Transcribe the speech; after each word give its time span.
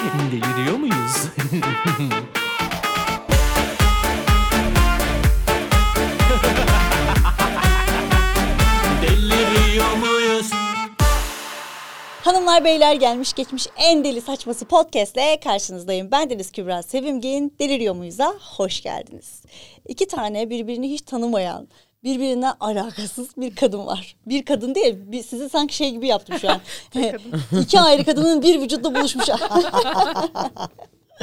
Deliriyor 0.32 0.78
muyuz? 0.78 1.16
Hanımlar 12.24 12.64
beyler 12.64 12.94
gelmiş 12.94 13.32
geçmiş 13.32 13.66
en 13.76 14.04
deli 14.04 14.20
saçması 14.20 14.64
podcastle 14.64 15.40
karşınızdayım. 15.44 16.10
Ben 16.10 16.30
Deniz 16.30 16.52
Kübra 16.52 16.82
Sevimgin. 16.82 17.54
Deliriyor 17.58 17.94
muyuz'a 17.94 18.34
hoş 18.56 18.82
geldiniz. 18.82 19.42
İki 19.88 20.08
tane 20.08 20.50
birbirini 20.50 20.90
hiç 20.90 21.02
tanımayan, 21.02 21.68
birbirinden 22.04 22.54
alakasız 22.60 23.36
bir 23.36 23.56
kadın 23.56 23.86
var. 23.86 24.16
Bir 24.26 24.44
kadın 24.44 24.74
değil, 24.74 24.96
bir, 24.98 25.22
sizi 25.22 25.48
sanki 25.48 25.76
şey 25.76 25.90
gibi 25.90 26.06
yaptım 26.06 26.38
şu 26.38 26.50
an. 26.50 26.60
İki 27.60 27.80
ayrı 27.80 28.04
kadının 28.04 28.42
bir 28.42 28.60
vücutta 28.60 28.94
buluşmuş. 28.94 29.28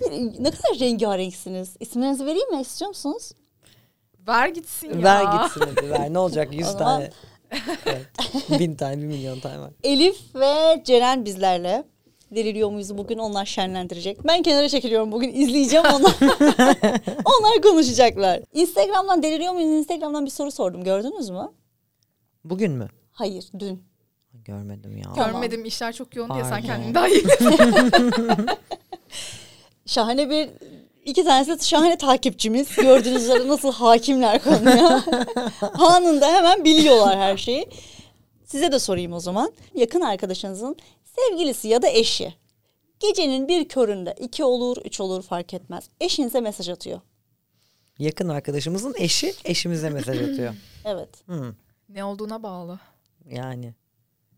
bir, 0.00 0.10
ne 0.44 0.50
kadar 0.50 0.78
rengarenksiniz. 0.80 1.76
İsimlerinizi 1.80 2.26
vereyim 2.26 2.54
mi? 2.54 2.60
İstiyor 2.60 2.88
musunuz? 2.88 3.32
Ver 4.28 4.48
gitsin 4.48 4.98
ya. 4.98 5.02
Ver 5.04 5.22
gitsin 5.42 5.60
hadi 5.60 5.90
ver. 5.90 6.12
Ne 6.12 6.18
olacak 6.18 6.48
100 6.52 6.68
O 6.68 6.72
zaman- 6.72 6.84
tane. 6.84 7.10
Evet. 7.86 8.06
Bin 8.60 8.74
tane, 8.74 8.98
bir 9.02 9.06
milyon 9.06 9.40
tane 9.40 9.60
var. 9.60 9.70
Elif 9.82 10.34
ve 10.34 10.82
Ceren 10.84 11.24
bizlerle. 11.24 11.84
Deliriyor 12.34 12.70
muyuz 12.70 12.98
bugün 12.98 13.18
onlar 13.18 13.46
şenlendirecek. 13.46 14.24
Ben 14.24 14.42
kenara 14.42 14.68
çekiliyorum 14.68 15.12
bugün 15.12 15.32
izleyeceğim 15.34 15.86
onlar. 15.86 16.14
onlar 17.24 17.62
konuşacaklar. 17.62 18.40
Instagram'dan 18.52 19.22
deliriyor 19.22 19.52
muyuz? 19.52 19.70
Instagram'dan 19.70 20.24
bir 20.24 20.30
soru 20.30 20.50
sordum 20.50 20.84
gördünüz 20.84 21.30
mü? 21.30 21.48
Bugün 22.44 22.72
mü? 22.72 22.88
Hayır 23.12 23.50
dün. 23.58 23.84
Görmedim 24.34 24.96
ya. 24.96 25.04
Tamam. 25.14 25.32
Görmedim 25.32 25.64
işler 25.64 25.92
çok 25.92 26.16
yoğun 26.16 26.34
diye 26.34 26.44
sen 26.44 26.62
kendini 26.62 26.94
daha 26.94 27.08
iyi 27.08 27.24
Şahane 29.86 30.30
bir 30.30 30.50
iki 31.04 31.24
tanesi 31.24 31.50
de 31.50 31.64
şahane 31.64 31.96
takipçimiz. 31.96 32.76
Gördüğünüz 32.76 33.22
üzere 33.22 33.48
nasıl 33.48 33.72
hakimler 33.72 34.44
konuya. 34.44 35.04
Anında 35.74 36.32
hemen 36.32 36.64
biliyorlar 36.64 37.18
her 37.18 37.36
şeyi. 37.36 37.66
Size 38.44 38.72
de 38.72 38.78
sorayım 38.78 39.12
o 39.12 39.20
zaman. 39.20 39.52
Yakın 39.74 40.00
arkadaşınızın 40.00 40.76
sevgilisi 41.28 41.68
ya 41.68 41.82
da 41.82 41.88
eşi. 41.88 42.34
Gecenin 43.00 43.48
bir 43.48 43.68
köründe 43.68 44.14
iki 44.20 44.44
olur, 44.44 44.76
üç 44.84 45.00
olur 45.00 45.22
fark 45.22 45.54
etmez. 45.54 45.88
Eşinize 46.00 46.40
mesaj 46.40 46.68
atıyor. 46.68 47.00
Yakın 47.98 48.28
arkadaşımızın 48.28 48.94
eşi 48.98 49.34
eşimize 49.44 49.90
mesaj 49.90 50.22
atıyor. 50.22 50.54
Evet. 50.84 51.08
Hı, 51.26 51.54
Ne 51.88 52.04
olduğuna 52.04 52.42
bağlı. 52.42 52.80
yani. 53.30 53.74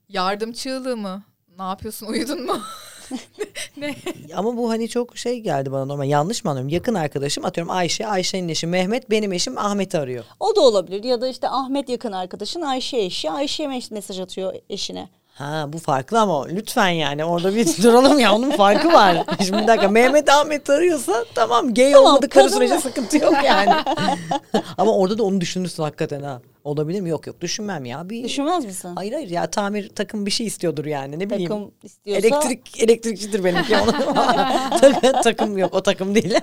Yardım 0.09 0.53
çığlığı 0.53 0.97
mı? 0.97 1.23
Ne 1.59 1.63
yapıyorsun 1.63 2.07
uyudun 2.07 2.47
mu? 2.47 2.59
ne? 3.77 3.95
Ama 4.35 4.57
bu 4.57 4.71
hani 4.71 4.89
çok 4.89 5.17
şey 5.19 5.41
geldi 5.41 5.73
bana 5.73 5.85
normal. 5.85 6.09
Yanlış 6.09 6.45
mı 6.45 6.51
anlıyorum? 6.51 6.69
Yakın 6.69 6.95
arkadaşım 6.95 7.45
atıyorum 7.45 7.71
Ayşe, 7.71 8.07
Ayşe'nin 8.07 8.49
eşi 8.49 8.67
Mehmet, 8.67 9.11
benim 9.11 9.33
eşim 9.33 9.59
Ahmet'i 9.59 9.99
arıyor. 9.99 10.25
O 10.41 10.57
da 10.57 10.61
olabilir. 10.61 11.05
Ya 11.05 11.21
da 11.21 11.29
işte 11.29 11.49
Ahmet 11.49 11.89
yakın 11.89 12.13
arkadaşın 12.13 12.61
Ayşe 12.61 12.99
eşi. 12.99 13.31
Ayşe'ye 13.31 13.69
mes- 13.69 13.95
mesaj 13.95 14.21
atıyor 14.21 14.55
eşine. 14.71 15.09
Ha 15.35 15.65
bu 15.69 15.79
farklı 15.79 16.21
ama 16.21 16.47
lütfen 16.47 16.89
yani 16.89 17.25
orada 17.25 17.55
bir 17.55 17.67
duralım 17.83 18.19
ya 18.19 18.35
onun 18.35 18.51
farkı 18.51 18.93
var. 18.93 19.25
Şimdi 19.47 19.63
bir 19.63 19.67
dakika 19.67 19.89
Mehmet 19.89 20.29
Ahmet 20.31 20.71
arıyorsa 20.71 21.25
tamam 21.35 21.75
gay 21.75 21.93
Tamam, 21.93 22.07
olmadıkları 22.09 22.47
kadın 22.47 22.57
sürece 22.57 22.79
sıkıntı 22.81 23.17
yok 23.17 23.35
yani. 23.45 23.71
ama 24.79 24.93
orada 24.97 25.19
da 25.19 25.23
onu 25.23 25.41
düşünürsün 25.41 25.83
hakikaten 25.83 26.23
ha. 26.23 26.41
Olabilir 26.65 27.01
mi? 27.01 27.09
Yok 27.09 27.27
yok 27.27 27.41
düşünmem 27.41 27.85
ya. 27.85 28.11
Bir... 28.11 28.25
Düşünmez 28.25 28.65
misin? 28.65 28.93
Hayır 28.97 29.13
hayır 29.13 29.31
ya 29.31 29.51
tamir 29.51 29.89
takım 29.89 30.27
bir 30.27 30.31
şey 30.31 30.47
istiyordur 30.47 30.85
yani 30.85 31.19
ne 31.19 31.31
bileyim. 31.31 31.49
Takım 31.51 31.71
istiyorsa 31.83 32.27
Elektrik 32.27 32.83
elektrikçidir 32.83 33.45
benimki. 33.45 33.77
Onu- 33.77 33.93
takım, 34.81 35.23
takım 35.23 35.59
yok 35.59 35.75
o 35.75 35.83
takım 35.83 36.15
değil. 36.15 36.35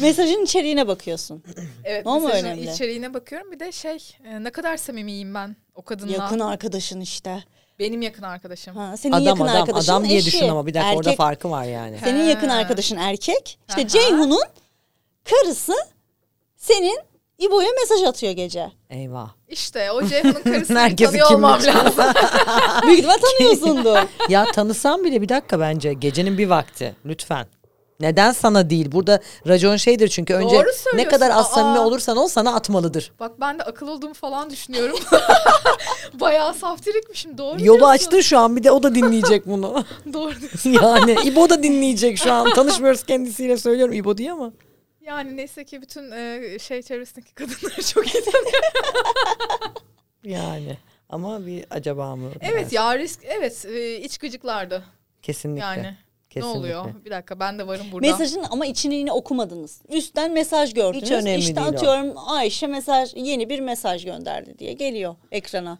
mesajın 0.00 0.44
içeriğine 0.44 0.88
bakıyorsun. 0.88 1.42
Evet 1.84 2.06
O 2.06 2.20
mu 2.20 2.28
önemli? 2.28 2.70
içeriğine 2.72 3.14
bakıyorum. 3.14 3.52
Bir 3.52 3.60
de 3.60 3.72
şey 3.72 3.98
e, 4.24 4.44
ne 4.44 4.50
kadar 4.50 4.76
samimiyim 4.76 5.34
ben 5.34 5.56
o 5.80 5.82
kadınla. 5.82 6.12
Yakın 6.12 6.40
arkadaşın 6.40 7.00
işte. 7.00 7.44
Benim 7.78 8.02
yakın 8.02 8.22
arkadaşım. 8.22 8.76
Ha, 8.76 8.96
senin 8.96 9.12
adam 9.12 9.24
yakın 9.24 9.44
adam 9.44 9.56
arkadaşın 9.62 9.92
adam 9.92 10.04
diye 10.04 10.18
eşi. 10.18 10.26
düşün 10.26 10.48
ama 10.48 10.66
bir 10.66 10.74
dakika 10.74 10.96
orada 10.96 11.10
Erkek- 11.10 11.16
farkı 11.16 11.50
var 11.50 11.64
yani. 11.64 11.98
Senin 12.04 12.24
yakın 12.24 12.48
arkadaşın 12.48 12.96
erkek. 12.96 13.58
İşte. 13.68 13.88
Ceyhun'un 13.88 14.42
karısı 15.24 15.72
senin 16.56 16.98
İbo'ya 17.38 17.68
mesaj 17.80 18.02
atıyor 18.08 18.32
gece. 18.32 18.70
Eyvah. 18.90 19.30
İşte 19.48 19.92
o 19.92 20.06
Ceyhun'un 20.06 20.32
karısını 20.44 20.96
tanıyor 20.96 21.32
olmam 21.32 21.60
lazım. 21.64 22.04
Büyük 22.82 22.98
ihtimal 22.98 23.18
tanıyorsundur. 23.18 23.98
ya 24.28 24.52
tanısam 24.52 25.04
bile 25.04 25.22
bir 25.22 25.28
dakika 25.28 25.60
bence 25.60 25.92
gecenin 25.92 26.38
bir 26.38 26.46
vakti 26.46 26.94
lütfen. 27.06 27.46
Neden 28.00 28.32
sana 28.32 28.70
değil? 28.70 28.92
Burada 28.92 29.20
racon 29.48 29.76
şeydir 29.76 30.08
çünkü 30.08 30.34
önce 30.34 30.64
ne 30.94 31.08
kadar 31.08 31.30
az 31.30 31.50
samimi 31.50 31.78
olursan 31.78 32.16
ol 32.16 32.28
sana 32.28 32.54
atmalıdır. 32.54 33.12
Bak 33.20 33.40
ben 33.40 33.58
de 33.58 33.62
akıl 33.62 33.88
olduğumu 33.88 34.14
falan 34.14 34.50
düşünüyorum. 34.50 34.98
Bayağı 36.14 36.54
saftirikmişim 36.54 37.38
doğru 37.38 37.50
Yolu 37.50 37.78
diyorsun. 37.78 37.86
açtın 37.86 38.20
şu 38.20 38.38
an 38.38 38.56
bir 38.56 38.64
de 38.64 38.70
o 38.70 38.82
da 38.82 38.94
dinleyecek 38.94 39.46
bunu. 39.46 39.84
Doğru 40.12 40.40
diyorsun. 40.40 40.70
yani 40.82 41.16
İbo 41.24 41.50
da 41.50 41.62
dinleyecek 41.62 42.18
şu 42.18 42.32
an. 42.32 42.54
Tanışmıyoruz 42.54 43.02
kendisiyle 43.02 43.56
söylüyorum 43.56 43.94
İbo 43.94 44.18
diye 44.18 44.32
ama. 44.32 44.52
Yani 45.00 45.36
neyse 45.36 45.64
ki 45.64 45.82
bütün 45.82 46.10
e, 46.10 46.58
şey 46.58 46.82
çevresindeki 46.82 47.34
kadınları 47.34 47.82
çok 47.82 48.14
iyi 48.14 48.24
tanıyorum. 48.24 48.70
Yani 50.24 50.78
ama 51.08 51.46
bir 51.46 51.64
acaba 51.70 52.16
mı? 52.16 52.30
Evet 52.40 52.72
ya 52.72 52.98
risk 52.98 53.20
evet 53.24 53.64
e, 53.64 53.96
iç 53.96 54.18
gıcıklardı 54.18 54.84
Kesinlikle. 55.22 55.64
yani. 55.64 55.96
Kesinlikle. 56.30 56.58
Ne 56.58 56.60
oluyor? 56.60 56.84
Bir 57.04 57.10
dakika 57.10 57.40
ben 57.40 57.58
de 57.58 57.66
varım 57.66 57.86
burada. 57.92 58.06
Mesajın 58.06 58.44
ama 58.50 58.66
içini 58.66 58.94
yine 58.94 59.12
okumadınız. 59.12 59.82
Üstten 59.88 60.32
mesaj 60.32 60.74
gördünüz. 60.74 61.02
Hiç 61.04 61.10
önemli 61.10 61.38
işte 61.38 61.56
değil 61.56 61.66
o. 61.66 61.70
atıyorum 61.70 62.14
Ayşe 62.26 62.66
mesaj 62.66 63.12
yeni 63.16 63.48
bir 63.48 63.60
mesaj 63.60 64.04
gönderdi 64.04 64.58
diye 64.58 64.72
geliyor 64.72 65.14
ekrana. 65.32 65.78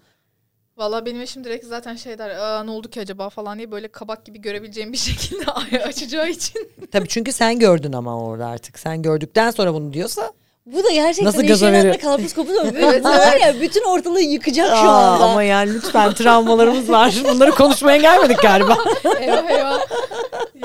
Valla 0.76 1.06
benim 1.06 1.20
eşim 1.20 1.44
direkt 1.44 1.64
zaten 1.66 1.96
şey 1.96 2.18
der 2.18 2.30
Aa, 2.30 2.64
ne 2.64 2.70
oldu 2.70 2.90
ki 2.90 3.00
acaba 3.00 3.28
falan 3.28 3.58
diye 3.58 3.70
böyle 3.70 3.88
kabak 3.88 4.24
gibi 4.24 4.40
görebileceğim 4.40 4.92
bir 4.92 4.98
şekilde 5.08 5.50
açacağı 5.84 6.28
için. 6.30 6.68
Tabii 6.92 7.08
çünkü 7.08 7.32
sen 7.32 7.58
gördün 7.58 7.92
ama 7.92 8.24
orada 8.24 8.46
artık. 8.46 8.78
Sen 8.78 9.02
gördükten 9.02 9.50
sonra 9.50 9.74
bunu 9.74 9.92
diyorsa 9.92 10.32
Bu 10.66 10.84
da 10.84 10.90
gerçekten 10.90 11.24
Nasıl 11.26 11.42
gaza 11.42 11.72
veriyor? 11.72 11.98
karpuz 11.98 12.34
kopu 12.34 12.54
da 12.54 12.72
Evet, 12.78 13.04
var 13.04 13.36
ya 13.36 13.60
bütün 13.60 13.84
ortalığı 13.84 14.20
yıkacak 14.20 14.66
şu 14.66 14.72
Aa, 14.88 15.12
anda. 15.14 15.24
ama 15.24 15.42
yani 15.42 15.74
lütfen 15.74 16.14
travmalarımız 16.14 16.90
var. 16.90 17.14
Bunları 17.24 17.50
konuşmaya 17.50 17.96
gelmedik 17.96 18.42
galiba. 18.42 18.78
eyvah 19.20 19.50
eyvah. 19.50 19.80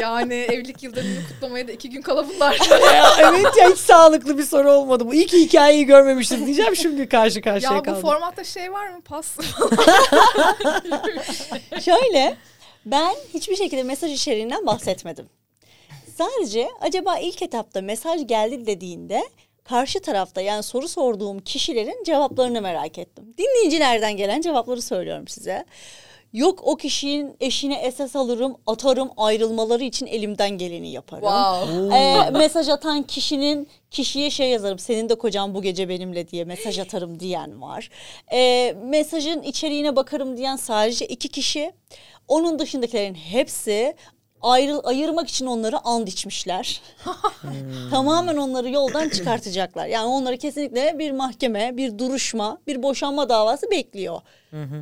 Yani 0.02 0.34
evlilik 0.34 0.84
yıldönümünü 0.84 1.20
kutlamaya 1.28 1.68
da 1.68 1.72
iki 1.72 1.90
gün 1.90 2.02
kala 2.02 2.30
bunlar. 2.30 2.60
evet 3.20 3.58
ya 3.58 3.70
hiç 3.70 3.78
sağlıklı 3.78 4.38
bir 4.38 4.44
soru 4.44 4.72
olmadı 4.72 5.08
bu. 5.08 5.14
İyi 5.14 5.26
ki 5.28 5.38
hikayeyi 5.42 5.86
görmemişiz 5.86 6.46
diyeceğim 6.46 6.76
şimdi 6.76 7.10
karşı 7.10 7.42
karşıya 7.42 7.72
ya 7.74 7.80
bu 7.80 7.84
kaldım. 7.84 8.02
formatta 8.02 8.44
şey 8.44 8.74
var 8.74 8.88
mı? 8.90 9.02
Pas. 9.02 9.26
Şöyle 11.86 12.38
ben 12.86 13.16
hiçbir 13.34 13.56
şekilde 13.56 13.84
mesaj 13.84 14.12
içeriğinden 14.14 14.66
bahsetmedim. 14.66 15.30
Sadece 16.18 16.70
acaba 16.82 17.18
ilk 17.18 17.42
etapta 17.42 17.82
mesaj 17.82 18.28
geldi 18.28 18.66
dediğinde 18.66 19.24
karşı 19.66 20.00
tarafta 20.00 20.42
yani 20.42 20.64
soru 20.64 20.88
sorduğum 20.88 21.40
kişilerin 21.40 22.04
cevaplarını 22.04 22.62
merak 22.62 22.98
ettim. 22.98 23.34
Dinleyicilerden 23.38 24.18
gelen 24.18 24.42
cevapları 24.42 24.82
söylüyorum 24.82 25.28
size. 25.28 25.66
Yok 26.34 26.60
o 26.64 26.76
kişinin 26.76 27.36
eşine 27.40 27.76
esas 27.76 28.16
alırım, 28.16 28.58
atarım, 28.68 29.10
ayrılmaları 29.18 29.84
için 29.84 30.06
elimden 30.06 30.50
geleni 30.50 30.92
yaparım. 30.92 31.24
wow. 31.24 31.98
Ee, 31.98 32.30
mesaj 32.30 32.70
atan 32.70 33.04
kişinin 33.04 33.68
kişiye 33.92 34.30
şey 34.30 34.50
yazarım 34.50 34.80
senin 34.80 35.10
de 35.10 35.16
kocan 35.16 35.56
bu 35.56 35.62
gece 35.62 35.90
benimle 35.90 36.28
diye 36.28 36.46
mesaj 36.46 36.80
atarım 36.80 37.20
diyen 37.20 37.62
var. 37.62 37.90
Ee, 38.32 38.76
mesajın 38.84 39.42
içeriğine 39.42 39.96
bakarım 39.96 40.38
diyen 40.38 40.56
sadece 40.56 41.06
iki 41.06 41.28
kişi. 41.30 41.72
Onun 42.28 42.60
dışındakilerin 42.60 43.16
hepsi 43.16 43.96
ayrı, 44.46 44.80
ayırmak 44.80 45.28
için 45.28 45.46
onları 45.46 45.80
and 45.86 46.08
içmişler. 46.08 46.82
Tamamen 47.92 48.38
onları 48.38 48.70
yoldan 48.70 49.10
çıkartacaklar. 49.10 49.88
Yani 49.88 50.06
onları 50.06 50.38
kesinlikle 50.38 51.00
bir 51.00 51.12
mahkeme, 51.12 51.78
bir 51.78 51.98
duruşma, 51.98 52.58
bir 52.68 52.84
boşanma 52.84 53.30
davası 53.30 53.72
bekliyor. 53.72 54.22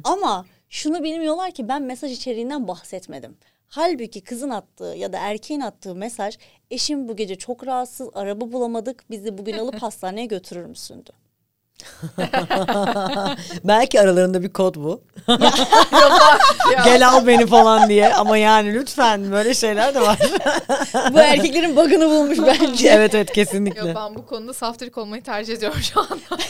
Ama 0.04 0.46
şunu 0.70 1.04
bilmiyorlar 1.04 1.52
ki 1.52 1.68
ben 1.68 1.82
mesaj 1.82 2.12
içeriğinden 2.12 2.68
bahsetmedim. 2.68 3.38
Halbuki 3.68 4.22
kızın 4.22 4.50
attığı 4.50 4.96
ya 4.98 5.14
da 5.14 5.18
erkeğin 5.18 5.62
attığı 5.62 5.96
mesaj 5.96 6.38
eşim 6.72 7.08
bu 7.08 7.16
gece 7.16 7.36
çok 7.36 7.68
rahatsız 7.68 8.10
araba 8.14 8.52
bulamadık 8.52 9.04
bizi 9.10 9.38
bugün 9.38 9.58
alıp 9.58 9.76
hastaneye 9.82 10.26
götürür 10.26 10.66
müsündü. 10.66 11.12
Belki 13.64 14.02
aralarında 14.02 14.44
bir 14.44 14.50
kod 14.50 14.76
bu. 14.76 15.02
Gel 16.86 17.08
al 17.10 17.28
beni 17.28 17.48
falan 17.48 17.90
diye. 17.90 18.14
Ama 18.14 18.38
yani 18.38 18.74
lütfen 18.74 19.32
böyle 19.32 19.54
şeyler 19.54 19.96
de 19.96 20.02
var. 20.02 20.20
Bu 21.14 21.20
erkeklerin 21.20 21.76
bug'ını 21.76 22.10
bulmuş 22.10 22.38
bence. 22.48 22.90
evet 22.90 23.16
evet 23.16 23.28
Yok 23.28 23.36
kesinlikle. 23.36 23.96
ben 23.96 24.16
bu 24.16 24.26
konuda 24.26 24.54
saftirik 24.54 24.98
olmayı 24.98 25.24
tercih 25.24 25.54
ediyorum 25.54 25.80
şu 25.82 26.00
anda. 26.00 26.44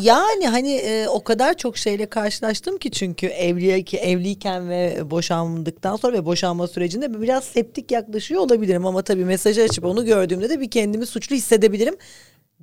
Yani 0.00 0.48
hani 0.48 0.72
e, 0.72 1.08
o 1.08 1.24
kadar 1.24 1.54
çok 1.54 1.76
şeyle 1.78 2.06
karşılaştım 2.06 2.78
ki 2.78 2.90
çünkü 2.90 3.26
evliye 3.26 3.82
ki 3.82 3.96
evliyken 3.96 4.70
ve 4.70 5.10
boşandıktan 5.10 5.96
sonra 5.96 6.12
ve 6.12 6.26
boşanma 6.26 6.68
sürecinde 6.68 7.22
biraz 7.22 7.44
septik 7.44 7.90
yaklaşıyor 7.90 8.40
olabilirim 8.40 8.86
ama 8.86 9.02
tabii 9.02 9.24
mesajı 9.24 9.62
açıp 9.62 9.84
onu 9.84 10.04
gördüğümde 10.04 10.50
de 10.50 10.60
bir 10.60 10.70
kendimi 10.70 11.06
suçlu 11.06 11.36
hissedebilirim 11.36 11.96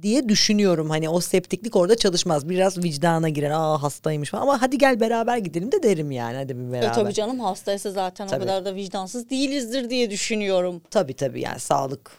diye 0.04 0.30
düşünüyorum. 0.30 0.90
Hani 0.90 1.10
o 1.10 1.20
septiklik 1.20 1.76
orada 1.76 1.96
çalışmaz. 1.96 2.50
Biraz 2.50 2.84
vicdana 2.84 3.30
girer. 3.30 3.52
Aa 3.52 3.84
hastaymış 3.84 4.30
falan. 4.30 4.42
Ama 4.42 4.62
hadi 4.62 4.78
gel 4.78 5.00
beraber 5.00 5.38
gidelim 5.38 5.72
de 5.72 5.84
derim 5.84 6.12
yani. 6.12 6.36
Hadi 6.38 6.58
bir 6.58 6.72
beraber. 6.72 6.90
E 6.90 6.92
tabii 6.92 7.14
canım 7.14 7.40
hastaysa 7.40 7.92
zaten 7.92 8.28
Tabii. 8.28 8.44
o 8.44 8.48
kadar 8.48 8.66
da 8.66 8.76
vicdansız 8.76 9.30
değilizdir 9.30 9.90
diye 9.90 10.10
düşünüyorum. 10.12 10.82
Tabii 10.92 11.14
tabii 11.14 11.42
yani 11.42 11.60
sağlık 11.60 12.12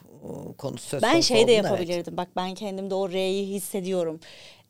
konusu 0.59 0.89
söz 0.89 1.03
Ben 1.03 1.21
şey 1.21 1.37
de 1.37 1.41
olduğunda 1.43 1.53
evet. 1.53 1.65
yapabilirdim. 1.65 2.17
Bak 2.17 2.29
ben 2.37 2.55
kendimde 2.55 2.95
o 2.95 3.11
R'yi 3.11 3.47
hissediyorum. 3.47 4.21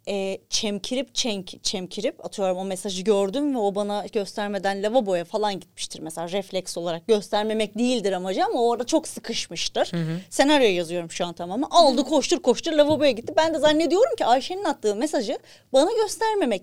Ee, 0.08 0.38
çemkirip 0.50 1.14
çenk, 1.14 1.64
çemkirip 1.64 2.24
atıyorum 2.24 2.56
o 2.58 2.64
mesajı 2.64 3.02
gördüm 3.02 3.54
ve 3.54 3.58
o 3.58 3.74
bana 3.74 4.06
göstermeden 4.12 4.82
lavaboya 4.82 5.24
falan 5.24 5.60
gitmiştir 5.60 6.00
mesela 6.00 6.28
refleks 6.28 6.76
olarak 6.78 7.06
göstermemek 7.06 7.78
değildir 7.78 8.12
amacı 8.12 8.44
ama 8.44 8.60
o 8.60 8.68
orada 8.68 8.84
çok 8.84 9.08
sıkışmıştır. 9.08 9.90
Senaryo 10.30 10.66
yazıyorum 10.68 11.10
şu 11.10 11.26
an 11.26 11.32
tamamen. 11.32 11.66
Aldı 11.70 12.04
koştur 12.04 12.42
koştur 12.42 12.72
lavaboya 12.72 13.10
gitti. 13.10 13.32
Ben 13.36 13.54
de 13.54 13.58
zannediyorum 13.58 14.16
ki 14.18 14.26
Ayşe'nin 14.26 14.64
attığı 14.64 14.96
mesajı 14.96 15.38
bana 15.72 15.90
göstermemek 16.02 16.62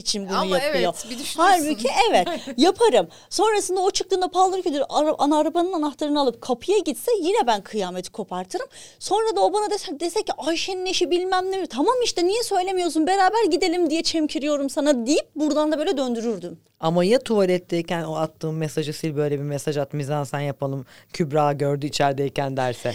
için 0.00 0.28
bunu 0.28 0.38
Ama 0.38 0.58
yapıyor. 0.58 0.94
evet, 0.94 1.04
bir 1.10 1.18
düşünürsün. 1.18 1.40
Halbuki 1.42 1.88
evet 2.10 2.28
yaparım. 2.56 3.08
Sonrasında 3.30 3.80
o 3.80 3.90
çıktığında 3.90 4.28
paldır 4.28 4.62
küldür 4.62 4.82
ara, 4.88 5.14
ana 5.18 5.38
arabanın 5.38 5.72
anahtarını 5.72 6.20
alıp 6.20 6.40
kapıya 6.40 6.78
gitse 6.78 7.10
yine 7.22 7.46
ben 7.46 7.60
kıyameti 7.62 8.12
kopartırım. 8.12 8.66
Sonra 8.98 9.36
da 9.36 9.40
o 9.40 9.52
bana 9.52 9.70
dese, 9.70 10.00
dese 10.00 10.22
ki 10.22 10.32
Ayşe'nin 10.38 10.86
eşi 10.86 11.10
bilmem 11.10 11.52
ne. 11.52 11.66
Tamam 11.66 11.94
işte 12.04 12.26
niye 12.26 12.42
söylemiyorsun 12.42 13.06
beraber 13.06 13.44
gidelim 13.50 13.90
diye 13.90 14.02
çemkiriyorum 14.02 14.70
sana 14.70 15.06
deyip 15.06 15.34
buradan 15.36 15.72
da 15.72 15.78
böyle 15.78 15.96
döndürürdüm. 15.96 16.58
Ama 16.80 17.04
ya 17.04 17.18
tuvaletteyken 17.18 18.04
o 18.04 18.16
attığım 18.16 18.56
mesajı 18.56 18.92
sil 18.98 19.12
böyle 19.16 19.38
bir 19.38 19.44
mesaj 19.44 19.76
at 19.76 19.92
mizansen 19.94 20.40
yapalım 20.40 20.86
Kübra 21.12 21.52
gördü 21.52 21.86
içerideyken 21.86 22.56
derse. 22.56 22.94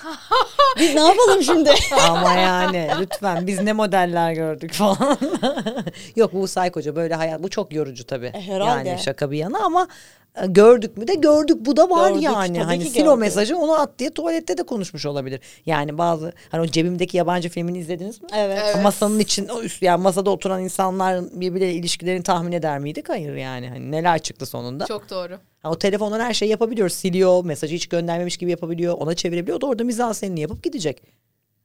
Biz 0.78 0.94
ne 0.94 1.00
yapalım 1.00 1.42
şimdi? 1.42 1.70
Ama 2.08 2.32
yani 2.32 2.90
lütfen 3.00 3.46
biz 3.46 3.60
ne 3.60 3.72
modeller 3.72 4.32
gördük 4.32 4.72
falan. 4.72 5.18
Yok 6.16 6.32
bu 6.32 6.48
saykoca 6.48 6.96
böyle 6.96 7.14
hayat 7.14 7.42
bu 7.42 7.50
çok 7.50 7.72
yorucu 7.72 8.06
tabii. 8.06 8.26
E, 8.34 8.40
herhalde. 8.40 8.88
Yani 8.88 9.00
şaka 9.00 9.30
bir 9.30 9.38
yana 9.38 9.58
ama 9.64 9.88
gördük 10.48 10.96
mü 10.96 11.08
de 11.08 11.14
gördük 11.14 11.56
bu 11.60 11.76
da 11.76 11.90
var 11.90 12.10
Gördük, 12.10 12.22
yani. 12.22 12.62
Hani 12.62 12.84
sil 12.92 13.06
o 13.06 13.16
mesajı 13.16 13.56
onu 13.56 13.80
at 13.80 13.98
diye 13.98 14.10
tuvalette 14.10 14.58
de 14.58 14.62
konuşmuş 14.62 15.06
olabilir. 15.06 15.40
Yani 15.66 15.98
bazı 15.98 16.32
hani 16.50 16.62
o 16.62 16.66
cebimdeki 16.66 17.16
yabancı 17.16 17.48
filmini 17.48 17.78
izlediniz 17.78 18.22
mi? 18.22 18.28
Evet. 18.36 18.58
Evet. 18.64 18.82
Masanın 18.82 19.18
için 19.18 19.48
o 19.48 19.62
üst 19.62 19.82
yani 19.82 20.02
masada 20.02 20.30
oturan 20.30 20.62
insanlar 20.62 21.24
birbirleriyle 21.32 21.78
ilişkilerini 21.78 22.22
tahmin 22.22 22.52
eder 22.52 22.78
miydik? 22.78 23.08
Hayır 23.08 23.34
yani. 23.34 23.68
Hani 23.68 23.90
neler 23.90 24.18
çıktı 24.18 24.46
sonunda? 24.46 24.86
Çok 24.86 25.10
doğru. 25.10 25.38
Ha, 25.62 25.70
o 25.70 25.78
telefondan 25.78 26.20
her 26.20 26.34
şeyi 26.34 26.50
yapabiliyor. 26.50 26.88
Siliyor, 26.88 27.44
mesajı 27.44 27.74
hiç 27.74 27.86
göndermemiş 27.86 28.36
gibi 28.36 28.50
yapabiliyor. 28.50 28.94
Ona 28.94 29.14
çevirebiliyor. 29.14 29.58
O 29.58 29.60
da 29.60 29.66
orada 29.66 29.84
mizansenini 29.84 30.40
yapıp 30.40 30.62
gidecek. 30.62 31.02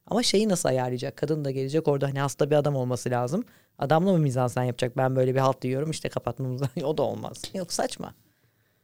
Ama 0.08 0.24
şeyi 0.24 0.50
nasıl 0.50 0.70
ayarlayacak? 0.70 1.18
Kadın 1.18 1.46
da 1.46 1.52
gelecek 1.52 1.88
orada 1.88 2.08
hani 2.08 2.20
hasta 2.20 2.50
bir 2.50 2.56
adam 2.56 2.76
olması 2.76 3.10
lazım. 3.10 3.44
Adamla 3.80 4.12
mı 4.12 4.18
mizansen 4.18 4.64
yapacak? 4.64 4.98
Ben 4.98 5.16
böyle 5.16 5.36
bir 5.36 5.40
halt 5.40 5.62
diyorum 5.62 5.92
işte 5.92 6.10
kapatmamız 6.10 6.62
O 6.84 6.98
da 6.98 7.04
olmaz. 7.04 7.42
Yok 7.54 7.74
saçma. 7.74 8.14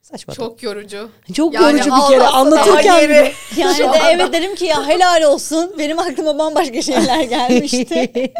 Saçma. 0.03 0.33
Çok 0.33 0.63
yorucu. 0.63 1.09
Çok 1.33 1.53
Yani 1.53 1.63
yorucu 1.79 1.91
bir 1.95 2.07
kere 2.15 2.23
anlatırken 2.27 3.01
yeri. 3.01 3.31
Yani 3.57 3.75
Şu 3.75 3.83
de 3.83 3.87
anda. 3.87 4.11
evet 4.11 4.33
derim 4.33 4.55
ki 4.55 4.65
ya 4.65 4.87
helal 4.87 5.23
olsun. 5.23 5.75
Benim 5.77 5.99
aklıma 5.99 6.37
bambaşka 6.39 6.81
şeyler 6.81 7.21
gelmişti. 7.23 8.11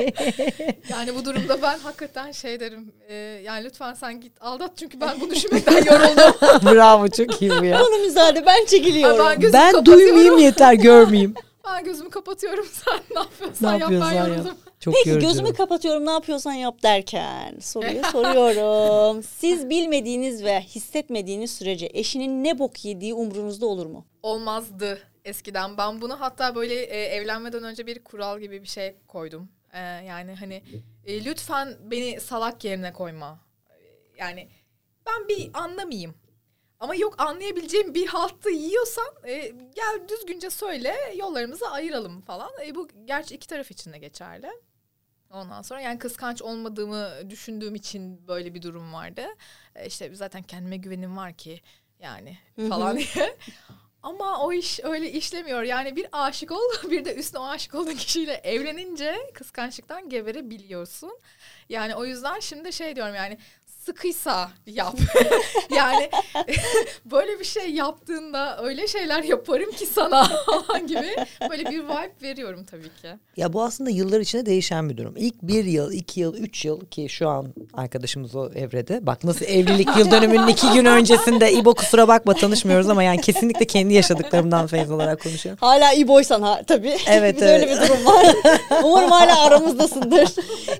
Yani 0.89 1.15
bu 1.15 1.25
durumda 1.25 1.61
ben 1.61 1.79
hakikaten 1.79 2.31
şey 2.31 2.59
derim. 2.59 2.93
e, 3.07 3.13
yani 3.15 3.65
lütfen 3.65 3.93
sen 3.93 4.21
git 4.21 4.31
aldat 4.41 4.71
çünkü 4.77 5.01
ben 5.01 5.21
bu 5.21 5.29
düşünmekten 5.29 5.73
yoruldum. 5.85 6.33
Bravo 6.73 7.07
çok 7.07 7.41
iyi 7.41 7.51
bu 7.51 7.65
ya. 7.65 7.79
Bana 7.79 7.97
müsaade 7.97 8.45
ben 8.45 8.65
çekiliyorum. 8.65 9.25
Ben 9.41 9.53
Ben 9.53 9.85
duymayayım 9.85 10.37
yeter 10.37 10.73
görmeyeyim. 10.73 11.33
Ben 11.67 11.83
gözümü 11.83 12.09
kapatıyorum 12.09 12.65
sen 12.85 12.99
ne 13.15 13.19
yapıyorsan 13.19 13.67
ne 13.69 13.71
yap 13.71 13.81
yapıyorsan 13.91 14.11
ben 14.11 14.43
yap. 14.49 14.57
Çok 14.83 14.93
Peki 14.93 15.09
yorucu. 15.09 15.27
gözümü 15.27 15.53
kapatıyorum 15.53 16.05
ne 16.05 16.11
yapıyorsan 16.11 16.53
yap 16.53 16.83
derken 16.83 17.59
soruyu 17.59 18.03
soruyorum. 18.03 19.23
Siz 19.37 19.69
bilmediğiniz 19.69 20.43
ve 20.43 20.61
hissetmediğiniz 20.61 21.51
sürece 21.51 21.89
eşinin 21.93 22.43
ne 22.43 22.59
bok 22.59 22.85
yediği 22.85 23.13
umrunuzda 23.13 23.65
olur 23.65 23.85
mu? 23.85 24.05
Olmazdı 24.23 24.99
eskiden. 25.25 25.77
Ben 25.77 26.01
bunu 26.01 26.19
hatta 26.21 26.55
böyle 26.55 26.75
e, 26.75 27.15
evlenmeden 27.15 27.63
önce 27.63 27.87
bir 27.87 28.03
kural 28.03 28.39
gibi 28.39 28.61
bir 28.61 28.67
şey 28.67 28.95
koydum. 29.07 29.49
E, 29.73 29.79
yani 29.79 30.35
hani 30.35 30.63
e, 31.05 31.25
lütfen 31.25 31.77
beni 31.91 32.21
salak 32.21 32.63
yerine 32.63 32.93
koyma. 32.93 33.39
Yani 34.17 34.47
ben 35.05 35.27
bir 35.27 35.49
anlamayayım. 35.53 36.15
Ama 36.79 36.95
yok 36.95 37.15
anlayabileceğim 37.17 37.93
bir 37.93 38.07
haltı 38.07 38.49
yiyorsan 38.49 39.13
e, 39.27 39.33
gel 39.49 40.07
düzgünce 40.07 40.49
söyle 40.49 40.95
yollarımızı 41.15 41.69
ayıralım 41.69 42.21
falan. 42.21 42.51
E, 42.65 42.75
bu 42.75 42.87
gerçi 43.05 43.35
iki 43.35 43.47
taraf 43.47 43.71
için 43.71 43.93
de 43.93 43.97
geçerli. 43.97 44.49
Ondan 45.33 45.61
sonra 45.61 45.81
yani 45.81 45.99
kıskanç 45.99 46.41
olmadığımı 46.41 47.29
düşündüğüm 47.29 47.75
için 47.75 48.27
böyle 48.27 48.53
bir 48.53 48.61
durum 48.61 48.93
vardı. 48.93 49.25
E, 49.75 49.87
işte 49.87 50.15
zaten 50.15 50.41
kendime 50.41 50.77
güvenim 50.77 51.17
var 51.17 51.33
ki 51.33 51.61
yani 51.99 52.37
falan 52.69 52.97
diye. 52.97 53.37
Ama 54.03 54.39
o 54.45 54.53
iş 54.53 54.79
öyle 54.83 55.11
işlemiyor. 55.11 55.63
Yani 55.63 55.95
bir 55.95 56.07
aşık 56.11 56.51
ol, 56.51 56.61
bir 56.91 57.05
de 57.05 57.15
üstüne 57.15 57.39
o 57.41 57.45
aşık 57.45 57.75
olduğun 57.75 57.93
kişiyle 57.95 58.33
evlenince 58.33 59.17
kıskançlıktan 59.33 60.09
geberebiliyorsun. 60.09 61.19
Yani 61.69 61.95
o 61.95 62.05
yüzden 62.05 62.39
şimdi 62.39 62.73
şey 62.73 62.95
diyorum 62.95 63.15
yani 63.15 63.37
sıkıysa 63.85 64.51
yap. 64.65 64.95
yani 65.75 66.09
böyle 67.05 67.39
bir 67.39 67.45
şey 67.45 67.71
yaptığında 67.71 68.63
öyle 68.63 68.87
şeyler 68.87 69.23
yaparım 69.23 69.71
ki 69.71 69.85
sana 69.85 70.23
falan 70.45 70.87
gibi 70.87 71.15
böyle 71.49 71.65
bir 71.65 71.79
vibe 71.79 72.13
veriyorum 72.21 72.65
tabii 72.71 72.83
ki. 73.01 73.07
Ya 73.37 73.53
bu 73.53 73.63
aslında 73.63 73.89
yıllar 73.89 74.19
içinde 74.19 74.45
değişen 74.45 74.89
bir 74.89 74.97
durum. 74.97 75.13
İlk 75.17 75.41
bir 75.41 75.65
yıl, 75.65 75.91
iki 75.91 76.19
yıl, 76.19 76.37
üç 76.37 76.65
yıl 76.65 76.85
ki 76.85 77.09
şu 77.09 77.29
an 77.29 77.53
arkadaşımız 77.73 78.35
o 78.35 78.49
evrede. 78.55 79.05
Bak 79.05 79.23
nasıl 79.23 79.45
evlilik 79.45 79.97
yıl 79.97 80.11
dönümünün 80.11 80.47
iki 80.47 80.73
gün 80.73 80.85
öncesinde 80.85 81.51
İbo 81.51 81.75
kusura 81.75 82.07
bakma 82.07 82.33
tanışmıyoruz 82.33 82.89
ama 82.89 83.03
yani 83.03 83.21
kesinlikle 83.21 83.65
kendi 83.65 83.93
yaşadıklarımdan 83.93 84.67
feyz 84.67 84.91
olarak 84.91 85.23
konuşuyorum. 85.23 85.59
Hala 85.61 85.93
İbo'ysan 85.93 86.41
ha 86.41 86.61
tabii. 86.67 86.97
Evet, 87.07 87.41
de 87.41 87.45
öyle 87.45 87.65
evet. 87.65 87.81
bir 87.81 87.87
durum 87.87 88.05
var. 88.05 88.35
Umarım 88.83 89.11
hala 89.11 89.43
aramızdasındır. 89.43 90.29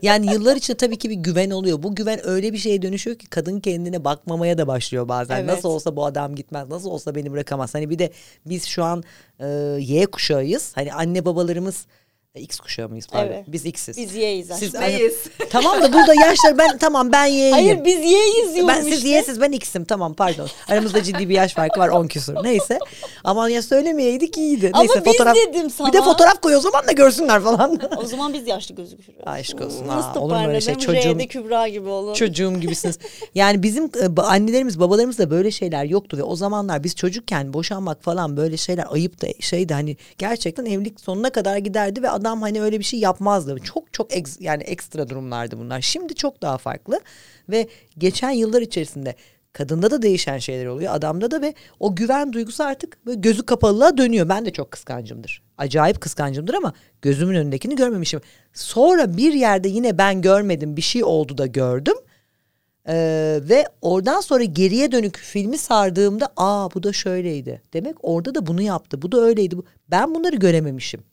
Yani 0.01 0.33
yıllar 0.33 0.56
içinde 0.56 0.77
tabii 0.77 0.97
ki 0.97 1.09
bir 1.09 1.15
güven 1.15 1.49
oluyor. 1.49 1.83
Bu 1.83 1.95
güven 1.95 2.19
öyle 2.27 2.53
bir 2.53 2.57
şeye 2.57 2.81
dönüşüyor 2.94 3.18
ki 3.18 3.28
kadın 3.28 3.60
kendine 3.60 4.04
bakmamaya 4.04 4.57
da 4.57 4.68
başlıyor 4.68 5.07
bazen. 5.07 5.38
Evet. 5.38 5.50
Nasıl 5.50 5.69
olsa 5.69 5.95
bu 5.95 6.06
adam 6.06 6.36
gitmez, 6.36 6.69
nasıl 6.69 6.90
olsa 6.90 7.16
beni 7.16 7.31
bırakamaz. 7.31 7.75
Hani 7.75 7.90
bir 7.90 8.00
de 8.00 8.12
biz 8.45 8.66
şu 8.66 8.83
an 8.83 9.04
e, 9.40 9.47
Y 9.80 10.06
kuşağıyız. 10.06 10.71
Hani 10.76 10.94
anne 10.94 11.26
babalarımız 11.26 11.85
e, 12.35 12.42
X 12.42 12.59
kuşağı 12.59 12.90
mıyız? 12.90 13.07
Pardon. 13.11 13.28
Evet. 13.33 13.44
Biz 13.47 13.66
X'iz. 13.66 13.97
Biz 13.97 14.16
Y'yiz 14.16 14.52
aşkım. 14.52 14.69
Siz 14.69 14.80
Neyiz? 14.80 15.23
tamam 15.49 15.81
da 15.81 15.94
burada 15.94 16.13
yaşlar 16.13 16.57
ben 16.57 16.78
tamam 16.78 17.11
ben 17.11 17.25
Y'yim. 17.25 17.54
Hayır 17.54 17.85
biz 17.85 17.99
Y'yiz 17.99 18.56
diyorum 18.56 18.68
ben 18.68 18.81
siz 18.81 18.94
işte. 18.94 19.09
Y'siz 19.09 19.42
ben 19.42 19.52
X'im 19.52 19.85
tamam 19.85 20.13
pardon. 20.13 20.47
Aramızda 20.69 21.04
ciddi 21.04 21.30
bir 21.30 21.33
yaş 21.35 21.54
farkı 21.54 21.80
var 21.80 21.90
10 21.90 22.07
küsur. 22.07 22.35
Neyse. 22.44 22.80
Aman 23.23 23.49
ya 23.49 23.61
söylemeyeydik 23.61 24.37
iyiydi. 24.37 24.69
Ama 24.73 24.83
Neyse 24.83 25.06
biz 25.06 25.11
fotoğraf. 25.11 25.35
dedim 25.35 25.69
sana. 25.69 25.87
Bir 25.87 25.94
de 25.94 26.02
fotoğraf 26.02 26.42
koy 26.42 26.56
o 26.56 26.59
zaman 26.59 26.87
da 26.87 26.92
görsünler 26.92 27.42
falan. 27.42 27.80
O 27.97 28.06
zaman 28.06 28.33
biz 28.33 28.47
yaşlı 28.47 28.75
gözükürüz. 28.75 29.19
Aşk 29.25 29.61
olsun 29.61 29.87
ha, 29.87 29.97
Nasıl 29.97 30.19
olur 30.19 30.35
mu 30.35 30.47
öyle 30.47 30.61
şey? 30.61 30.73
toparladım? 30.73 31.02
Çocuğum- 31.02 31.16
R'de 31.19 31.28
Kübra 31.28 31.68
gibi 31.68 31.90
olun. 31.90 32.13
Çocuğum 32.13 32.54
gibisiniz. 32.61 32.99
Yani 33.35 33.63
bizim 33.63 33.83
e, 33.85 33.87
ba- 33.87 34.21
annelerimiz 34.21 34.80
babalarımız 34.80 35.18
da 35.18 35.30
böyle 35.31 35.52
şeyler 35.52 35.85
yoktu 35.85 36.18
ve 36.18 36.23
o 36.23 36.35
zamanlar 36.35 36.83
biz 36.83 36.95
çocukken 36.95 37.54
boşanmak 37.54 38.04
falan 38.04 38.37
böyle 38.37 38.57
şeyler 38.57 38.85
ayıp 38.90 39.21
da 39.21 39.28
şeydi 39.40 39.73
hani 39.73 39.97
gerçekten 40.18 40.66
evlilik 40.66 40.99
sonuna 41.02 41.30
kadar 41.30 41.57
giderdi 41.57 42.04
ve 42.04 42.09
adam 42.09 42.22
hani 42.42 42.61
öyle 42.61 42.80
bir 42.80 42.83
şey 42.83 42.99
yapmazdı. 42.99 43.57
Çok 43.59 43.94
çok 43.94 44.11
eks- 44.11 44.44
yani 44.44 44.63
ekstra 44.63 45.09
durumlardı 45.09 45.57
bunlar. 45.59 45.81
Şimdi 45.81 46.15
çok 46.15 46.42
daha 46.42 46.57
farklı 46.57 46.99
ve 47.49 47.68
geçen 47.97 48.31
yıllar 48.31 48.61
içerisinde 48.61 49.15
kadında 49.53 49.92
da 49.92 50.01
değişen 50.01 50.37
şeyler 50.37 50.65
oluyor 50.65 50.94
adamda 50.95 51.31
da 51.31 51.42
ve 51.42 51.53
o 51.80 51.95
güven 51.95 52.33
duygusu 52.33 52.63
artık 52.63 53.06
böyle 53.06 53.19
gözü 53.19 53.45
kapalılığa 53.45 53.97
dönüyor. 53.97 54.30
Ben 54.30 54.45
de 54.45 54.51
çok 54.51 54.71
kıskancımdır. 54.71 55.42
Acayip 55.57 56.01
kıskancımdır 56.01 56.53
ama 56.53 56.73
gözümün 57.01 57.35
önündekini 57.35 57.75
görmemişim. 57.75 58.21
Sonra 58.53 59.18
bir 59.18 59.33
yerde 59.33 59.68
yine 59.68 59.97
ben 59.97 60.21
görmedim 60.21 60.77
bir 60.77 60.81
şey 60.81 61.03
oldu 61.03 61.37
da 61.37 61.45
gördüm. 61.45 61.95
Ee, 62.87 63.39
ve 63.49 63.65
oradan 63.81 64.21
sonra 64.21 64.44
geriye 64.44 64.92
dönük 64.92 65.18
filmi 65.18 65.57
sardığımda 65.57 66.30
aa 66.37 66.69
bu 66.73 66.83
da 66.83 66.94
şöyleydi. 66.94 67.61
Demek 67.73 67.95
orada 68.01 68.35
da 68.35 68.47
bunu 68.47 68.61
yaptı. 68.61 69.01
Bu 69.01 69.11
da 69.11 69.21
öyleydi. 69.21 69.56
Ben 69.92 70.15
bunları 70.15 70.35
görememişim. 70.35 71.03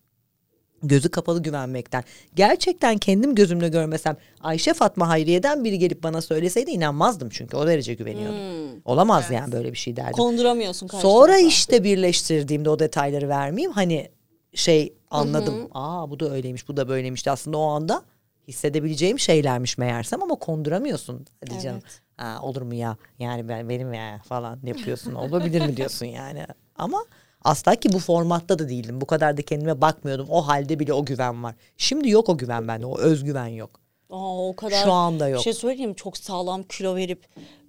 Gözü 0.82 1.08
kapalı 1.08 1.42
güvenmekten. 1.42 2.04
Gerçekten 2.34 2.98
kendim 2.98 3.34
gözümle 3.34 3.68
görmesem 3.68 4.16
Ayşe 4.40 4.74
Fatma 4.74 5.08
Hayriye'den 5.08 5.64
biri 5.64 5.78
gelip 5.78 6.02
bana 6.02 6.22
söyleseydi 6.22 6.70
inanmazdım 6.70 7.28
çünkü 7.28 7.56
o 7.56 7.66
derece 7.66 7.94
güveniyordum. 7.94 8.80
Olamaz 8.84 9.30
yani 9.30 9.52
böyle 9.52 9.72
bir 9.72 9.78
şey 9.78 9.96
derdim. 9.96 10.12
Konduramıyorsun 10.12 10.88
karşı 10.88 11.02
Sonra 11.02 11.32
tarafa. 11.32 11.46
işte 11.46 11.84
birleştirdiğimde 11.84 12.70
o 12.70 12.78
detayları 12.78 13.28
vermeyeyim. 13.28 13.72
Hani 13.72 14.08
şey 14.54 14.94
anladım. 15.10 15.68
Aa 15.74 16.10
bu 16.10 16.20
da 16.20 16.30
öyleymiş, 16.32 16.68
bu 16.68 16.76
da 16.76 16.88
böyleymişti. 16.88 17.30
Aslında 17.30 17.58
o 17.58 17.66
anda 17.66 18.02
hissedebileceğim 18.48 19.18
şeylermiş 19.18 19.78
meğersem 19.78 20.22
ama 20.22 20.34
konduramıyorsun. 20.34 21.26
Hadi 21.40 21.60
canım. 21.62 21.82
Ha, 22.16 22.38
olur 22.42 22.62
mu 22.62 22.74
ya? 22.74 22.96
Yani 23.18 23.48
ben 23.48 23.68
benim 23.68 23.92
ya 23.94 24.20
falan 24.24 24.58
yapıyorsun. 24.64 25.14
Olabilir 25.14 25.66
mi 25.66 25.76
diyorsun 25.76 26.06
yani. 26.06 26.46
Ama 26.76 27.04
asla 27.42 27.74
ki 27.76 27.92
bu 27.92 27.98
formatta 27.98 28.58
da 28.58 28.68
değildim. 28.68 29.00
Bu 29.00 29.06
kadar 29.06 29.36
da 29.36 29.42
kendime 29.42 29.80
bakmıyordum. 29.80 30.26
O 30.30 30.46
halde 30.48 30.78
bile 30.78 30.92
o 30.92 31.04
güven 31.04 31.42
var. 31.42 31.54
Şimdi 31.76 32.08
yok 32.10 32.28
o 32.28 32.38
güven 32.38 32.68
bende. 32.68 32.86
O 32.86 32.98
özgüven 32.98 33.46
yok. 33.46 33.70
Aa, 34.10 34.48
o 34.48 34.56
kadar 34.56 34.84
Şu 34.84 34.92
anda 34.92 35.28
yok. 35.28 35.38
Bir 35.38 35.44
şey 35.44 35.52
söyleyeyim? 35.52 35.94
Çok 35.94 36.16
sağlam 36.16 36.62
kilo 36.62 36.96
verip 36.96 37.26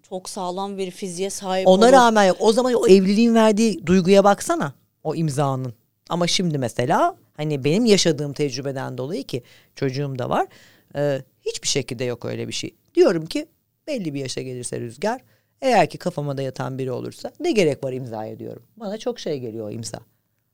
çok 0.09 0.29
sağlam 0.29 0.77
bir 0.77 0.91
fiziğe 0.91 1.29
sahip 1.29 1.67
Ona 1.67 1.85
olup- 1.85 1.91
rağmen 1.91 2.23
yok. 2.23 2.37
O 2.39 2.51
zaman 2.53 2.73
o 2.73 2.87
evliliğin 2.87 3.35
verdiği 3.35 3.85
duyguya 3.85 4.23
baksana. 4.23 4.73
O 5.03 5.15
imzanın. 5.15 5.73
Ama 6.09 6.27
şimdi 6.27 6.57
mesela 6.57 7.15
hani 7.37 7.63
benim 7.63 7.85
yaşadığım 7.85 8.33
tecrübeden 8.33 8.97
dolayı 8.97 9.23
ki 9.23 9.43
çocuğum 9.75 10.19
da 10.19 10.29
var. 10.29 10.47
e, 10.95 11.21
hiçbir 11.45 11.67
şekilde 11.67 12.03
yok 12.03 12.25
öyle 12.25 12.47
bir 12.47 12.53
şey. 12.53 12.75
Diyorum 12.95 13.25
ki 13.25 13.45
belli 13.87 14.13
bir 14.13 14.19
yaşa 14.19 14.41
gelirse 14.41 14.79
rüzgar 14.79 15.21
eğer 15.61 15.89
ki 15.89 15.97
kafama 15.97 16.37
da 16.37 16.41
yatan 16.41 16.77
biri 16.77 16.91
olursa 16.91 17.31
ne 17.39 17.51
gerek 17.51 17.83
var 17.83 17.93
imzaya 17.93 18.39
diyorum. 18.39 18.63
Bana 18.77 18.97
çok 18.97 19.19
şey 19.19 19.39
geliyor 19.39 19.67
o 19.67 19.71
imza. 19.71 19.99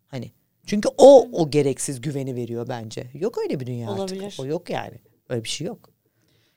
Hani 0.08 0.32
çünkü 0.66 0.90
o 0.98 1.28
o 1.32 1.50
gereksiz 1.52 2.02
güveni 2.02 2.36
veriyor 2.36 2.68
bence. 2.70 3.08
Yok 3.14 3.38
öyle 3.38 3.60
bir 3.60 3.66
dünya 3.66 3.92
Olabilir. 3.92 4.24
artık. 4.24 4.40
O 4.40 4.46
yok 4.46 4.70
yani. 4.70 5.00
Öyle 5.30 5.44
bir 5.44 5.50
şey 5.50 5.68
yok. 5.68 5.90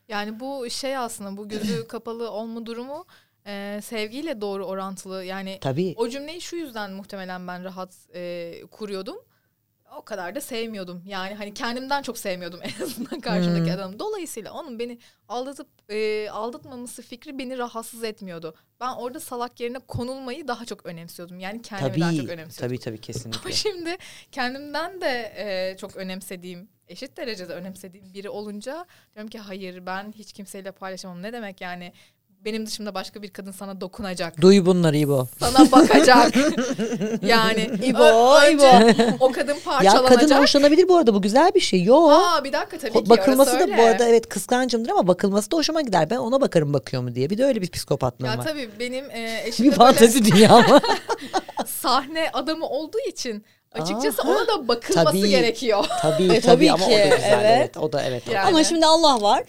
Yani 0.08 0.40
bu 0.40 0.70
şey 0.70 0.96
aslında 0.96 1.36
bu 1.36 1.48
gözü 1.48 1.86
kapalı 1.88 2.30
olma 2.30 2.66
durumu 2.66 3.04
e, 3.46 3.80
sevgiyle 3.84 4.40
doğru 4.40 4.66
orantılı. 4.66 5.24
Yani 5.24 5.58
Tabii. 5.60 5.94
o 5.96 6.08
cümleyi 6.08 6.40
şu 6.40 6.56
yüzden 6.56 6.92
muhtemelen 6.92 7.46
ben 7.48 7.64
rahat 7.64 7.94
e, 8.14 8.54
kuruyordum. 8.70 9.16
O 9.96 10.02
kadar 10.02 10.34
da 10.34 10.40
sevmiyordum. 10.40 11.02
Yani 11.06 11.34
hani 11.34 11.54
kendimden 11.54 12.02
çok 12.02 12.18
sevmiyordum 12.18 12.60
en 12.78 12.84
azından 12.84 13.20
karşımdaki 13.20 13.72
adamı. 13.72 13.98
Dolayısıyla 13.98 14.52
onun 14.52 14.78
beni 14.78 14.98
aldatıp 15.28 15.68
e, 15.88 16.30
aldatmaması 16.30 17.02
fikri 17.02 17.38
beni 17.38 17.58
rahatsız 17.58 18.04
etmiyordu. 18.04 18.54
Ben 18.80 18.94
orada 18.94 19.20
salak 19.20 19.60
yerine 19.60 19.78
konulmayı 19.78 20.48
daha 20.48 20.64
çok 20.64 20.86
önemsiyordum. 20.86 21.40
Yani 21.40 21.62
kendimi 21.62 22.00
daha 22.00 22.10
çok 22.10 22.20
Tabii. 22.20 22.32
önemsiyordum. 22.32 22.68
Tabii 22.68 22.78
tabii 22.78 23.00
kesinlikle. 23.00 23.40
Ama 23.44 23.52
şimdi 23.52 23.96
kendimden 24.32 25.00
de 25.00 25.32
e, 25.36 25.76
çok 25.76 25.96
önemsediğim, 25.96 26.68
eşit 26.88 27.16
derecede 27.16 27.52
önemsediğim 27.52 28.14
biri 28.14 28.28
olunca 28.28 28.86
diyorum 29.14 29.30
ki 29.30 29.38
hayır 29.38 29.86
ben 29.86 30.12
hiç 30.12 30.32
kimseyle 30.32 30.72
paylaşamam. 30.72 31.22
Ne 31.22 31.32
demek 31.32 31.60
yani 31.60 31.92
benim 32.44 32.66
dışımda 32.66 32.94
başka 32.94 33.22
bir 33.22 33.28
kadın 33.30 33.50
sana 33.52 33.80
dokunacak. 33.80 34.40
Duy 34.40 34.66
bunları 34.66 34.96
İbo. 34.96 35.26
Sana 35.40 35.72
bakacak. 35.72 36.32
yani 37.22 37.70
İbo, 37.84 38.02
ö- 38.42 38.50
İbo. 38.50 38.64
o 39.20 39.32
kadın 39.32 39.54
Ya 39.54 39.60
parçalanacak. 39.64 40.08
kadın 40.20 40.34
hoşlanabilir 40.42 40.88
bu 40.88 40.96
arada 40.96 41.14
bu 41.14 41.22
güzel 41.22 41.50
bir 41.54 41.60
şey. 41.60 41.82
Yo. 41.82 42.08
Aa 42.08 42.44
bir 42.44 42.52
dakika 42.52 42.78
tabii 42.78 43.04
ki 43.04 43.10
bakılması 43.10 43.60
da 43.60 43.66
bu 43.68 43.72
öyle. 43.72 43.82
arada 43.90 44.08
evet 44.08 44.28
kıskancımdır 44.28 44.90
ama 44.90 45.06
bakılması 45.06 45.50
da 45.50 45.56
hoşuma 45.56 45.80
gider. 45.80 46.10
Ben 46.10 46.16
ona 46.16 46.40
bakarım 46.40 46.72
bakıyor 46.72 47.02
mu 47.02 47.14
diye. 47.14 47.30
Bir 47.30 47.38
de 47.38 47.44
öyle 47.44 47.62
bir 47.62 47.70
psikopatlığım 47.70 48.30
Ya 48.30 48.38
var. 48.38 48.44
tabii 48.44 48.70
benim 48.80 49.10
e, 49.10 49.42
eşim 49.44 49.64
Bir 49.66 49.70
böyle 49.70 49.76
fantezi 49.78 50.24
dünya 50.32 50.50
ama. 50.50 50.80
sahne 51.66 52.30
adamı 52.32 52.66
olduğu 52.66 52.98
için 53.08 53.44
açıkçası 53.72 54.22
Aha. 54.22 54.30
ona 54.30 54.46
da 54.48 54.68
bakılması 54.68 55.06
Tabii. 55.20 55.28
gerekiyor. 55.28 55.84
tabii 56.02 56.24
E, 56.24 56.28
tabii, 56.28 56.40
tabii 56.40 56.72
ama 56.72 56.86
o 56.86 56.90
da 56.90 56.94
güzel. 57.04 57.12
Evet. 57.12 57.42
evet. 57.44 57.76
o 57.76 57.92
da 57.92 58.02
evet. 58.02 58.22
Yani. 58.32 58.48
Ama 58.48 58.64
şimdi 58.64 58.86
Allah 58.86 59.22
var. 59.22 59.44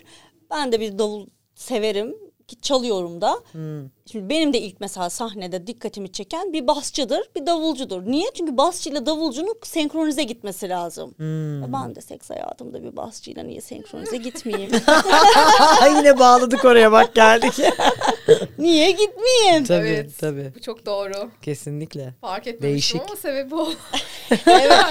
Ben 0.52 0.72
de 0.72 0.80
bir 0.80 0.98
davul 0.98 1.28
severim. 1.56 2.16
Çalıyorum 2.62 3.22
da. 3.22 3.40
Hmm. 3.52 3.90
Şimdi 4.06 4.30
benim 4.30 4.54
de 4.54 4.60
ilk 4.62 4.80
mesela 4.82 5.10
sahnede 5.10 5.68
dikkatimi 5.68 6.12
çeken 6.12 6.54
bir 6.54 6.68
basçıdır, 6.68 7.22
bir 7.36 7.46
davulcudur. 7.46 8.06
Niye? 8.06 8.26
Çünkü 8.34 8.58
basçıyla 8.58 9.06
davulcunun 9.06 9.56
senkronize 9.64 10.24
gitmesi 10.24 10.70
lazım. 10.70 11.14
Hmm. 11.18 11.74
Ben 11.74 11.96
de 11.96 12.02
seks 12.02 12.30
hayatımda 12.30 12.84
bir 12.84 12.96
basçıyla 12.96 13.44
niye 13.44 13.62
senkronize 13.62 14.18
gitmeyeyim? 14.18 14.72
Yine 15.98 16.20
bağladık 16.20 16.66
oraya 16.66 16.92
bak 16.92 17.16
geldik. 17.16 17.54
niye 18.58 18.92
gitmeyeyim? 18.92 19.66
tabii 19.66 19.88
Evet. 19.88 20.12
tabii. 20.20 20.52
Bu 20.56 20.62
çok 20.62 20.86
doğru. 20.86 21.32
Kesinlikle. 21.42 22.14
Fark 22.22 22.48
etmemiştim 22.48 23.00
Değişik. 23.00 23.02
ama 23.12 23.16
sebebi 23.22 23.56
o. 23.56 23.70
evet. 24.48 24.86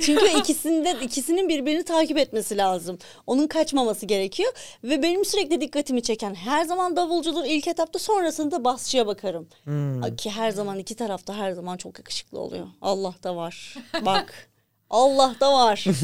Çünkü 0.00 0.26
ikisinde 0.38 0.96
ikisinin 1.02 1.48
birbirini 1.48 1.84
takip 1.84 2.18
etmesi 2.18 2.56
lazım. 2.56 2.98
Onun 3.26 3.46
kaçmaması 3.46 4.06
gerekiyor 4.06 4.52
ve 4.84 5.02
benim 5.02 5.24
sürekli 5.24 5.60
dikkatimi 5.60 6.02
çeken 6.02 6.34
her 6.34 6.64
zaman 6.64 6.96
davulcudur 6.96 7.44
ilk 7.44 7.68
etapta 7.68 7.98
sonrasında 7.98 8.55
basçıya 8.64 9.06
bakarım. 9.06 9.48
Hmm. 9.64 10.16
Ki 10.16 10.30
her 10.30 10.50
zaman 10.50 10.78
iki 10.78 10.94
tarafta 10.96 11.34
her 11.34 11.52
zaman 11.52 11.76
çok 11.76 11.98
yakışıklı 11.98 12.40
oluyor. 12.40 12.66
Allah 12.82 13.14
da 13.22 13.36
var. 13.36 13.74
Bak. 14.04 14.48
Allah 14.90 15.34
da 15.40 15.52
var. 15.52 15.84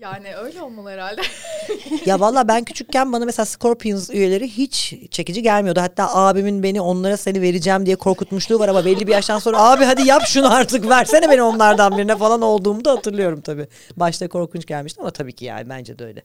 Yani 0.00 0.36
öyle 0.36 0.62
olmalı 0.62 0.90
herhalde. 0.90 1.20
Ya 2.06 2.20
valla 2.20 2.48
ben 2.48 2.64
küçükken 2.64 3.12
bana 3.12 3.24
mesela 3.24 3.46
Scorpions 3.46 4.10
üyeleri 4.10 4.48
hiç 4.48 4.94
çekici 5.10 5.42
gelmiyordu. 5.42 5.80
Hatta 5.80 6.16
abimin 6.16 6.62
beni 6.62 6.80
onlara 6.80 7.16
seni 7.16 7.42
vereceğim 7.42 7.86
diye 7.86 7.96
korkutmuşluğu 7.96 8.58
var 8.58 8.68
ama 8.68 8.84
belli 8.84 9.06
bir 9.06 9.12
yaştan 9.12 9.38
sonra 9.38 9.62
abi 9.62 9.84
hadi 9.84 10.06
yap 10.06 10.22
şunu 10.26 10.54
artık 10.54 10.88
versene 10.88 11.30
beni 11.30 11.42
onlardan 11.42 11.98
birine 11.98 12.16
falan 12.16 12.42
olduğumu 12.42 12.84
da 12.84 12.90
hatırlıyorum 12.92 13.40
tabii. 13.40 13.68
Başta 13.96 14.28
korkunç 14.28 14.66
gelmişti 14.66 15.00
ama 15.00 15.10
tabii 15.10 15.32
ki 15.32 15.44
yani 15.44 15.68
bence 15.68 15.98
de 15.98 16.04
öyle. 16.04 16.22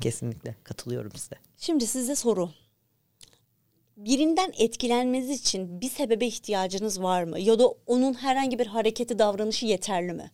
Kesinlikle 0.00 0.54
katılıyorum 0.64 1.12
size. 1.16 1.36
Şimdi 1.58 1.86
size 1.86 2.16
soru. 2.16 2.50
Birinden 4.04 4.52
etkilenmeniz 4.58 5.30
için 5.30 5.80
bir 5.80 5.88
sebebe 5.88 6.26
ihtiyacınız 6.26 7.02
var 7.02 7.24
mı? 7.24 7.40
Ya 7.40 7.58
da 7.58 7.68
onun 7.86 8.14
herhangi 8.14 8.58
bir 8.58 8.66
hareketi, 8.66 9.18
davranışı 9.18 9.66
yeterli 9.66 10.12
mi? 10.12 10.30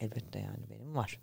Elbette 0.00 0.38
yani 0.38 0.70
benim 0.70 0.94
var. 0.94 1.20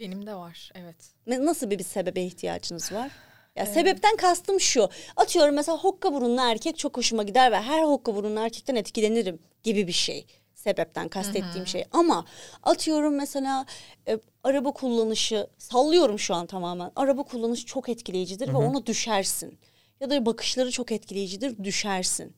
Benim 0.00 0.26
de 0.26 0.34
var 0.34 0.70
evet. 0.74 0.96
Nasıl 1.26 1.70
bir, 1.70 1.78
bir 1.78 1.84
sebebe 1.84 2.22
ihtiyacınız 2.22 2.92
var? 2.92 3.10
Ya 3.56 3.66
sebepten 3.66 4.16
kastım 4.16 4.60
şu. 4.60 4.88
Atıyorum 5.16 5.54
mesela 5.54 5.78
hokka 5.78 6.12
burunlu 6.12 6.40
erkek 6.40 6.78
çok 6.78 6.96
hoşuma 6.96 7.22
gider 7.22 7.52
ve 7.52 7.60
her 7.60 7.82
hokka 7.82 8.14
burunlu 8.14 8.40
erkekten 8.40 8.76
etkilenirim 8.76 9.38
gibi 9.62 9.86
bir 9.86 9.92
şey. 9.92 10.26
Sebepten 10.54 11.08
kastettiğim 11.08 11.66
şey. 11.66 11.84
Ama 11.92 12.24
atıyorum 12.62 13.14
mesela 13.14 13.66
e, 14.08 14.18
araba 14.44 14.72
kullanışı 14.72 15.46
sallıyorum 15.58 16.18
şu 16.18 16.34
an 16.34 16.46
tamamen. 16.46 16.90
Araba 16.96 17.22
kullanışı 17.22 17.66
çok 17.66 17.88
etkileyicidir 17.88 18.48
ve 18.48 18.56
ona 18.56 18.86
düşersin. 18.86 19.58
Ya 20.02 20.10
da 20.10 20.26
bakışları 20.26 20.70
çok 20.70 20.92
etkileyicidir 20.92 21.64
düşersin 21.64 22.36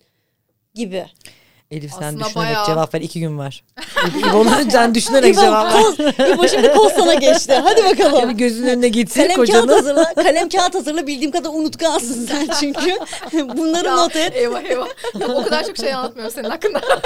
gibi. 0.74 1.06
Elif 1.70 1.90
sen 1.92 1.96
Aslında 2.02 2.24
düşünerek 2.24 2.36
bayağı- 2.36 2.66
cevap 2.66 2.94
ver. 2.94 3.00
iki 3.00 3.20
gün 3.20 3.38
var. 3.38 3.64
İbo'nun 4.18 4.68
sen 4.70 4.94
düşünerek 4.94 5.34
İbo, 5.34 5.40
cevap 5.40 5.74
ver. 5.74 5.82
koz, 5.82 5.98
İbo 6.34 6.48
şimdi 6.48 6.72
koz 6.72 6.92
sana 6.92 7.14
geçti. 7.14 7.52
Hadi 7.52 7.84
bakalım. 7.84 8.20
Yani 8.20 8.36
gözünün 8.36 8.68
önüne 8.68 8.88
gitsin 8.88 9.22
Kalem 9.22 9.36
kağıt 9.36 9.46
kocanı. 9.48 9.72
hazırla. 9.72 10.14
Kalem 10.14 10.48
kağıt 10.48 10.74
hazırla. 10.74 11.06
Bildiğim 11.06 11.30
kadar 11.30 11.50
unutkansın 11.50 12.26
sen 12.26 12.48
çünkü. 12.60 12.98
Bunları 13.56 13.86
Ya, 13.86 13.96
not 13.96 14.16
et. 14.16 14.36
Eyvah 14.36 14.62
eyvah. 14.64 14.88
O 15.28 15.42
kadar 15.44 15.66
çok 15.66 15.76
şey 15.76 15.94
anlatmıyorum 15.94 16.34
senin 16.34 16.50
hakkında. 16.50 16.80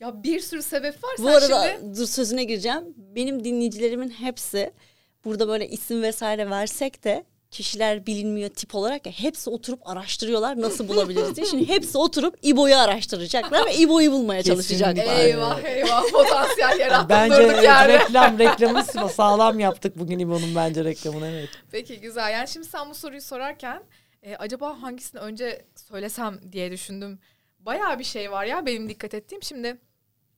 ya 0.00 0.22
bir 0.22 0.40
sürü 0.40 0.62
sebep 0.62 1.04
var. 1.04 1.14
Bu 1.18 1.22
Sen 1.22 1.32
arada 1.32 1.68
şimdi... 1.80 1.96
dur 1.96 2.06
sözüne 2.06 2.44
gireceğim. 2.44 2.84
Benim 2.96 3.44
dinleyicilerimin 3.44 4.10
hepsi 4.10 4.72
burada 5.24 5.48
böyle 5.48 5.68
isim 5.68 6.02
vesaire 6.02 6.50
versek 6.50 7.04
de 7.04 7.24
kişiler 7.50 8.06
bilinmiyor 8.06 8.50
tip 8.50 8.74
olarak 8.74 9.06
ya 9.06 9.12
hepsi 9.12 9.50
oturup 9.50 9.88
araştırıyorlar 9.88 10.60
nasıl 10.60 10.88
bulabiliriz 10.88 11.36
diye. 11.36 11.46
Şimdi 11.46 11.68
hepsi 11.68 11.98
oturup 11.98 12.38
İbo'yu 12.42 12.76
araştıracaklar 12.76 13.66
ve 13.66 13.74
İbo'yu 13.74 14.12
bulmaya 14.12 14.42
çalışacaklar. 14.42 15.18
Eyvah 15.18 15.64
eyvah 15.64 16.10
potansiyel 16.12 16.78
yarattım 16.78 17.08
Bence 17.08 17.36
durduk 17.36 17.50
evet, 17.50 17.64
yerde. 17.64 17.98
reklam 17.98 18.38
reklamı 18.38 18.84
sağlam 19.08 19.60
yaptık 19.60 19.98
bugün 19.98 20.18
İbo'nun 20.18 20.54
bence 20.56 20.84
reklamını 20.84 21.26
evet. 21.26 21.48
Peki 21.70 22.00
güzel. 22.00 22.32
Yani 22.32 22.48
şimdi 22.48 22.66
sen 22.66 22.90
bu 22.90 22.94
soruyu 22.94 23.20
sorarken 23.20 23.82
e, 24.22 24.36
acaba 24.36 24.82
hangisini 24.82 25.20
önce 25.20 25.64
söylesem 25.88 26.40
diye 26.52 26.70
düşündüm. 26.70 27.18
Bayağı 27.58 27.98
bir 27.98 28.04
şey 28.04 28.30
var 28.30 28.44
ya 28.44 28.66
benim 28.66 28.88
dikkat 28.88 29.14
ettiğim. 29.14 29.42
Şimdi 29.42 29.78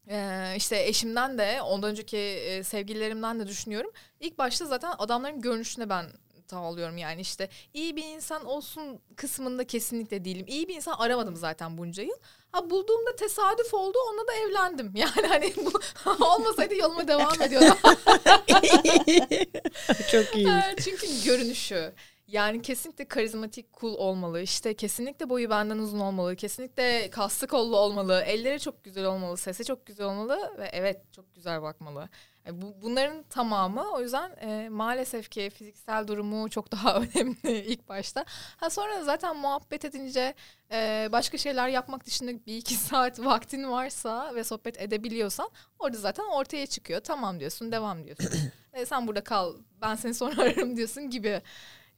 e, 0.08 0.46
işte 0.56 0.82
eşimden 0.82 1.38
de 1.38 1.62
ondan 1.62 1.90
önceki 1.90 2.18
e, 2.18 2.62
sevgililerimden 2.62 3.40
de 3.40 3.46
düşünüyorum. 3.46 3.90
İlk 4.20 4.38
başta 4.38 4.66
zaten 4.66 4.92
adamların 4.98 5.40
görünüşüne 5.40 5.88
ben 5.88 6.06
tav 6.48 6.62
alıyorum 6.62 6.98
yani 6.98 7.20
işte 7.20 7.48
iyi 7.74 7.96
bir 7.96 8.04
insan 8.04 8.44
olsun 8.44 9.00
kısmında 9.16 9.66
kesinlikle 9.66 10.24
değilim. 10.24 10.46
İyi 10.48 10.68
bir 10.68 10.74
insan 10.74 10.92
aramadım 10.92 11.36
zaten 11.36 11.78
bunca 11.78 12.02
yıl. 12.02 12.16
Ha 12.52 12.70
bulduğumda 12.70 13.16
tesadüf 13.16 13.74
oldu 13.74 13.98
onunla 14.08 14.26
da 14.26 14.32
evlendim. 14.32 14.92
Yani 14.96 15.26
hani 15.28 15.52
bu 15.56 15.72
olmasaydı 16.24 16.74
yoluma 16.74 17.08
devam 17.08 17.42
ediyordum. 17.42 17.78
Çok 20.10 20.36
iyi. 20.36 20.48
Çünkü 20.84 21.06
görünüşü 21.24 21.92
Yani 22.32 22.62
kesinlikle 22.62 23.04
karizmatik, 23.04 23.66
cool 23.80 23.94
olmalı. 23.94 24.40
İşte 24.40 24.74
kesinlikle 24.74 25.28
boyu 25.28 25.50
benden 25.50 25.78
uzun 25.78 26.00
olmalı. 26.00 26.36
Kesinlikle 26.36 27.10
kaslı 27.10 27.46
kollu 27.46 27.76
olmalı. 27.76 28.22
Elleri 28.26 28.60
çok 28.60 28.84
güzel 28.84 29.04
olmalı. 29.04 29.36
Sesi 29.36 29.64
çok 29.64 29.86
güzel 29.86 30.06
olmalı. 30.06 30.54
Ve 30.58 30.70
evet 30.72 31.12
çok 31.12 31.34
güzel 31.34 31.62
bakmalı. 31.62 32.08
Yani 32.46 32.62
bu, 32.62 32.74
bunların 32.82 33.22
tamamı 33.22 33.90
o 33.92 34.00
yüzden 34.00 34.36
e, 34.40 34.68
maalesef 34.68 35.30
ki 35.30 35.50
fiziksel 35.50 36.08
durumu 36.08 36.50
çok 36.50 36.72
daha 36.72 36.96
önemli 37.14 37.58
ilk 37.58 37.88
başta. 37.88 38.24
Ha 38.56 38.70
sonra 38.70 39.04
zaten 39.04 39.36
muhabbet 39.36 39.84
edince 39.84 40.34
e, 40.72 41.08
başka 41.12 41.38
şeyler 41.38 41.68
yapmak 41.68 42.06
dışında 42.06 42.46
bir 42.46 42.56
iki 42.56 42.74
saat 42.88 43.20
vaktin 43.20 43.70
varsa 43.70 44.34
ve 44.34 44.44
sohbet 44.44 44.80
edebiliyorsan 44.80 45.50
orada 45.78 45.96
zaten 45.96 46.24
ortaya 46.24 46.66
çıkıyor. 46.66 47.00
Tamam 47.00 47.40
diyorsun, 47.40 47.72
devam 47.72 48.04
diyorsun. 48.04 48.28
e, 48.72 48.86
sen 48.86 49.06
burada 49.06 49.24
kal, 49.24 49.54
ben 49.80 49.94
seni 49.94 50.14
sonra 50.14 50.42
ararım 50.42 50.76
diyorsun 50.76 51.10
gibi. 51.10 51.42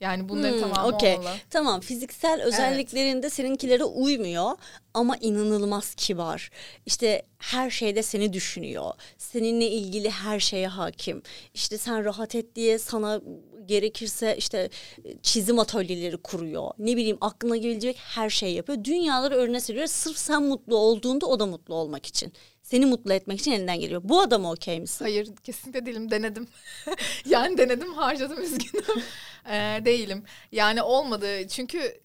Yani 0.05 0.29
bunların 0.29 0.53
Hmm, 0.53 0.61
tamamı 0.61 0.97
okey. 0.97 1.15
olmalı. 1.15 1.37
Tamam 1.51 1.81
fiziksel 1.81 2.43
özelliklerinde 2.43 3.31
seninkilere 3.31 3.85
uymuyor 3.85 4.51
ama 4.95 5.17
inanılmaz 5.17 5.95
kibar. 5.95 6.51
İşte 6.87 7.23
her 7.39 7.71
şeyde 7.71 8.03
seni 8.03 8.33
düşünüyor. 8.33 8.91
Seninle 9.19 9.67
ilgili 9.69 10.11
her 10.11 10.41
şeye 10.41 10.69
hakim. 10.69 11.23
İşte 11.55 11.79
sen 11.79 12.05
rahat 12.05 12.35
et 12.35 12.55
diye 12.57 12.79
sana 12.79 13.21
gerekirse 13.67 14.37
işte 14.39 14.71
çizim 15.23 15.59
atölyeleri 15.59 16.17
kuruyor. 16.17 16.71
Ne 16.79 16.97
bileyim 16.97 17.19
aklına 17.21 17.57
gelecek 17.57 17.97
her 18.01 18.31
şeyi 18.31 18.55
yapıyor. 18.57 18.85
Dünyaları 18.85 19.37
önüne 19.37 19.61
seriyor. 19.61 19.87
Sırf 19.87 20.19
sen 20.19 20.43
mutlu 20.43 20.77
olduğunda 20.77 21.27
o 21.27 21.41
da 21.41 21.47
mutlu 21.47 21.75
olmak 21.75 22.07
için. 22.07 22.33
Seni 22.63 22.87
mutlu 22.87 23.13
etmek 23.13 23.41
için 23.41 23.53
elinden 23.53 23.81
geliyor. 23.81 24.01
Bu 24.05 24.21
adama 24.21 24.53
okey 24.53 24.81
misin? 24.81 25.05
Hayır 25.05 25.29
kesinlikle 25.37 25.87
değilim 25.87 26.11
denedim. 26.11 26.49
yani 27.27 27.59
denedim 27.59 27.95
harcadım 27.95 28.43
üzgünüm. 28.43 28.85
Ee, 29.49 29.81
değilim. 29.85 30.25
Yani 30.53 30.83
olmadı 30.83 31.49
çünkü 31.49 32.01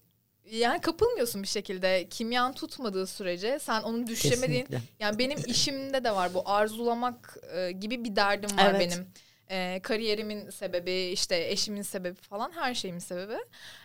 yani 0.50 0.80
kapılmıyorsun 0.80 1.42
bir 1.42 1.48
şekilde. 1.48 2.08
Kimyan 2.08 2.52
tutmadığı 2.52 3.06
sürece 3.06 3.58
sen 3.58 3.82
onu 3.82 4.06
düşlemediğin. 4.06 4.64
Kesinlikle. 4.64 4.88
Yani 5.00 5.18
benim 5.18 5.38
işimde 5.46 6.04
de 6.04 6.12
var 6.12 6.34
bu 6.34 6.48
arzulamak 6.48 7.36
e, 7.54 7.72
gibi 7.72 8.04
bir 8.04 8.16
derdim 8.16 8.58
var 8.58 8.70
Evet. 8.70 8.80
benim. 8.80 9.06
E, 9.50 9.80
kariyerimin 9.82 10.50
sebebi, 10.50 10.92
işte 10.92 11.48
eşimin 11.48 11.82
sebebi 11.82 12.14
falan 12.14 12.52
her 12.54 12.74
şeyimin 12.74 13.00
sebebi. 13.00 13.36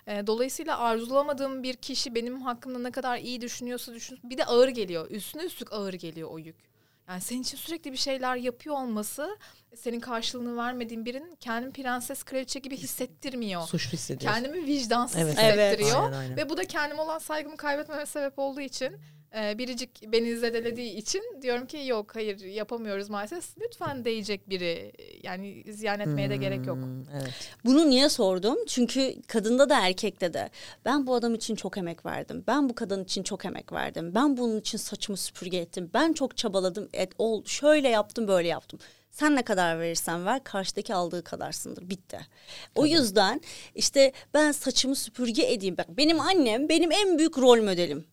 E, 0.07 0.27
dolayısıyla 0.27 0.79
arzulamadığım 0.79 1.63
bir 1.63 1.73
kişi 1.73 2.15
benim 2.15 2.41
hakkımda 2.41 2.79
ne 2.79 2.91
kadar 2.91 3.17
iyi 3.17 3.41
düşünüyorsa 3.41 3.93
düşünsün. 3.93 4.29
Bir 4.29 4.37
de 4.37 4.45
ağır 4.45 4.67
geliyor. 4.67 5.11
Üstüne 5.11 5.43
üstlük 5.43 5.73
ağır 5.73 5.93
geliyor 5.93 6.29
o 6.31 6.39
yük. 6.39 6.55
Yani 7.09 7.21
senin 7.21 7.41
için 7.41 7.57
sürekli 7.57 7.91
bir 7.91 7.97
şeyler 7.97 8.35
yapıyor 8.35 8.75
olması 8.75 9.37
senin 9.75 9.99
karşılığını 9.99 10.57
vermediğin 10.57 11.05
birinin 11.05 11.35
kendini 11.35 11.71
prenses 11.73 12.23
kraliçe 12.23 12.59
gibi 12.59 12.77
hissettirmiyor. 12.77 13.61
Suçlu 13.61 13.91
hissediyorsun. 13.93 14.41
Kendimi 14.41 14.67
vicdansız 14.67 15.17
Evet. 15.21 15.37
hissettiriyor. 15.37 16.03
Aynen, 16.03 16.17
aynen. 16.17 16.37
Ve 16.37 16.49
bu 16.49 16.57
da 16.57 16.65
kendime 16.65 17.01
olan 17.01 17.19
saygımı 17.19 17.57
kaybetmeme 17.57 18.05
sebep 18.05 18.39
olduğu 18.39 18.61
için 18.61 18.97
e, 19.37 19.57
biricik 19.57 20.11
beni 20.11 20.37
zedelediği 20.37 20.95
için 20.95 21.21
diyorum 21.41 21.67
ki 21.67 21.83
yok 21.85 22.15
hayır 22.15 22.39
yapamıyoruz 22.39 23.09
maalesef. 23.09 23.57
Lütfen 23.61 24.05
değecek 24.05 24.49
biri 24.49 24.91
yani 25.23 25.63
ziyan 25.73 25.99
etmeye 25.99 26.29
de 26.29 26.37
gerek 26.37 26.67
yok. 26.67 26.77
Hmm, 26.77 27.09
Evet. 27.13 27.33
Bunu 27.65 27.89
niye 27.89 28.09
sordum? 28.09 28.57
Çünkü 28.67 29.21
kadında 29.27 29.69
da 29.69 29.87
erkekte 29.87 30.33
de. 30.33 30.49
Ben 30.85 31.07
bu 31.07 31.15
adam 31.15 31.33
için 31.35 31.55
çok 31.55 31.77
emek 31.77 32.05
verdim. 32.05 32.43
Ben 32.47 32.69
bu 32.69 32.75
kadın 32.75 33.03
için 33.03 33.23
çok 33.23 33.45
emek 33.45 33.73
verdim. 33.73 34.15
Ben 34.15 34.37
bunun 34.37 34.59
için 34.59 34.77
saçımı 34.77 35.17
süpürge 35.17 35.57
ettim. 35.57 35.89
Ben 35.93 36.13
çok 36.13 36.37
çabaladım. 36.37 36.89
Et, 36.93 37.11
ol, 37.17 37.45
şöyle 37.45 37.89
yaptım 37.89 38.27
böyle 38.27 38.47
yaptım. 38.47 38.79
Sen 39.11 39.35
ne 39.35 39.41
kadar 39.41 39.79
verirsen 39.79 40.25
ver 40.25 40.43
karşıdaki 40.43 40.93
aldığı 40.95 41.23
kadarsındır. 41.23 41.89
Bitti. 41.89 42.19
O 42.75 42.85
yüzden 42.85 43.41
işte 43.75 44.11
ben 44.33 44.51
saçımı 44.51 44.95
süpürge 44.95 45.53
edeyim. 45.53 45.77
Bak 45.77 45.97
benim 45.97 46.19
annem 46.19 46.69
benim 46.69 46.91
en 46.91 47.17
büyük 47.17 47.37
rol 47.37 47.61
modelim. 47.63 48.05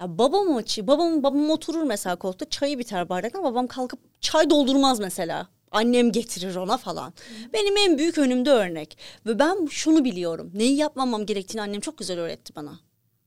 Ya 0.00 0.18
babam 0.18 0.56
açı, 0.56 0.86
babam 0.86 1.22
babam 1.22 1.50
oturur 1.50 1.82
mesela 1.82 2.16
koltukta 2.16 2.50
çayı 2.50 2.78
biter 2.78 3.08
bardaktan 3.08 3.44
babam 3.44 3.66
kalkıp 3.66 4.00
çay 4.20 4.50
doldurmaz 4.50 5.00
mesela. 5.00 5.48
Annem 5.70 6.12
getirir 6.12 6.56
ona 6.56 6.76
falan. 6.76 7.14
Benim 7.52 7.76
en 7.76 7.98
büyük 7.98 8.18
önümde 8.18 8.50
örnek. 8.50 8.98
Ve 9.26 9.38
ben 9.38 9.66
şunu 9.66 10.04
biliyorum. 10.04 10.50
Neyi 10.54 10.76
yapmamam 10.76 11.26
gerektiğini 11.26 11.62
annem 11.62 11.80
çok 11.80 11.98
güzel 11.98 12.18
öğretti 12.18 12.54
bana. 12.56 12.80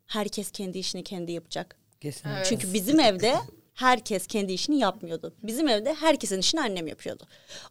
Herkes 0.07 0.51
kendi 0.51 0.77
işini 0.77 1.03
kendi 1.03 1.31
yapacak. 1.31 1.75
Kesinlikle. 2.01 2.37
Evet. 2.37 2.45
Çünkü 2.49 2.73
bizim 2.73 2.99
evde 2.99 3.35
herkes 3.73 4.27
kendi 4.27 4.53
işini 4.53 4.79
yapmıyordu. 4.79 5.33
Bizim 5.43 5.67
evde 5.67 5.93
herkesin 5.93 6.39
işini 6.39 6.61
annem 6.61 6.87
yapıyordu. 6.87 7.23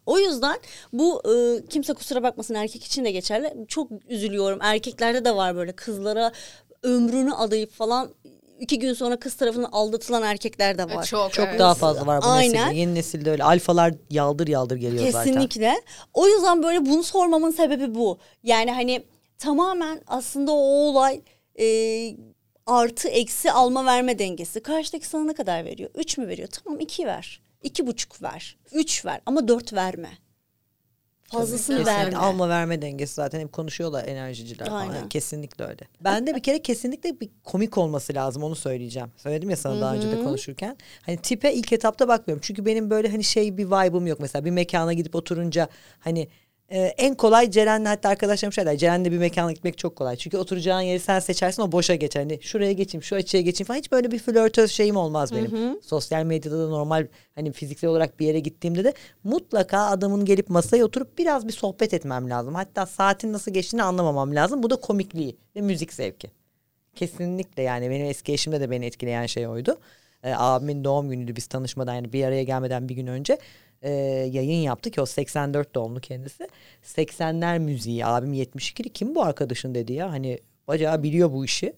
O 0.05 0.19
yüzden 0.19 0.57
bu 0.93 1.21
e, 1.33 1.65
kimse 1.65 1.93
kusura 1.93 2.23
bakmasın 2.23 2.53
erkek 2.53 2.83
için 2.85 3.05
de 3.05 3.11
geçerli. 3.11 3.65
Çok 3.67 3.91
üzülüyorum. 4.09 4.59
Erkeklerde 4.61 5.25
de 5.25 5.35
var 5.35 5.55
böyle 5.55 5.71
kızlara 5.71 6.31
ömrünü 6.83 7.33
adayıp 7.33 7.71
falan 7.71 8.09
iki 8.59 8.79
gün 8.79 8.93
sonra 8.93 9.19
kız 9.19 9.33
tarafından 9.33 9.69
aldatılan 9.71 10.23
erkekler 10.23 10.77
de 10.77 10.83
var. 10.95 11.03
E, 11.03 11.05
Çok, 11.05 11.33
Çok 11.33 11.47
evet. 11.47 11.59
daha 11.59 11.75
fazla 11.75 12.07
var 12.07 12.21
bu 12.21 12.25
Aynen. 12.25 12.53
nesilde. 12.53 12.79
Yeni 12.79 12.95
nesilde 12.95 13.31
öyle. 13.31 13.43
Alfalar 13.43 13.93
yaldır 14.09 14.47
yaldır 14.47 14.75
geliyor 14.75 15.11
zaten. 15.11 15.33
Kesinlikle. 15.33 15.81
O 16.13 16.27
yüzden 16.27 16.63
böyle 16.63 16.85
bunu 16.85 17.03
sormamın 17.03 17.51
sebebi 17.51 17.95
bu. 17.95 18.17
Yani 18.43 18.71
hani 18.71 19.03
tamamen 19.37 20.01
aslında 20.07 20.51
o 20.51 20.55
olay 20.55 21.21
e, 21.59 21.65
artı 22.65 23.07
eksi 23.07 23.51
alma 23.51 23.85
verme 23.85 24.19
dengesi. 24.19 24.59
Karşıdaki 24.59 25.07
sana 25.07 25.23
ne 25.23 25.33
kadar 25.33 25.65
veriyor? 25.65 25.89
Üç 25.95 26.17
mü 26.17 26.27
veriyor? 26.27 26.47
Tamam 26.47 26.79
iki 26.79 27.05
ver. 27.05 27.41
İki 27.63 27.87
buçuk 27.87 28.21
ver. 28.23 28.57
Üç 28.73 29.05
ver 29.05 29.21
ama 29.25 29.47
dört 29.47 29.73
verme. 29.73 30.09
Fazlasını 31.31 31.77
Kesinlikle. 31.77 31.91
verme. 31.91 32.17
Alma 32.17 32.49
verme 32.49 32.81
dengesi 32.81 33.13
zaten 33.13 33.39
hep 33.39 33.53
konuşuyorlar 33.53 34.07
enerjiciler 34.07 34.67
falan. 34.67 34.79
Aynen. 34.79 34.95
Yani 34.95 35.09
kesinlikle 35.09 35.65
öyle. 35.65 35.81
Ben 36.01 36.27
de 36.27 36.35
bir 36.35 36.43
kere 36.43 36.61
kesinlikle 36.61 37.19
bir 37.19 37.29
komik 37.43 37.77
olması 37.77 38.13
lazım 38.13 38.43
onu 38.43 38.55
söyleyeceğim. 38.55 39.11
Söyledim 39.17 39.49
ya 39.49 39.57
sana 39.57 39.81
daha 39.81 39.95
önce 39.95 40.11
de 40.11 40.23
konuşurken. 40.23 40.77
Hani 41.01 41.17
tipe 41.17 41.53
ilk 41.53 41.73
etapta 41.73 42.07
bakmıyorum. 42.07 42.41
Çünkü 42.45 42.65
benim 42.65 42.89
böyle 42.89 43.09
hani 43.09 43.23
şey 43.23 43.57
bir 43.57 43.65
vibe'ım 43.65 44.07
yok 44.07 44.19
mesela. 44.19 44.45
Bir 44.45 44.51
mekana 44.51 44.93
gidip 44.93 45.15
oturunca 45.15 45.69
hani 45.99 46.27
e, 46.71 46.79
en 46.79 47.15
kolay 47.15 47.51
Ceren'le 47.51 47.85
hatta 47.85 48.09
arkadaşlarım 48.09 48.53
şeyler. 48.53 48.77
Ceren'le 48.77 49.05
bir 49.05 49.17
mekana 49.17 49.51
gitmek 49.51 49.77
çok 49.77 49.95
kolay. 49.95 50.15
Çünkü 50.15 50.37
oturacağın 50.37 50.81
yeri 50.81 50.99
sen 50.99 51.19
seçersin 51.19 51.61
o 51.61 51.71
boşa 51.71 51.95
geçer. 51.95 52.21
Hani 52.21 52.39
şuraya 52.41 52.71
geçeyim 52.71 53.03
şu 53.03 53.15
açıya 53.15 53.43
geçeyim 53.43 53.67
falan. 53.67 53.77
Hiç 53.77 53.91
böyle 53.91 54.11
bir 54.11 54.19
flörtöz 54.19 54.71
şeyim 54.71 54.95
olmaz 54.95 55.31
benim. 55.35 55.81
Sosyal 55.81 56.23
medyada 56.23 56.59
da 56.59 56.69
normal 56.69 57.07
hani 57.35 57.51
fiziksel 57.51 57.89
olarak 57.89 58.19
bir 58.19 58.25
yere 58.25 58.39
gittiğimde 58.39 58.83
de 58.83 58.93
mutlaka 59.23 59.79
adamın 59.79 60.25
gelip 60.25 60.49
masaya 60.49 60.85
oturup 60.85 61.17
biraz 61.17 61.47
bir 61.47 61.53
sohbet 61.53 61.93
etmem 61.93 62.29
lazım. 62.29 62.55
Hatta 62.55 62.85
saatin 62.85 63.33
nasıl 63.33 63.51
geçtiğini 63.51 63.83
anlamamam 63.83 64.35
lazım. 64.35 64.63
Bu 64.63 64.69
da 64.69 64.75
komikliği 64.75 65.37
ve 65.55 65.61
müzik 65.61 65.93
zevki. 65.93 66.31
Kesinlikle 66.95 67.63
yani 67.63 67.89
benim 67.89 68.05
eski 68.05 68.33
eşimde 68.33 68.61
de 68.61 68.71
beni 68.71 68.85
etkileyen 68.85 69.25
şey 69.25 69.47
oydu. 69.47 69.77
Ee, 70.23 70.33
abimin 70.37 70.83
doğum 70.83 71.09
günüydü 71.09 71.35
biz 71.35 71.47
tanışmadan 71.47 71.95
yani 71.95 72.13
bir 72.13 72.23
araya 72.23 72.43
gelmeden 72.43 72.89
bir 72.89 72.95
gün 72.95 73.07
önce 73.07 73.37
e, 73.81 73.91
yayın 74.31 74.61
yaptık 74.61 74.93
ki 74.93 75.01
o 75.01 75.05
84 75.05 75.75
doğumlu 75.75 75.99
kendisi. 75.99 76.47
80'ler 76.83 77.59
müziği 77.59 78.05
abim 78.05 78.33
72'li 78.33 78.89
kim 78.89 79.15
bu 79.15 79.23
arkadaşın 79.23 79.75
dedi 79.75 79.93
ya 79.93 80.11
hani 80.11 80.39
bacağı 80.67 81.03
biliyor 81.03 81.31
bu 81.31 81.45
işi. 81.45 81.73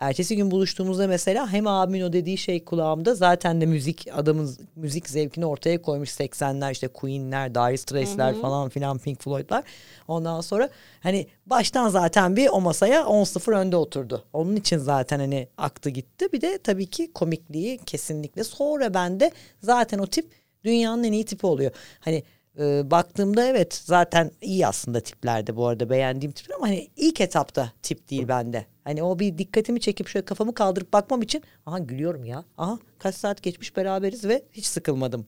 Ertesi 0.00 0.36
gün 0.36 0.50
buluştuğumuzda 0.50 1.06
mesela 1.06 1.52
hem 1.52 1.66
abimin 1.66 2.00
o 2.00 2.12
dediği 2.12 2.38
şey 2.38 2.64
kulağımda 2.64 3.14
zaten 3.14 3.60
de 3.60 3.66
müzik 3.66 4.06
adamın 4.12 4.56
müzik 4.76 5.08
zevkini 5.08 5.46
ortaya 5.46 5.82
koymuş 5.82 6.10
80'ler 6.10 6.72
işte 6.72 6.88
Queen'ler, 6.88 7.54
Dire 7.54 7.76
Straits'ler 7.76 8.34
falan 8.40 8.68
filan 8.68 8.98
Pink 8.98 9.22
Floyd'lar. 9.22 9.64
Ondan 10.08 10.40
sonra 10.40 10.68
hani 11.00 11.26
baştan 11.46 11.88
zaten 11.88 12.36
bir 12.36 12.48
o 12.48 12.60
masaya 12.60 13.02
10-0 13.02 13.56
önde 13.56 13.76
oturdu. 13.76 14.24
Onun 14.32 14.56
için 14.56 14.78
zaten 14.78 15.18
hani 15.18 15.48
aktı 15.56 15.90
gitti. 15.90 16.32
Bir 16.32 16.40
de 16.40 16.58
tabii 16.58 16.86
ki 16.86 17.12
komikliği 17.12 17.78
kesinlikle. 17.78 18.44
Sonra 18.44 18.94
bende 18.94 19.30
zaten 19.62 19.98
o 19.98 20.06
tip 20.06 20.39
dünyanın 20.64 21.04
en 21.04 21.12
iyi 21.12 21.24
tipi 21.24 21.46
oluyor. 21.46 21.70
Hani 22.00 22.22
e, 22.58 22.90
baktığımda 22.90 23.46
evet 23.46 23.74
zaten 23.74 24.30
iyi 24.40 24.66
aslında 24.66 25.00
tiplerde 25.00 25.56
bu 25.56 25.66
arada 25.66 25.90
beğendiğim 25.90 26.32
tipler 26.32 26.56
ama 26.56 26.68
hani 26.68 26.90
ilk 26.96 27.20
etapta 27.20 27.72
tip 27.82 28.10
değil 28.10 28.28
bende. 28.28 28.66
Hani 28.84 29.02
o 29.02 29.18
bir 29.18 29.38
dikkatimi 29.38 29.80
çekip 29.80 30.08
şöyle 30.08 30.24
kafamı 30.24 30.54
kaldırıp 30.54 30.92
bakmam 30.92 31.22
için 31.22 31.42
aha 31.66 31.78
gülüyorum 31.78 32.24
ya. 32.24 32.44
Aha 32.58 32.78
kaç 32.98 33.14
saat 33.14 33.42
geçmiş 33.42 33.76
beraberiz 33.76 34.24
ve 34.24 34.42
hiç 34.52 34.66
sıkılmadım. 34.66 35.26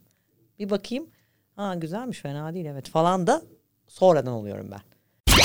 Bir 0.59 0.71
bakayım. 0.71 1.07
Ha 1.57 1.75
güzelmiş 1.75 2.21
fena 2.21 2.55
değil 2.55 2.67
evet 2.67 2.91
falan 2.91 3.27
da 3.27 3.43
sonradan 3.89 4.33
oluyorum 4.33 4.71
ben. 4.71 4.81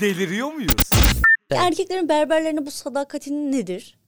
Deliriyor 0.00 0.52
muyuz? 0.52 0.90
Erkeklerin 1.50 2.08
berberlerine 2.08 2.66
bu 2.66 2.70
sadakatinin 2.70 3.52
nedir? 3.52 3.98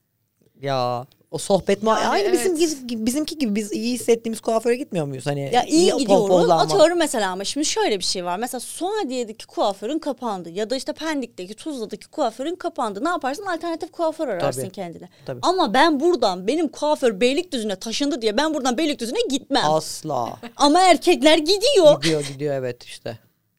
Ya 0.61 1.05
o 1.33 1.37
sohbet 1.37 1.83
Yani 1.83 2.07
aynı 2.07 2.27
evet. 2.27 2.59
bizim 2.59 3.05
bizimki 3.05 3.37
gibi 3.37 3.55
biz 3.55 3.71
iyi 3.71 3.93
hissettiğimiz 3.93 4.39
kuaföre 4.39 4.75
gitmiyor 4.75 5.05
muyuz? 5.05 5.25
Hani 5.25 5.49
Ya 5.53 5.63
iyi 5.63 5.91
po- 5.91 5.99
gidiyoruz. 5.99 6.49
Atıyorum 6.49 6.97
mesela 6.97 7.31
ama 7.31 7.43
şimdi 7.43 7.65
şöyle 7.65 7.99
bir 7.99 8.03
şey 8.03 8.25
var. 8.25 8.37
Mesela 8.37 8.59
Suadiye'deki 8.59 9.47
kuaförün 9.47 9.99
kapandı. 9.99 10.49
Ya 10.49 10.69
da 10.69 10.75
işte 10.75 10.93
Pendik'teki 10.93 11.53
Tuzla'daki 11.53 12.07
kuaförün 12.07 12.55
kapandı. 12.55 13.03
Ne 13.05 13.09
yaparsın? 13.09 13.45
Alternatif 13.45 13.91
kuaför 13.91 14.27
ararsın 14.27 14.61
Tabii. 14.61 14.71
kendine. 14.71 15.09
Tabii. 15.25 15.39
Ama 15.41 15.73
ben 15.73 15.99
buradan 15.99 16.47
benim 16.47 16.67
kuaför 16.67 17.19
Beylikdüzü'ne 17.21 17.75
taşındı 17.75 18.21
diye 18.21 18.37
ben 18.37 18.53
buradan 18.53 18.77
Beylikdüzü'ne 18.77 19.19
gitmem. 19.29 19.63
Asla. 19.65 20.39
Ama 20.55 20.81
erkekler 20.81 21.37
gidiyor. 21.37 22.01
gidiyor 22.01 22.23
gidiyor 22.33 22.55
evet 22.55 22.83
işte. 22.83 23.17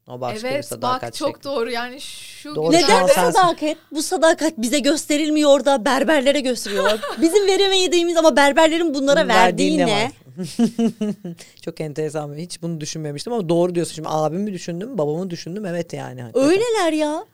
O 0.08 0.20
başka 0.20 0.48
bir 0.48 0.54
evet 0.54 0.66
sadakat 0.66 1.02
bak 1.02 1.14
çok 1.14 1.28
şekli. 1.28 1.44
doğru 1.44 1.70
yani 1.70 2.00
şu 2.00 2.54
Doğru. 2.54 2.72
Neden 2.72 3.06
sadakat? 3.06 3.76
Bu 3.92 4.02
sadakat 4.02 4.52
bize 4.58 4.78
gösterilmiyor 4.78 5.64
da 5.64 5.84
berberlere 5.84 6.40
gösteriyorlar. 6.40 7.00
Bizim 7.20 7.46
veremediğimiz 7.46 8.16
ama 8.16 8.36
berberlerin 8.36 8.94
bunlara 8.94 9.28
verdiği 9.28 9.78
Verdiği 9.78 9.78
ne? 9.78 10.04
var? 10.04 10.10
Çok 11.64 11.80
enteresan. 11.80 12.34
Hiç 12.34 12.62
bunu 12.62 12.80
düşünmemiştim 12.80 13.32
ama 13.32 13.48
doğru 13.48 13.74
diyorsun. 13.74 13.94
Şimdi 13.94 14.08
abimi 14.10 14.52
düşündüm, 14.52 14.98
babamı 14.98 15.30
düşündüm. 15.30 15.66
Evet 15.66 15.92
yani. 15.92 16.22
hakikaten. 16.22 16.48
Öyleler 16.48 16.92
ya. 16.92 17.24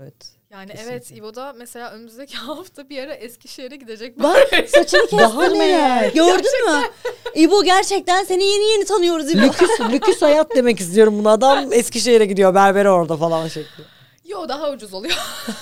Evet. 0.00 0.37
Yani 0.50 0.70
Kesinlikle. 0.70 0.92
evet 0.92 1.10
İbo'da 1.10 1.52
mesela 1.52 1.90
önümüzdeki 1.90 2.36
hafta 2.46 2.88
bir 2.88 3.02
ara 3.02 3.14
Eskişehir'e 3.14 3.76
gidecek. 3.76 4.22
Bak 4.22 4.48
saçını 4.68 5.06
kestirmeye. 5.06 6.10
Gördün 6.14 6.70
mü? 6.70 6.82
İbo 7.34 7.62
gerçekten 7.64 8.24
seni 8.24 8.44
yeni 8.44 8.64
yeni 8.72 8.84
tanıyoruz 8.84 9.30
İbo. 9.30 9.40
Lüküs, 9.40 9.70
lüküs 9.92 10.22
hayat 10.22 10.56
demek 10.56 10.80
istiyorum 10.80 11.18
bunu. 11.18 11.28
Adam 11.28 11.72
Eskişehir'e 11.72 12.26
gidiyor, 12.26 12.54
berbere 12.54 12.90
orada 12.90 13.16
falan 13.16 13.48
şekli. 13.48 13.84
Yo 14.24 14.48
daha 14.48 14.70
ucuz 14.70 14.94
oluyor. 14.94 15.14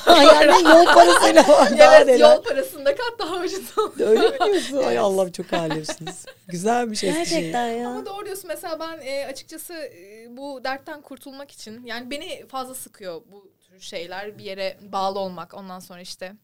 yani 0.06 0.64
yol 0.64 0.84
parasıyla 0.84 1.48
var. 1.48 1.78
Daha 1.78 1.96
evet 1.96 2.06
neler. 2.06 2.34
yol 2.34 2.42
parasında 2.42 2.94
kat 2.96 3.18
daha 3.18 3.36
ucuz 3.36 3.78
oluyor. 3.78 4.08
Öyle 4.08 4.28
mi 4.28 4.38
diyorsun? 4.46 4.76
Ay 4.76 4.98
Allah'ım 4.98 5.32
çok 5.32 5.52
alemsiniz. 5.52 6.24
Güzel 6.48 6.90
bir 6.90 6.96
şey. 6.96 7.12
Gerçekten 7.12 7.68
ya. 7.68 7.88
Ama 7.88 8.06
doğru 8.06 8.24
diyorsun 8.26 8.48
mesela 8.48 8.80
ben 8.80 9.00
e, 9.06 9.26
açıkçası 9.26 9.74
e, 9.74 10.26
bu 10.36 10.64
dertten 10.64 11.00
kurtulmak 11.00 11.50
için 11.50 11.84
yani 11.84 12.10
beni 12.10 12.46
fazla 12.46 12.74
sıkıyor 12.74 13.22
bu 13.32 13.55
tür 13.76 13.82
şeyler 13.82 14.38
bir 14.38 14.44
yere 14.44 14.78
bağlı 14.82 15.18
olmak 15.18 15.54
ondan 15.54 15.78
sonra 15.78 16.00
işte 16.00 16.36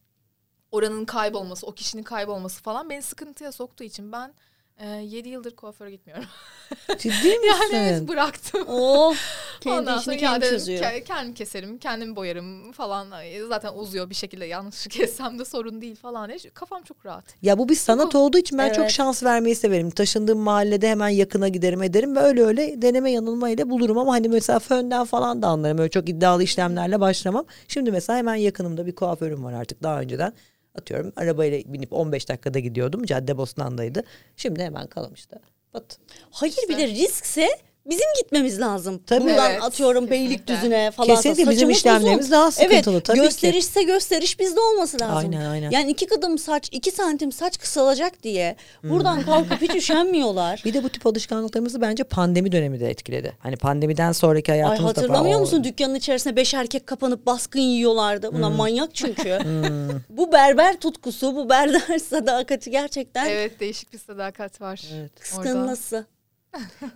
oranın 0.70 1.04
kaybolması 1.04 1.66
o 1.66 1.74
kişinin 1.74 2.02
kaybolması 2.02 2.62
falan 2.62 2.90
beni 2.90 3.02
sıkıntıya 3.02 3.52
soktuğu 3.52 3.84
için 3.84 4.12
ben 4.12 4.34
e, 4.78 4.88
7 4.88 5.28
yıldır 5.28 5.56
kuaföre 5.56 5.90
gitmiyorum. 5.90 6.24
Ciddi 6.98 7.10
misin? 7.10 7.40
yani 7.72 7.88
evet, 7.88 8.08
bıraktım. 8.08 8.64
Oh. 8.68 9.14
Kendi 9.60 9.78
Ondan 9.80 9.98
işini 9.98 10.16
kendi 10.16 10.48
çözüyor. 10.48 10.82
ke- 10.82 11.04
kendim 11.04 11.34
keserim, 11.34 11.78
kendim 11.78 12.16
boyarım 12.16 12.72
falan. 12.72 13.06
Zaten 13.48 13.72
uzuyor 13.74 14.10
bir 14.10 14.14
şekilde 14.14 14.44
yanlış 14.44 14.86
kessem 14.86 15.38
de 15.38 15.44
sorun 15.44 15.80
değil 15.80 15.96
falan. 15.96 16.28
diye. 16.28 16.38
Kafam 16.54 16.82
çok 16.82 17.06
rahat. 17.06 17.24
Ya 17.42 17.58
bu 17.58 17.68
bir 17.68 17.74
sanat 17.74 18.14
olduğu 18.14 18.38
için 18.38 18.58
ben 18.58 18.68
çok 18.68 18.78
Evet. 18.78 18.90
şans 18.90 19.22
vermeyi 19.24 19.54
severim. 19.56 19.90
Taşındığım 19.90 20.38
mahallede 20.38 20.88
hemen 20.90 21.08
yakına 21.08 21.48
giderim 21.48 21.82
ederim 21.82 22.16
ve 22.16 22.20
öyle 22.20 22.42
öyle 22.44 22.82
deneme 22.82 23.10
yanılma 23.10 23.50
ile 23.50 23.70
bulurum 23.70 23.98
ama 23.98 24.12
hani 24.12 24.28
mesela 24.28 24.58
fönden 24.58 25.04
falan 25.04 25.42
da 25.42 25.48
anlarım. 25.48 25.78
Öyle 25.78 25.90
çok 25.90 26.08
iddialı 26.08 26.42
işlemlerle 26.42 27.00
başlamam. 27.00 27.44
Şimdi 27.68 27.92
mesela 27.92 28.18
hemen 28.18 28.34
yakınımda 28.34 28.86
bir 28.86 28.94
kuaförüm 28.94 29.44
var 29.44 29.52
artık 29.52 29.82
daha 29.82 30.00
önceden. 30.00 30.32
Atıyorum 30.74 31.12
arabayla 31.16 31.72
binip 31.72 31.92
15 31.92 32.28
dakikada 32.28 32.58
gidiyordum. 32.58 33.04
Caddebostan'daydı. 33.04 34.04
Şimdi 34.36 34.62
hemen 34.62 34.86
Kalamış'ta. 34.86 35.40
Bat. 35.74 35.98
Hayır 36.30 36.56
bir 36.68 36.78
de 36.78 36.86
riskse 36.88 37.48
bizim 37.86 38.06
gitmemiz 38.22 38.60
lazım. 38.60 39.02
Tabii. 39.06 39.24
Buradan 39.24 39.50
Evet, 39.50 39.62
atıyorum 39.62 40.06
kesinlikle. 40.06 40.30
Beylikdüzü'ne 40.30 40.90
falan. 40.90 41.14
Kesinlikle 41.16 41.50
bizim 41.50 41.70
işlemlerimiz 41.70 42.26
uzun. 42.26 42.32
daha 42.32 42.50
sıkıntılı, 42.50 42.94
evet, 42.94 43.04
tabii 43.04 43.18
ki. 43.18 43.24
gösterişse 43.24 43.82
gösteriş 43.82 44.38
bizde 44.40 44.60
olması 44.60 45.00
lazım. 45.00 45.16
Aynen, 45.16 45.50
aynen. 45.50 45.70
Yani 45.70 45.90
iki 45.90 46.06
kadın 46.06 46.36
saç, 46.36 46.68
iki 46.72 46.90
santim 46.90 47.32
saç 47.32 47.58
kısalacak 47.58 48.22
diye 48.22 48.56
buradan 48.84 49.22
kalkıp 49.22 49.62
hiç 49.62 49.74
üşenmiyorlar. 49.74 50.62
Bir 50.64 50.74
de 50.74 50.84
bu 50.84 50.88
tip 50.88 51.06
alışkanlıklarımızı 51.06 51.80
bence 51.80 52.04
pandemi 52.04 52.52
dönemi 52.52 52.80
de 52.80 52.90
etkiledi. 52.90 53.36
Hani 53.38 53.56
pandemiden 53.56 54.12
sonraki 54.12 54.52
Ay 54.52 54.60
hayatımızda 54.60 54.88
hatırlamıyor 55.00 55.24
falan- 55.24 55.40
musun 55.40 55.64
dükkanın 55.64 55.94
içerisinde 55.94 56.36
beş 56.36 56.54
erkek 56.54 56.86
kapanıp 56.86 57.26
baskın 57.26 57.60
yiyorlardı. 57.60 58.32
Bunlar 58.32 58.50
manyak 58.50 58.94
çünkü. 58.94 59.32
Hmm. 59.42 59.88
bu 60.10 60.32
berber 60.32 60.76
tutkusu, 60.80 61.36
bu 61.36 61.48
berber 61.48 61.98
sadakati 61.98 62.70
gerçekten 62.70 63.26
Evet 63.26 63.60
değişik 63.60 63.92
bir 63.92 63.98
sadakat 63.98 64.60
var. 64.60 64.82
Evet. 64.94 65.20
kıskanılması. 65.20 65.96
Kesin. 65.96 66.21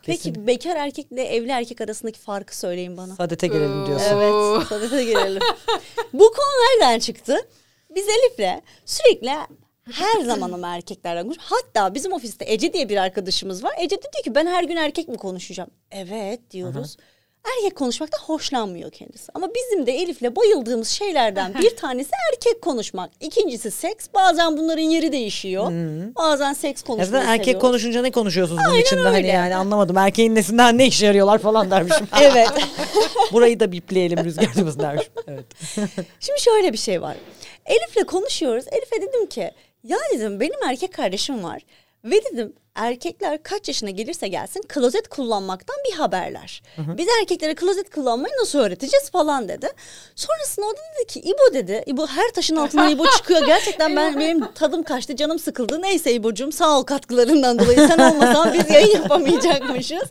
Peki 0.03 0.47
bekar 0.47 0.77
erkekle 0.77 1.23
evli 1.25 1.51
erkek 1.51 1.81
arasındaki 1.81 2.21
farkı 2.21 2.57
söyleyin 2.59 2.97
bana. 2.97 3.16
Sadete 3.16 3.47
gelelim 3.47 3.87
diyorsun. 3.87 4.07
Evet, 4.16 4.66
sadete 4.69 5.05
girelim. 5.05 5.42
Bu 6.12 6.33
konu 6.33 6.81
nereden 6.81 6.99
çıktı? 6.99 7.49
Biz 7.95 8.07
Elif'le 8.09 8.62
sürekli 8.87 9.31
her 9.92 10.21
zaman 10.21 10.53
ama 10.53 10.75
erkeklerden 10.77 11.23
konuş. 11.23 11.37
Hatta 11.40 11.95
bizim 11.95 12.12
ofiste 12.12 12.45
Ece 12.53 12.73
diye 12.73 12.88
bir 12.88 12.97
arkadaşımız 12.97 13.64
var. 13.64 13.73
Ece 13.81 13.97
de 13.97 14.03
diyor 14.03 14.25
ki 14.25 14.35
ben 14.35 14.47
her 14.47 14.64
gün 14.64 14.77
erkek 14.77 15.09
mi 15.09 15.16
konuşacağım? 15.16 15.71
Evet 15.90 16.51
diyoruz. 16.51 16.97
Erkek 17.46 17.76
konuşmakta 17.78 18.18
hoşlanmıyor 18.18 18.90
kendisi. 18.90 19.32
Ama 19.35 19.48
bizim 19.54 19.87
de 19.87 19.92
Elif'le 19.92 20.37
bayıldığımız 20.37 20.88
şeylerden 20.88 21.54
bir 21.54 21.76
tanesi 21.76 22.11
erkek 22.32 22.62
konuşmak. 22.62 23.11
İkincisi 23.20 23.70
seks. 23.70 24.06
Bazen 24.14 24.56
bunların 24.56 24.82
yeri 24.82 25.12
değişiyor. 25.12 25.64
Bazen 26.16 26.52
seks 26.52 26.82
konuşmayı 26.82 27.11
zaten 27.11 27.26
erkek 27.28 27.44
seviyoruz. 27.44 27.61
konuşunca 27.68 28.02
ne 28.02 28.11
konuşuyorsunuz 28.11 28.61
bunun 28.64 28.72
Aynen 28.74 28.85
içinde 28.85 29.00
hani 29.02 29.16
öyle. 29.16 29.26
yani 29.26 29.56
anlamadım. 29.56 29.96
Erkeğin 29.96 30.35
nesinden 30.35 30.78
ne 30.78 30.87
işe 30.87 31.06
yarıyorlar 31.06 31.38
falan 31.38 31.70
dermişim. 31.70 32.09
Evet. 32.22 32.48
Burayı 33.32 33.61
da 33.61 33.72
bipleyelim 33.72 34.24
rüzgarımız 34.24 34.78
dermişim. 34.78 35.12
Evet. 35.28 35.44
Şimdi 36.20 36.40
şöyle 36.40 36.72
bir 36.72 36.78
şey 36.78 37.02
var. 37.02 37.16
Elif'le 37.66 38.06
konuşuyoruz. 38.06 38.64
Elif'e 38.72 39.02
dedim 39.02 39.26
ki 39.26 39.50
ya 39.85 39.98
dedim 40.14 40.40
benim 40.40 40.62
erkek 40.68 40.94
kardeşim 40.94 41.44
var. 41.44 41.62
Ve 42.04 42.24
dedim 42.24 42.52
erkekler 42.76 43.42
kaç 43.42 43.68
yaşına 43.68 43.90
gelirse 43.90 44.28
gelsin 44.28 44.62
klozet 44.68 45.08
kullanmaktan 45.08 45.76
bir 45.90 45.96
haberler. 45.96 46.62
Biz 46.78 47.06
erkeklere 47.20 47.54
klozet 47.54 47.90
kullanmayı 47.90 48.34
nasıl 48.40 48.58
öğreteceğiz 48.58 49.10
falan 49.10 49.48
dedi. 49.48 49.68
Sonrasında 50.14 50.66
o 50.66 50.70
da 50.72 50.76
dedi 50.98 51.06
ki 51.06 51.20
İbo 51.20 51.54
dedi. 51.54 51.82
İbo 51.86 52.06
her 52.06 52.30
taşın 52.30 52.56
altından 52.56 52.90
İbo 52.90 53.06
çıkıyor. 53.06 53.46
Gerçekten 53.46 53.96
ben 53.96 54.20
benim 54.20 54.52
tadım 54.52 54.82
kaçtı 54.82 55.16
canım 55.16 55.38
sıkıldı. 55.38 55.82
Neyse 55.82 56.12
İbo'cum 56.12 56.52
sağ 56.52 56.78
ol 56.78 56.82
katkılarından 56.82 57.58
dolayı 57.58 57.88
sen 57.88 57.98
olmasan 57.98 58.54
biz 58.54 58.70
yayın 58.70 58.96
yapamayacakmışız. 58.96 60.08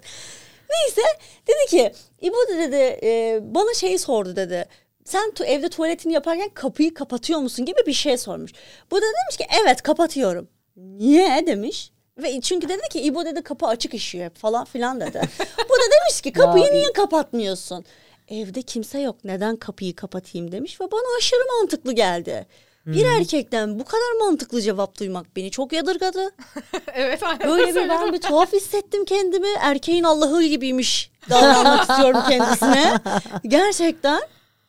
Neyse 0.69 1.01
dedi 1.47 1.69
ki 1.69 1.91
İbo 2.21 2.35
dedi 2.57 2.99
e, 3.03 3.39
bana 3.41 3.73
şeyi 3.73 3.99
sordu 3.99 4.35
dedi. 4.35 4.65
Sen 5.05 5.29
tu- 5.29 5.43
evde 5.45 5.69
tuvaletini 5.69 6.13
yaparken 6.13 6.49
kapıyı 6.49 6.93
kapatıyor 6.93 7.39
musun 7.39 7.65
gibi 7.65 7.79
bir 7.87 7.93
şey 7.93 8.17
sormuş. 8.17 8.51
Bu 8.91 8.97
da 8.97 9.01
demiş 9.01 9.37
ki 9.37 9.45
evet 9.63 9.81
kapatıyorum. 9.81 10.47
Niye 10.75 11.47
demiş. 11.47 11.91
Ve 12.17 12.41
çünkü 12.41 12.69
dedi 12.69 12.89
ki 12.91 13.01
İbo 13.01 13.25
dedi 13.25 13.41
kapı 13.41 13.65
açık 13.67 13.93
işiyor 13.93 14.25
hep 14.25 14.37
falan 14.37 14.65
filan 14.65 15.01
dedi. 15.01 15.21
Bu 15.39 15.73
da 15.73 15.83
demiş 15.91 16.21
ki 16.21 16.31
kapıyı 16.33 16.65
niye 16.73 16.93
kapatmıyorsun? 16.93 17.85
Evde 18.27 18.61
kimse 18.61 18.99
yok 18.99 19.15
neden 19.23 19.55
kapıyı 19.55 19.95
kapatayım 19.95 20.51
demiş 20.51 20.81
ve 20.81 20.91
bana 20.91 21.17
aşırı 21.17 21.59
mantıklı 21.59 21.93
geldi. 21.93 22.47
Bir 22.85 23.05
erkekten 23.05 23.79
bu 23.79 23.83
kadar 23.83 24.19
mantıklı 24.19 24.61
cevap 24.61 24.99
duymak 24.99 25.35
beni 25.35 25.51
çok 25.51 25.73
yadırgadı. 25.73 26.31
evet 26.93 27.23
aynen. 27.23 27.47
Böyle 27.47 27.75
bir 27.75 27.89
ben 27.89 28.13
bir 28.13 28.21
tuhaf 28.21 28.53
hissettim 28.53 29.05
kendimi. 29.05 29.47
Erkeğin 29.59 30.03
Allah'ı 30.03 30.43
gibiymiş 30.43 31.11
davranmak 31.29 31.89
istiyorum 31.89 32.21
kendisine. 32.29 32.93
Gerçekten 33.47 34.21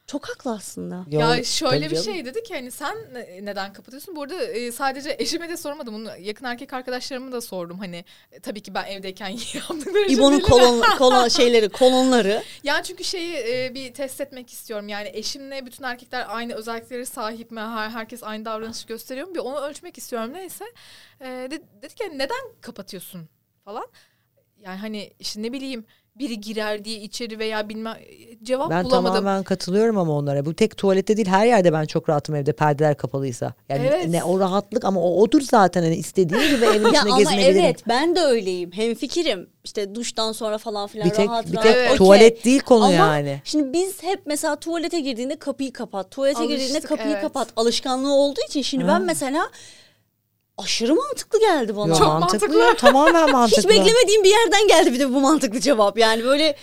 çok 0.06 0.28
haklı 0.28 0.50
aslında. 0.52 1.04
Ya 1.08 1.36
Yo, 1.36 1.44
şöyle 1.44 1.90
bir 1.90 1.96
canım. 1.96 2.04
şey 2.04 2.24
dedi 2.24 2.42
ki 2.42 2.54
hani 2.54 2.70
sen 2.70 2.96
ne- 3.12 3.38
neden 3.44 3.72
kapatıyorsun? 3.72 4.16
Bu 4.16 4.22
arada 4.22 4.44
e, 4.44 4.72
sadece 4.72 5.16
eşime 5.18 5.48
de 5.48 5.56
sormadım. 5.56 5.94
Bunu 5.94 6.10
yakın 6.20 6.44
erkek 6.44 6.72
arkadaşlarıma 6.72 7.32
da 7.32 7.40
sordum. 7.40 7.78
Hani 7.78 8.04
e, 8.32 8.40
tabii 8.40 8.60
ki 8.60 8.74
ben 8.74 8.84
evdeyken 8.84 9.28
yaptıkları 9.54 10.12
İbo'nun 10.12 10.40
kolon, 10.40 10.84
kolon 10.98 11.28
şeyleri, 11.28 11.68
kolonları. 11.68 12.42
Yani 12.62 12.84
çünkü 12.84 13.04
şeyi 13.04 13.34
e, 13.34 13.74
bir 13.74 13.94
test 13.94 14.20
etmek 14.20 14.50
istiyorum. 14.50 14.88
Yani 14.88 15.10
eşimle 15.12 15.66
bütün 15.66 15.84
erkekler 15.84 16.26
aynı 16.28 16.54
özellikleri 16.54 17.06
sahip 17.06 17.50
mi? 17.50 17.60
Her, 17.60 17.90
herkes 17.90 18.22
aynı 18.22 18.44
davranışı 18.44 18.86
gösteriyor 18.86 19.28
mu? 19.28 19.34
Bir 19.34 19.40
onu 19.40 19.60
ölçmek 19.60 19.98
istiyorum. 19.98 20.32
Neyse. 20.32 20.64
E, 21.20 21.24
de, 21.26 21.62
dedi 21.82 21.94
ki 21.94 22.04
hani 22.04 22.18
neden 22.18 22.52
kapatıyorsun 22.60 23.28
falan. 23.64 23.86
Yani 24.60 24.76
hani 24.78 25.12
işte 25.18 25.42
ne 25.42 25.52
bileyim 25.52 25.84
biri 26.18 26.40
girer 26.40 26.84
diye 26.84 26.96
içeri 27.00 27.38
veya 27.38 27.68
bilmem 27.68 27.94
cevap 28.42 28.70
Ben 28.70 28.84
bulamadım. 28.84 29.14
tamamen 29.14 29.42
katılıyorum 29.42 29.98
ama 29.98 30.12
onlara. 30.12 30.44
Bu 30.46 30.54
tek 30.54 30.76
tuvalette 30.76 31.16
değil 31.16 31.28
her 31.28 31.46
yerde 31.46 31.72
ben 31.72 31.84
çok 31.84 32.08
rahatım 32.08 32.34
evde 32.34 32.52
perdeler 32.52 32.96
kapalıysa. 32.96 33.54
Yani 33.68 33.86
Evet. 33.86 34.08
ne 34.08 34.24
o 34.24 34.40
rahatlık 34.40 34.84
ama 34.84 35.00
o 35.00 35.20
odur 35.22 35.40
zaten 35.40 35.82
hani 35.82 35.96
istediğim 35.96 36.56
gibi 36.56 36.64
evin 36.64 36.84
Ya 36.84 36.90
içinde 36.90 37.10
ama 37.10 37.18
gezinebilirim. 37.18 37.64
evet 37.64 37.80
ben 37.88 38.16
de 38.16 38.20
öyleyim. 38.20 38.72
Hemfikirim. 38.72 39.48
İşte 39.64 39.94
duştan 39.94 40.32
sonra 40.32 40.58
falan 40.58 40.86
filan 40.86 41.10
Bir 41.10 41.14
tek, 41.14 41.28
rahat 41.28 41.46
bir 41.46 41.52
rahat. 41.54 41.66
tek 41.66 41.76
Evet. 41.76 41.96
tuvalet 41.96 42.44
değil 42.44 42.60
konu 42.60 42.84
Ama 42.84 42.92
yani. 42.94 43.40
Şimdi 43.44 43.72
biz 43.72 44.02
hep 44.02 44.20
mesela 44.26 44.56
tuvalete 44.56 45.00
girdiğinde 45.00 45.36
kapıyı 45.36 45.72
kapat. 45.72 46.10
Tuvalete 46.10 46.42
girdiğinde 46.46 46.62
Alıştık, 46.72 46.88
kapıyı 46.88 47.08
evet. 47.12 47.22
kapat. 47.22 47.48
Alışkanlığı 47.56 48.12
olduğu 48.14 48.40
için 48.48 48.62
şimdi 48.62 48.84
Ha. 48.84 48.88
ben 48.94 49.02
mesela 49.02 49.50
aşırı 50.56 50.94
mantıklı 50.94 51.40
geldi 51.40 51.76
bana. 51.76 51.94
Çok 51.94 52.06
mantıklı. 52.06 52.58
mantıklı. 52.58 52.76
tamamen 52.86 53.32
mantıklı. 53.32 53.62
Hiç 53.62 53.68
beklemediğim 53.68 54.24
bir 54.24 54.30
yerden 54.30 54.68
geldi 54.68 54.92
bir 54.92 54.98
de 54.98 55.14
bu 55.14 55.20
mantıklı 55.20 55.60
cevap. 55.60 55.98
Yani 55.98 56.24
böyle 56.24 56.56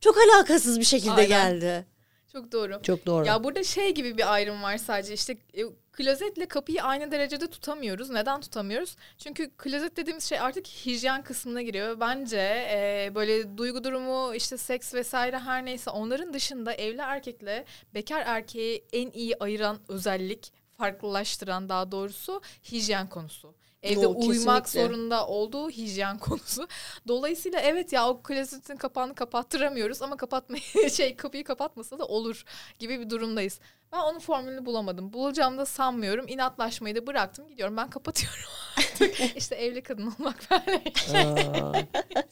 çok 0.00 0.16
alakasız 0.18 0.80
bir 0.80 0.84
şekilde 0.84 1.10
Aynen. 1.10 1.28
geldi. 1.28 1.86
Çok 2.32 2.52
doğru. 2.52 2.82
Çok 2.82 3.06
doğru. 3.06 3.26
Ya 3.26 3.44
burada 3.44 3.64
şey 3.64 3.94
gibi 3.94 4.18
bir 4.18 4.32
ayrım 4.32 4.62
var 4.62 4.78
sadece 4.78 5.14
işte 5.14 5.32
e, 5.32 5.62
klozetle 5.92 6.46
kapıyı 6.46 6.82
aynı 6.82 7.10
derecede 7.10 7.46
tutamıyoruz. 7.46 8.10
Neden 8.10 8.40
tutamıyoruz? 8.40 8.96
Çünkü 9.18 9.50
klozet 9.50 9.96
dediğimiz 9.96 10.24
şey 10.24 10.40
artık 10.40 10.66
hijyen 10.66 11.22
kısmına 11.22 11.62
giriyor. 11.62 12.00
Bence 12.00 12.38
e, 12.70 13.10
böyle 13.14 13.58
duygu 13.58 13.84
durumu 13.84 14.34
işte 14.34 14.56
seks 14.56 14.94
vesaire 14.94 15.38
her 15.38 15.64
neyse 15.64 15.90
onların 15.90 16.34
dışında 16.34 16.74
evli 16.74 17.00
erkekle 17.00 17.64
bekar 17.94 18.22
erkeği 18.26 18.84
en 18.92 19.10
iyi 19.10 19.36
ayıran 19.36 19.78
özellik 19.88 20.52
farklılaştıran 20.76 21.68
daha 21.68 21.92
doğrusu 21.92 22.42
hijyen 22.72 23.08
konusu. 23.08 23.54
Evde 23.82 24.00
Yo, 24.00 24.14
uyumak 24.16 24.64
kesinlikle. 24.64 24.88
zorunda 24.88 25.26
olduğu 25.26 25.70
hijyen 25.70 26.18
konusu. 26.28 26.68
Dolayısıyla 27.08 27.60
evet 27.60 27.92
ya 27.92 28.08
o 28.08 28.22
klozetin 28.22 28.76
kapağını 28.76 29.14
kapattıramıyoruz 29.14 30.02
ama 30.02 30.16
kapatmayı 30.16 30.62
şey 30.92 31.16
kapıyı 31.16 31.44
kapatmasa 31.44 31.98
da 31.98 32.04
olur 32.06 32.44
gibi 32.78 33.00
bir 33.00 33.10
durumdayız. 33.10 33.60
Ben 33.92 33.98
onun 33.98 34.18
formülünü 34.18 34.66
bulamadım. 34.66 35.12
Bulacağımı 35.12 35.58
da 35.58 35.66
sanmıyorum. 35.66 36.24
İnatlaşmayı 36.28 36.96
da 36.96 37.06
bıraktım. 37.06 37.48
Gidiyorum 37.48 37.76
ben 37.76 37.90
kapatıyorum 37.90 38.38
artık. 38.78 39.36
işte 39.36 39.54
evli 39.54 39.82
kadın 39.82 40.02
olmak 40.18 40.36
böyle. 40.50 40.82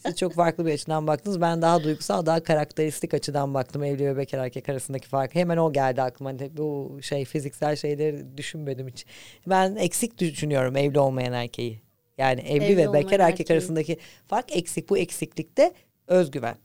Siz 0.06 0.16
çok 0.16 0.34
farklı 0.34 0.66
bir 0.66 0.72
açıdan 0.72 1.06
baktınız. 1.06 1.40
Ben 1.40 1.62
daha 1.62 1.82
duygusal, 1.84 2.26
daha 2.26 2.42
karakteristik 2.42 3.14
açıdan 3.14 3.54
baktım 3.54 3.84
evli 3.84 4.06
ve 4.06 4.16
bekar 4.16 4.38
erkek 4.38 4.68
arasındaki 4.68 5.08
fark. 5.08 5.34
Hemen 5.34 5.56
o 5.56 5.72
geldi 5.72 6.02
aklıma. 6.02 6.30
Hani 6.30 6.56
bu 6.56 6.98
şey 7.02 7.24
fiziksel 7.24 7.76
şeyleri 7.76 8.36
düşünmedim 8.36 8.88
hiç. 8.88 9.06
Ben 9.46 9.76
eksik 9.76 10.18
düşünüyorum 10.18 10.76
evli 10.76 10.98
olmayan 11.00 11.32
erkeği. 11.44 11.80
Yani 12.18 12.40
evli, 12.40 12.64
Evli 12.64 12.76
ve 12.76 12.92
bekar 12.92 13.20
erkek 13.20 13.40
erkeği. 13.40 13.56
arasındaki 13.58 13.98
fark 14.26 14.56
eksik. 14.56 14.90
Bu 14.90 14.98
eksiklikte 14.98 15.72
özgüven. 16.06 16.56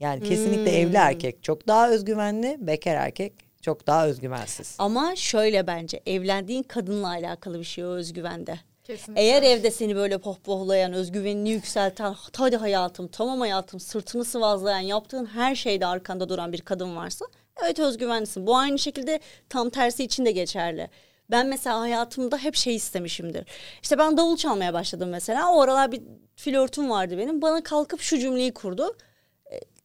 Yani 0.00 0.22
kesinlikle 0.28 0.70
Hmm. 0.72 0.78
evli 0.88 0.96
erkek 0.96 1.42
çok 1.42 1.68
daha 1.68 1.90
özgüvenli, 1.90 2.56
bekar 2.60 2.94
erkek 2.94 3.32
çok 3.62 3.86
daha 3.86 4.06
özgüvensiz. 4.06 4.74
Ama 4.78 5.16
şöyle 5.16 5.66
bence 5.66 6.00
evlendiğin 6.06 6.62
kadınla 6.62 7.08
alakalı 7.08 7.58
bir 7.58 7.64
şey 7.64 7.84
o 7.84 7.88
özgüvende. 7.88 8.60
Kesinlikle. 8.84 9.22
Eğer 9.22 9.42
evde 9.42 9.70
seni 9.70 9.96
böyle 9.96 10.18
pohpohlayan, 10.18 10.92
özgüvenini 10.92 11.50
yükselten, 11.50 12.14
hadi 12.36 12.56
hayatım, 12.56 13.08
tamam 13.08 13.40
hayatım, 13.40 13.80
sırtını 13.80 14.24
sıvazlayan, 14.24 14.80
yaptığın 14.80 15.26
her 15.26 15.54
şeyde 15.54 15.86
arkanda 15.86 16.28
duran 16.28 16.52
bir 16.52 16.60
kadın 16.60 16.96
varsa 16.96 17.24
evet 17.64 17.78
özgüvenlisin. 17.78 18.46
Bu 18.46 18.56
aynı 18.56 18.78
şekilde 18.78 19.20
tam 19.48 19.70
tersi 19.70 20.04
için 20.04 20.24
de 20.24 20.32
geçerli. 20.32 20.88
Ben 21.30 21.46
mesela 21.46 21.80
hayatımda 21.80 22.38
hep 22.38 22.54
şey 22.54 22.74
istemişimdir. 22.76 23.44
İşte 23.82 23.98
ben 23.98 24.16
davul 24.16 24.36
çalmaya 24.36 24.74
başladım 24.74 25.08
mesela. 25.08 25.52
O 25.52 25.60
aralar 25.60 25.92
bir 25.92 26.02
flörtüm 26.36 26.90
vardı 26.90 27.18
benim. 27.18 27.42
Bana 27.42 27.62
kalkıp 27.62 28.00
şu 28.00 28.18
cümleyi 28.18 28.54
kurdu. 28.54 28.96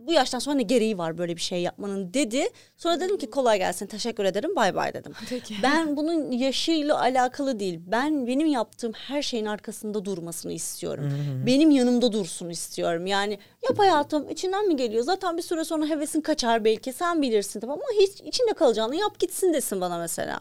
Bu 0.07 0.13
yaştan 0.13 0.39
sonra 0.39 0.55
ne 0.55 0.63
gereği 0.63 0.97
var 0.97 1.17
böyle 1.17 1.35
bir 1.35 1.41
şey 1.41 1.61
yapmanın 1.61 2.13
dedi. 2.13 2.47
Sonra 2.77 2.99
dedim 2.99 3.17
ki 3.17 3.29
kolay 3.29 3.57
gelsin 3.57 3.87
teşekkür 3.87 4.25
ederim 4.25 4.55
bay 4.55 4.75
bay 4.75 4.93
dedim. 4.93 5.13
Peki. 5.29 5.55
Ben 5.63 5.97
bunun 5.97 6.31
yaşıyla 6.31 6.99
alakalı 6.99 7.59
değil. 7.59 7.79
Ben 7.87 8.27
benim 8.27 8.47
yaptığım 8.47 8.93
her 8.93 9.21
şeyin 9.21 9.45
arkasında 9.45 10.05
durmasını 10.05 10.53
istiyorum. 10.53 11.13
Benim 11.45 11.71
yanımda 11.71 12.11
dursun 12.11 12.49
istiyorum. 12.49 13.05
Yani 13.05 13.39
yap 13.69 13.79
hayatım 13.79 14.29
içinden 14.29 14.67
mi 14.67 14.75
geliyor? 14.75 15.03
Zaten 15.03 15.37
bir 15.37 15.41
süre 15.41 15.63
sonra 15.63 15.85
hevesin 15.85 16.21
kaçar 16.21 16.65
belki. 16.65 16.93
Sen 16.93 17.21
bilirsin 17.21 17.59
tamam 17.59 17.79
ama 17.79 18.01
hiç 18.03 18.21
içinde 18.21 18.53
kalacağını 18.53 18.95
yap 18.95 19.19
gitsin 19.19 19.53
desin 19.53 19.81
bana 19.81 19.97
mesela. 19.97 20.39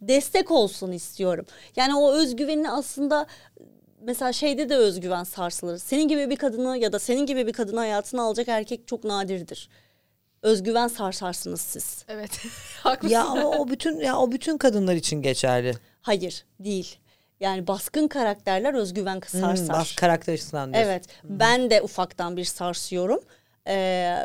Destek 0.00 0.50
olsun 0.50 0.92
istiyorum. 0.92 1.46
Yani 1.76 1.94
o 1.96 2.12
özgüvenini 2.12 2.70
aslında 2.70 3.26
mesela 4.02 4.32
şeyde 4.32 4.68
de 4.68 4.76
özgüven 4.76 5.24
sarsılır. 5.24 5.78
Senin 5.78 6.08
gibi 6.08 6.30
bir 6.30 6.36
kadını 6.36 6.78
ya 6.78 6.92
da 6.92 6.98
senin 6.98 7.26
gibi 7.26 7.46
bir 7.46 7.52
kadını 7.52 7.78
hayatına 7.80 8.22
alacak 8.22 8.48
erkek 8.48 8.88
çok 8.88 9.04
nadirdir. 9.04 9.68
Özgüven 10.42 10.88
sarsarsınız 10.88 11.60
siz. 11.60 12.04
Evet. 12.08 12.30
Haklısın. 12.82 13.14
ya 13.14 13.24
ama 13.24 13.48
o 13.48 13.68
bütün 13.68 14.00
ya 14.00 14.18
o 14.18 14.32
bütün 14.32 14.58
kadınlar 14.58 14.94
için 14.94 15.22
geçerli. 15.22 15.74
Hayır 16.02 16.44
değil. 16.60 16.96
Yani 17.40 17.66
baskın 17.66 18.08
karakterler 18.08 18.74
özgüven 18.74 19.14
Hmm, 19.30 19.40
sarsar. 19.40 19.68
bas 19.76 19.94
karakter 19.96 20.32
açısından 20.32 20.72
diyorsun. 20.72 20.90
evet 20.90 21.04
ben 21.24 21.70
de 21.70 21.82
ufaktan 21.82 22.36
bir 22.36 22.44
sarsıyorum. 22.44 23.20
Ee, 23.68 24.16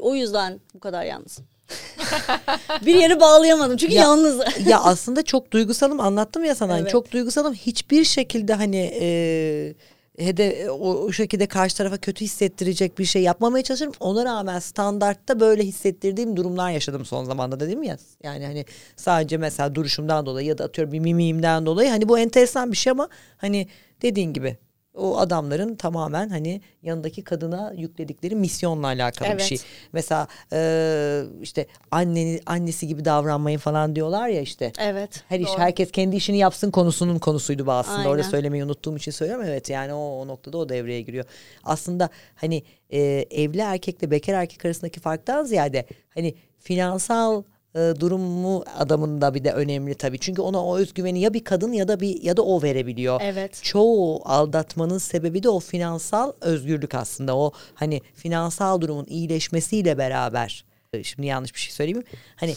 o 0.00 0.14
yüzden 0.14 0.60
bu 0.74 0.80
kadar 0.80 1.04
yalnızım. 1.04 1.46
bir 2.86 2.94
yeri 2.94 3.20
bağlayamadım 3.20 3.76
çünkü 3.76 3.94
Ya- 3.94 4.02
yalnız. 4.02 4.40
ya 4.66 4.80
aslında 4.80 5.22
çok 5.22 5.50
duygusalım 5.50 6.00
anlattım 6.00 6.44
ya 6.44 6.54
sana. 6.54 6.72
Hani 6.72 6.80
Evet. 6.82 6.90
çok 6.90 7.12
duygusalım 7.12 7.54
hiçbir 7.54 8.04
şekilde 8.04 8.54
hani 8.54 8.92
e, 9.00 9.74
hede 10.18 10.70
o, 10.70 10.94
o 10.94 11.12
şekilde 11.12 11.46
karşı 11.46 11.76
tarafa 11.76 11.96
kötü 11.96 12.24
hissettirecek 12.24 12.98
bir 12.98 13.04
şey 13.04 13.22
yapmamaya 13.22 13.64
çalışırım. 13.64 13.92
Ona 14.00 14.24
rağmen 14.24 14.58
standartta 14.58 15.40
böyle 15.40 15.62
hissettirdiğim 15.62 16.36
durumlar 16.36 16.70
yaşadım 16.70 17.04
son 17.04 17.24
zamanda 17.24 17.60
dedim 17.60 17.82
ya. 17.82 17.96
Yani 18.22 18.46
hani 18.46 18.64
sadece 18.96 19.36
mesela 19.36 19.74
duruşumdan 19.74 20.26
dolayı 20.26 20.46
ya 20.46 20.58
da 20.58 20.64
atıyorum 20.64 20.92
bir 20.92 21.00
mimiğimden 21.00 21.66
dolayı 21.66 21.90
hani 21.90 22.08
bu 22.08 22.18
enteresan 22.18 22.72
bir 22.72 22.76
şey 22.76 22.90
ama 22.90 23.08
hani 23.36 23.68
dediğin 24.02 24.32
gibi 24.32 24.56
o 24.94 25.18
adamların 25.18 25.74
tamamen 25.74 26.28
hani 26.28 26.60
yanındaki 26.82 27.24
kadına 27.24 27.72
yükledikleri 27.76 28.34
misyonla 28.36 28.86
alakalı 28.86 29.28
bir 29.28 29.32
Evet. 29.32 29.42
şey. 29.42 29.58
Mesela 29.92 30.26
e, 30.52 31.22
işte 31.42 31.66
anneni 31.90 32.40
annesi 32.46 32.86
gibi 32.86 33.04
davranmayın 33.04 33.58
falan 33.58 33.96
diyorlar 33.96 34.28
ya 34.28 34.40
işte. 34.40 34.72
evet. 34.78 35.24
Her 35.28 35.40
iş 35.40 35.48
Doğru. 35.48 35.58
herkes 35.58 35.90
kendi 35.92 36.16
işini 36.16 36.38
yapsın 36.38 36.70
konusunun 36.70 37.18
konusuydu 37.18 37.66
bu 37.66 37.72
aslında. 37.72 38.08
Orada 38.08 38.10
Aynen. 38.22 38.30
söylemeyi 38.30 38.64
unuttuğum 38.64 38.96
için 38.96 39.10
söylüyorum. 39.12 39.44
Evet 39.48 39.70
yani 39.70 39.94
o, 39.94 39.98
o 40.20 40.26
noktada 40.26 40.58
o 40.58 40.68
devreye 40.68 41.00
giriyor. 41.02 41.24
Aslında 41.64 42.08
hani 42.34 42.62
e, 42.90 43.00
evli 43.30 43.60
erkekle 43.60 44.10
bekar 44.10 44.34
erkek 44.34 44.64
arasındaki 44.64 45.00
farktan 45.00 45.44
ziyade 45.44 45.86
hani 46.14 46.34
finansal 46.58 47.42
e, 47.74 47.92
durumu 48.00 48.64
adamın 48.78 49.20
da 49.20 49.34
bir 49.34 49.44
de 49.44 49.52
önemli 49.52 49.94
tabii. 49.94 50.18
Çünkü 50.18 50.42
ona 50.42 50.64
o 50.64 50.78
özgüveni 50.78 51.20
ya 51.20 51.34
bir 51.34 51.44
kadın 51.44 51.72
ya 51.72 51.88
da 51.88 52.00
bir 52.00 52.22
ya 52.22 52.36
da 52.36 52.42
o 52.42 52.62
verebiliyor. 52.62 53.20
Evet. 53.24 53.60
Çoğu 53.62 54.22
aldatmanın 54.24 54.98
sebebi 54.98 55.42
de 55.42 55.48
o 55.48 55.60
finansal 55.60 56.32
özgürlük 56.40 56.94
aslında. 56.94 57.36
O 57.36 57.52
hani 57.74 58.00
finansal 58.14 58.80
durumun 58.80 59.06
iyileşmesiyle 59.08 59.98
beraber 59.98 60.64
e, 60.92 61.04
Şimdi 61.04 61.26
yanlış 61.26 61.54
bir 61.54 61.60
şey 61.60 61.72
söyleyeyim 61.72 61.98
mi? 61.98 62.04
Hani 62.36 62.54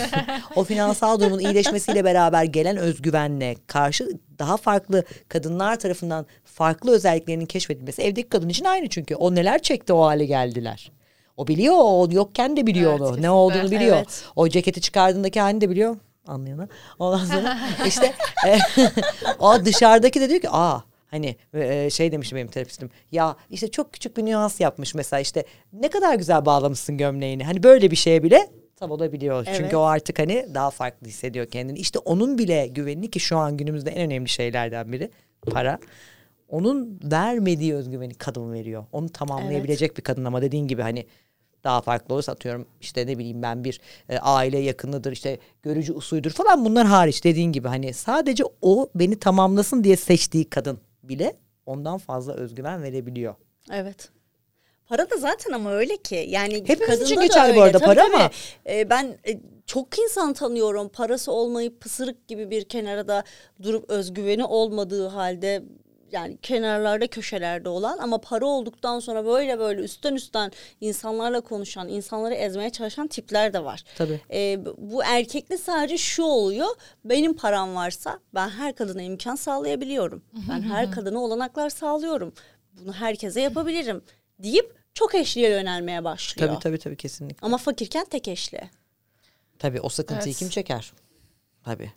o 0.56 0.64
finansal 0.64 1.20
durumun 1.20 1.38
iyileşmesiyle 1.38 2.04
beraber 2.04 2.44
gelen 2.44 2.76
özgüvenle 2.76 3.56
karşı 3.66 4.08
daha 4.38 4.56
farklı 4.56 5.04
kadınlar 5.28 5.78
tarafından 5.78 6.26
farklı 6.44 6.92
özelliklerinin 6.94 7.46
keşfedilmesi 7.46 8.02
evdeki 8.02 8.28
kadın 8.28 8.48
için 8.48 8.64
aynı 8.64 8.88
çünkü. 8.88 9.14
O 9.14 9.34
neler 9.34 9.62
çekti 9.62 9.92
o 9.92 10.02
hale 10.02 10.24
geldiler. 10.24 10.92
O 11.36 11.46
biliyor, 11.46 11.74
o 11.78 12.08
yokken 12.10 12.56
de 12.56 12.66
biliyor 12.66 12.90
Evet, 12.90 13.00
onu. 13.00 13.08
Ne 13.08 13.10
kesinlikle. 13.10 13.30
olduğunu 13.30 13.70
biliyor. 13.70 13.96
Evet. 13.96 14.24
O 14.36 14.48
ceketi 14.48 14.80
çıkardığındaki 14.80 15.40
halini 15.40 15.60
de 15.60 15.70
biliyor. 15.70 15.96
Anlayana. 16.26 16.68
Ondan 16.98 17.24
sonra 17.24 17.58
işte 17.86 18.12
e, 18.46 18.58
o 19.38 19.64
dışarıdaki 19.64 20.20
de 20.20 20.28
diyor 20.28 20.40
ki 20.40 20.50
aa 20.50 20.80
hani 21.06 21.36
e, 21.54 21.90
şey 21.90 22.12
demişti 22.12 22.36
benim 22.36 22.48
terapistim. 22.48 22.90
Ya 23.12 23.36
işte 23.50 23.70
çok 23.70 23.92
küçük 23.92 24.16
bir 24.16 24.24
nüans 24.26 24.60
yapmış 24.60 24.94
mesela 24.94 25.20
işte 25.20 25.44
ne 25.72 25.88
kadar 25.88 26.14
güzel 26.14 26.46
bağlamışsın 26.46 26.96
gömleğini. 26.98 27.44
Hani 27.44 27.62
böyle 27.62 27.90
bir 27.90 27.96
şeye 27.96 28.22
bile 28.22 28.48
tam 28.76 28.90
olabiliyor. 28.90 29.44
Evet. 29.46 29.56
Çünkü 29.58 29.76
o 29.76 29.82
artık 29.82 30.18
hani 30.18 30.46
daha 30.54 30.70
farklı 30.70 31.06
hissediyor 31.06 31.46
kendini. 31.46 31.78
İşte 31.78 31.98
onun 31.98 32.38
bile 32.38 32.66
güvenini 32.66 33.10
ki 33.10 33.20
şu 33.20 33.36
an 33.36 33.56
günümüzde 33.56 33.90
en 33.90 34.02
önemli 34.02 34.28
şeylerden 34.28 34.92
biri 34.92 35.10
para. 35.50 35.78
Onun 36.52 37.00
vermediği 37.04 37.74
özgüveni 37.74 38.14
kadın 38.14 38.52
veriyor. 38.52 38.84
Onu 38.92 39.08
tamamlayabilecek 39.08 39.96
bir 39.96 40.02
kadın 40.02 40.24
ama 40.24 40.42
dediğin 40.42 40.68
gibi 40.68 40.82
hani 40.82 41.06
daha 41.64 41.80
farklı 41.80 42.14
olursa 42.14 42.32
atıyorum 42.32 42.66
işte 42.80 43.06
ne 43.06 43.18
bileyim 43.18 43.42
ben 43.42 43.64
bir 43.64 43.80
e, 44.08 44.18
aile 44.18 44.58
yakınıdır 44.58 45.12
işte 45.12 45.38
görücü 45.62 45.92
usuydur 45.92 46.30
falan 46.30 46.64
bunlar 46.64 46.86
hariç 46.86 47.24
dediğin 47.24 47.52
gibi 47.52 47.68
hani 47.68 47.92
sadece 47.94 48.44
o 48.62 48.88
beni 48.94 49.18
tamamlasın 49.18 49.84
diye 49.84 49.96
seçtiği 49.96 50.50
kadın 50.50 50.78
bile 51.02 51.36
ondan 51.66 51.98
fazla 51.98 52.32
özgüven 52.32 52.82
verebiliyor. 52.82 53.34
Evet. 53.72 54.08
Para 54.86 55.10
da 55.10 55.16
zaten 55.16 55.52
ama 55.52 55.72
öyle 55.72 55.96
ki 55.96 56.26
yani 56.28 56.54
Hepimiz 56.66 57.00
için 57.00 57.16
da 57.16 57.22
geçerli 57.22 57.56
bu 57.56 57.62
arada 57.62 57.78
Tabii, 57.78 57.86
para 57.86 58.02
tabii. 58.04 58.14
ama- 58.16 58.30
E, 58.70 58.90
ben 58.90 59.18
e, 59.28 59.40
çok 59.66 59.98
insan 59.98 60.32
tanıyorum 60.32 60.88
parası 60.88 61.32
olmayıp 61.32 61.80
pısırık 61.80 62.28
gibi 62.28 62.50
bir 62.50 62.64
kenarda 62.64 63.24
durup 63.62 63.90
özgüveni 63.90 64.44
olmadığı 64.44 65.08
halde 65.08 65.62
yani 66.12 66.38
kenarlarda 66.42 67.06
köşelerde 67.06 67.68
olan 67.68 67.98
ama 67.98 68.18
para 68.20 68.46
olduktan 68.46 69.00
sonra 69.00 69.24
böyle 69.26 69.58
böyle 69.58 69.80
üstten 69.80 70.14
üstten 70.14 70.52
insanlarla 70.80 71.40
konuşan, 71.40 71.88
insanları 71.88 72.34
ezmeye 72.34 72.70
çalışan 72.70 73.06
tipler 73.06 73.52
de 73.52 73.64
var. 73.64 73.84
Tabii. 73.96 74.20
E, 74.32 74.64
bu- 74.66 74.76
bu 74.78 75.04
erkekli 75.04 75.58
sadece 75.58 75.98
şu 75.98 76.22
oluyor. 76.22 76.68
Benim 77.04 77.36
param 77.36 77.74
varsa 77.74 78.18
ben 78.34 78.48
her 78.48 78.74
kadına 78.74 79.02
imkan 79.02 79.36
sağlayabiliyorum. 79.36 80.22
Ben 80.50 80.62
her 80.62 80.90
kadına 80.92 81.18
olanaklar 81.18 81.70
sağlıyorum. 81.70 82.32
Bunu 82.72 82.92
herkese 82.92 83.40
yapabilirim 83.40 84.02
deyip 84.38 84.74
çok 84.94 85.14
eşliğe 85.14 85.50
yönelmeye 85.50 86.04
başlıyor. 86.04 86.48
Tabii 86.50 86.60
tabii 86.62 86.78
tabii 86.78 86.96
kesinlikle. 86.96 87.46
Ama 87.46 87.56
fakirken 87.58 88.04
tek 88.04 88.28
eşli. 88.28 88.60
Tabii 89.58 89.80
o 89.80 89.88
sıkıntıyı 89.88 90.32
Evet. 90.32 90.38
kim 90.38 90.48
çeker? 90.48 90.92
Tabii. 91.64 91.92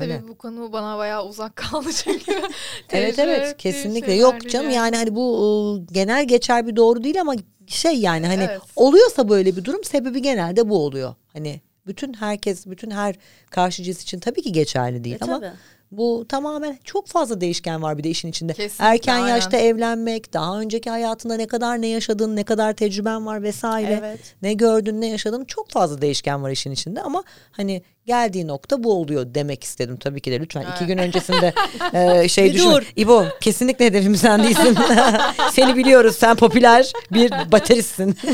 Öyle. 0.00 0.18
Tabii 0.18 0.28
bu 0.28 0.38
konu 0.38 0.72
bana 0.72 0.98
bayağı 0.98 1.26
uzak 1.26 1.56
kaldı 1.56 1.88
çünkü. 2.04 2.42
Evet 2.90 3.18
evet 3.18 3.56
kesinlikle 3.56 4.06
şeyler 4.06 4.22
yok 4.22 4.50
canım 4.50 4.70
yani 4.70 4.96
hani 4.96 5.14
bu 5.14 5.42
ıı, 5.42 5.86
genel 5.92 6.28
geçer 6.28 6.66
bir 6.66 6.76
doğru 6.76 7.04
değil 7.04 7.20
ama 7.20 7.34
şey 7.66 7.94
yani 8.00 8.26
hani 8.26 8.42
Evet. 8.44 8.60
oluyorsa 8.76 9.28
böyle 9.28 9.56
bir 9.56 9.64
durum 9.64 9.84
sebebi 9.84 10.22
genelde 10.22 10.68
bu 10.68 10.84
oluyor. 10.84 11.14
Hani 11.32 11.60
bütün 11.86 12.12
herkes 12.14 12.66
bütün 12.66 12.90
her 12.90 13.14
karşı 13.50 13.82
cins 13.82 14.02
için 14.02 14.20
tabii 14.20 14.42
ki 14.42 14.52
geçerli 14.52 15.04
değil 15.04 15.16
E, 15.20 15.24
ama 15.24 15.40
tabii. 15.40 15.52
Bu 15.90 16.26
tamamen 16.28 16.78
çok 16.84 17.06
fazla 17.06 17.40
değişken 17.40 17.82
var 17.82 17.98
bir 17.98 18.04
de 18.04 18.10
işin 18.10 18.28
içinde. 18.28 18.52
Kesinlikle, 18.52 18.84
Erken 18.84 19.14
aynen. 19.14 19.28
yaşta 19.28 19.56
evlenmek, 19.56 20.32
daha 20.32 20.60
önceki 20.60 20.90
hayatında 20.90 21.36
ne 21.36 21.46
kadar 21.46 21.82
ne 21.82 21.86
yaşadın, 21.86 22.36
ne 22.36 22.44
kadar 22.44 22.72
tecrüben 22.72 23.26
var 23.26 23.42
vesaire. 23.42 23.96
Evet. 24.00 24.20
Ne 24.42 24.52
gördün, 24.54 25.00
ne 25.00 25.06
yaşadın 25.06 25.44
çok 25.44 25.70
fazla 25.70 26.00
değişken 26.02 26.42
var 26.42 26.50
işin 26.50 26.70
içinde 26.70 27.02
ama 27.02 27.24
hani 27.52 27.82
geldiği 28.06 28.46
nokta 28.46 28.84
bu 28.84 28.92
oluyor 28.92 29.26
demek 29.34 29.64
istedim 29.64 29.96
tabii 29.96 30.20
ki 30.20 30.30
de 30.32 30.40
lütfen 30.40 30.66
iki 30.76 30.86
gün 30.86 30.98
öncesinde 30.98 31.54
e, 32.22 32.28
şey 32.28 32.52
düşün. 32.54 32.70
dur. 32.70 32.82
İbo 32.96 33.24
kesinlikle 33.40 33.84
hedefim 33.86 34.16
sen 34.16 34.42
değilsin. 34.44 34.78
Seni 35.52 35.76
biliyoruz 35.76 36.16
sen 36.16 36.36
popüler 36.36 36.92
bir 37.12 37.30
bateristsin. 37.52 38.16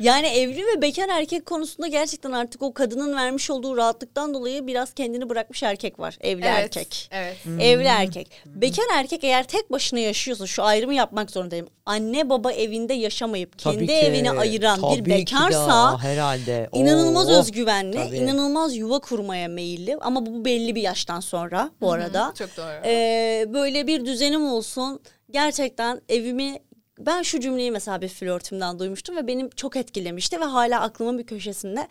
Yani 0.00 0.26
evli 0.26 0.62
ve 0.66 0.82
bekar 0.82 1.08
erkek 1.08 1.46
konusunda 1.46 1.86
gerçekten 1.88 2.32
artık 2.32 2.62
o 2.62 2.74
kadının 2.74 3.16
vermiş 3.16 3.50
olduğu 3.50 3.76
rahatlıktan 3.76 4.34
dolayı 4.34 4.66
biraz 4.66 4.92
kendini 4.94 5.28
bırakmış 5.28 5.62
erkek 5.62 5.98
var. 5.98 6.18
Evli 6.20 6.44
Evet, 6.44 6.58
erkek. 6.58 7.08
Evet. 7.12 7.36
Evli 7.60 7.84
erkek. 7.86 8.28
Bekar 8.46 8.84
erkek 8.94 9.24
eğer 9.24 9.44
tek 9.44 9.72
başına 9.72 9.98
yaşıyorsa 9.98 10.46
şu 10.46 10.62
ayrımı 10.62 10.94
yapmak 10.94 11.30
zorundayım. 11.30 11.66
Anne 11.86 12.30
baba 12.30 12.52
evinde 12.52 12.94
yaşamayıp 12.94 13.58
Tabii 13.58 13.74
kendi 13.76 13.86
ki, 13.86 13.92
evini 13.92 14.30
ayıran 14.30 14.80
tabii 14.80 14.90
bir 14.92 15.04
ki 15.04 15.04
de, 15.04 15.10
bekarsa 15.10 15.98
herhalde. 16.02 16.68
inanılmaz 16.72 17.30
Oo, 17.30 17.40
özgüvenli, 17.40 17.96
tabii. 17.96 18.16
inanılmaz 18.16 18.31
yuva 18.74 18.98
kurmaya 18.98 19.48
meyilli 19.48 19.96
ama 20.00 20.26
bu 20.26 20.44
belli 20.44 20.74
bir 20.74 20.82
yaştan 20.82 21.20
sonra 21.20 21.70
bu 21.80 21.92
arada. 21.92 22.32
Çok 22.38 22.56
doğru. 22.56 22.86
Ee, 22.86 23.46
böyle 23.48 23.86
bir 23.86 24.04
düzenim 24.04 24.44
olsun. 24.44 25.00
Gerçekten 25.30 26.00
evimi 26.08 26.58
ben 26.98 27.22
şu 27.22 27.40
cümleyi 27.40 27.70
mesela 27.70 28.00
bir 28.00 28.08
flörtümden 28.08 28.78
duymuştum 28.78 29.16
ve 29.16 29.26
benim 29.26 29.50
çok 29.50 29.76
etkilemişti 29.76 30.40
ve 30.40 30.44
hala 30.44 30.80
aklımın 30.80 31.18
bir 31.18 31.26
köşesinde. 31.26 31.88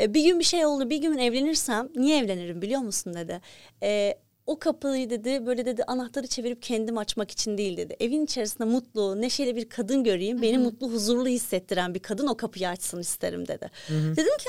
Ee, 0.00 0.14
bir 0.14 0.24
gün 0.24 0.38
bir 0.38 0.44
şey 0.44 0.66
oldu. 0.66 0.90
Bir 0.90 0.96
gün 0.96 1.18
evlenirsem 1.18 1.88
niye 1.96 2.18
evlenirim 2.18 2.62
biliyor 2.62 2.80
musun 2.80 3.14
dedi. 3.14 3.40
Ee, 3.82 4.14
o 4.46 4.58
kapıyı 4.58 5.10
dedi 5.10 5.46
böyle 5.46 5.66
dedi 5.66 5.84
anahtarı 5.84 6.26
çevirip 6.26 6.62
kendim 6.62 6.98
açmak 6.98 7.30
için 7.30 7.58
değil 7.58 7.76
dedi. 7.76 7.96
Evin 8.00 8.24
içerisinde 8.24 8.64
mutlu, 8.64 9.20
neşeli 9.20 9.56
bir 9.56 9.68
kadın 9.68 10.04
göreyim. 10.04 10.42
Beni 10.42 10.58
mutlu, 10.58 10.92
huzurlu 10.92 11.28
hissettiren 11.28 11.94
bir 11.94 12.00
kadın 12.00 12.26
o 12.26 12.36
kapıyı 12.36 12.68
açsın 12.68 13.00
isterim 13.00 13.48
dedi. 13.48 13.70
Dedim 13.90 14.36
ki 14.38 14.48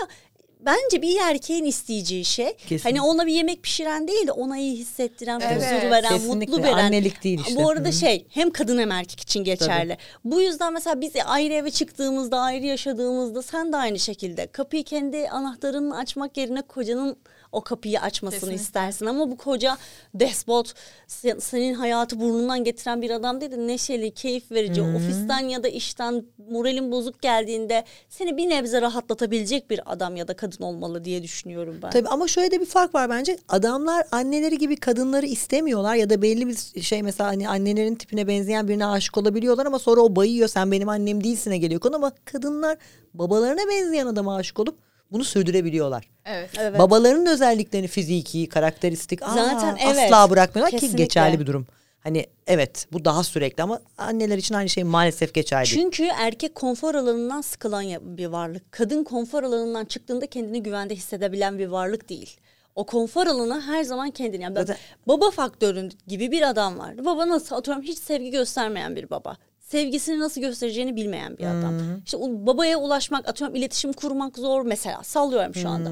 bence 0.66 1.02
bir 1.02 1.18
erkeğin 1.22 1.66
isteyeceği 1.66 2.26
şey 2.26 2.54
Kesinlikle. 2.58 2.90
hani 2.90 3.02
ona 3.02 3.26
bir 3.26 3.34
yemek 3.34 3.64
pişiren 3.64 4.08
değil 4.08 4.28
de 4.28 4.32
ona 4.32 4.58
iyi 4.58 4.78
hissettiren, 4.78 5.40
Evet. 5.40 5.56
huzur 5.58 5.92
veren, 5.92 6.10
Kesinlikle. 6.10 6.52
mutlu 6.56 6.64
veren. 6.68 6.84
Annelik 6.86 7.24
değil 7.24 7.40
işte. 7.48 7.56
Bu 7.64 7.70
arada 7.70 7.90
Hı. 7.90 7.94
şey 7.94 8.26
hem 8.30 8.50
kadın 8.52 8.78
hem 8.80 8.92
erkek 8.92 9.20
için 9.20 9.44
geçerli. 9.44 9.98
Bu 10.26 10.42
yüzden 10.42 10.74
mesela 10.74 11.02
biz 11.02 11.12
ayrı 11.26 11.54
eve 11.54 11.72
çıktığımızda, 11.72 12.40
ayrı 12.40 12.66
yaşadığımızda 12.66 13.42
sen 13.42 13.74
de 13.74 13.78
aynı 13.78 14.00
şekilde 14.00 14.48
kapıyı 14.48 14.84
kendi 14.84 15.30
anahtarını 15.30 15.98
açmak 15.98 16.38
yerine 16.38 16.62
kocanın 16.62 17.18
o 17.54 17.62
kapıyı 17.62 18.02
açmasını 18.02 18.40
Kesinlikle. 18.40 18.64
istersin 18.64 19.06
ama 19.06 19.32
bu 19.32 19.38
koca 19.38 19.78
despot 20.14 20.74
se- 21.08 21.42
senin 21.42 21.74
hayatı 21.74 22.20
burnundan 22.20 22.64
getiren 22.64 23.02
bir 23.02 23.10
adam 23.10 23.42
değil 23.42 23.52
de 23.52 23.68
neşeli, 23.68 24.12
keyif 24.12 24.52
verici, 24.52 24.82
ofisten 24.82 25.40
ya 25.48 25.64
da 25.64 25.68
işten 25.68 26.26
moralin 26.50 26.92
bozuk 26.92 27.22
geldiğinde 27.22 27.84
seni 28.10 28.38
bir 28.38 28.50
nebze 28.50 28.82
rahatlatabilecek 28.82 29.70
bir 29.70 29.82
adam 29.94 30.16
ya 30.16 30.28
da 30.28 30.36
kadın 30.36 30.64
olmalı 30.64 31.06
diye 31.06 31.24
düşünüyorum 31.24 31.80
ben. 31.84 31.90
Tabii 31.90 32.08
ama 32.08 32.28
şöyle 32.28 32.52
de 32.52 32.60
bir 32.62 32.66
fark 32.66 32.96
var 32.96 33.10
bence. 33.10 33.38
Adamlar 33.50 34.06
anneleri 34.12 34.58
gibi 34.58 34.76
kadınları 34.76 35.26
istemiyorlar 35.26 35.96
ya 35.96 36.10
da 36.10 36.22
belli 36.22 36.48
bir 36.48 36.82
şey 36.82 37.04
mesela 37.04 37.30
hani 37.30 37.50
annelerin 37.50 37.96
tipine 37.96 38.28
benzeyen 38.28 38.68
birine 38.68 38.86
aşık 38.86 39.18
olabiliyorlar 39.18 39.66
ama 39.66 39.80
sonra 39.80 40.02
o 40.02 40.16
bayıyor 40.16 40.48
sen 40.48 40.72
benim 40.72 40.90
annem 40.90 41.24
değilsine 41.24 41.58
geliyor 41.58 41.82
konu 41.82 41.96
ama 41.96 42.12
kadınlar 42.26 42.78
babalarına 43.14 43.62
benzeyen 43.70 44.08
adama 44.08 44.36
aşık 44.36 44.60
olup 44.60 44.78
bunu 45.14 45.24
sürdürebiliyorlar. 45.24 46.10
Evet. 46.26 46.50
Evet. 46.60 46.80
Babaların 46.80 47.26
özelliklerini 47.26 47.88
fiziki, 47.88 48.50
karakteristik 48.50 49.22
aa, 49.22 49.34
Zaten 49.34 49.78
evet. 49.88 50.12
asla 50.12 50.30
bırakmıyorlar 50.30 50.72
ki 50.72 50.76
Kesinlikle. 50.78 51.04
geçerli 51.04 51.40
bir 51.40 51.46
durum. 51.46 51.68
Hani 52.00 52.26
evet 52.48 52.88
bu 52.94 53.06
daha 53.06 53.24
sürekli 53.24 53.64
ama 53.64 53.80
anneler 53.98 54.38
için 54.38 54.56
aynı 54.56 54.70
şey 54.70 54.84
maalesef 54.84 55.34
geçerli. 55.34 55.66
değil. 55.66 55.76
Çünkü 55.82 56.04
erkek 56.04 56.56
konfor 56.56 56.96
alanından 56.96 57.42
sıkılan 57.42 57.86
bir 58.18 58.26
varlık. 58.26 58.72
Kadın 58.72 59.04
konfor 59.04 59.44
alanından 59.44 59.86
çıktığında 59.86 60.26
kendini 60.28 60.64
güvende 60.64 60.96
hissedebilen 60.96 61.60
bir 61.60 61.68
varlık 61.68 62.10
değil. 62.10 62.38
O 62.76 62.86
konfor 62.86 63.28
alanı 63.28 63.62
her 63.62 63.84
zaman 63.84 64.12
kendini. 64.12 64.44
Yani 64.44 64.56
ben- 64.56 64.62
Zaten- 64.62 64.78
baba 65.08 65.32
faktörün 65.32 65.92
gibi 66.08 66.32
bir 66.32 66.50
adam 66.50 66.80
vardı. 66.80 67.06
Baba 67.06 67.28
nasıl 67.28 67.56
atıyorum 67.56 67.84
hiç 67.84 67.98
sevgi 67.98 68.32
göstermeyen 68.32 68.96
bir 68.96 69.10
baba. 69.10 69.38
Sevgisini 69.64 70.20
nasıl 70.20 70.42
göstereceğini 70.42 70.96
bilmeyen 70.96 71.38
bir 71.38 71.44
adam. 71.44 71.74
İşte 72.06 72.18
o 72.18 72.28
babaya 72.30 72.78
ulaşmak, 72.78 73.30
atıyorum 73.30 73.56
iletişim 73.56 73.94
kurmak 73.94 74.38
zor 74.38 74.66
mesela. 74.66 75.04
Sallıyorum 75.04 75.56
şu 75.56 75.70
anda. 75.70 75.90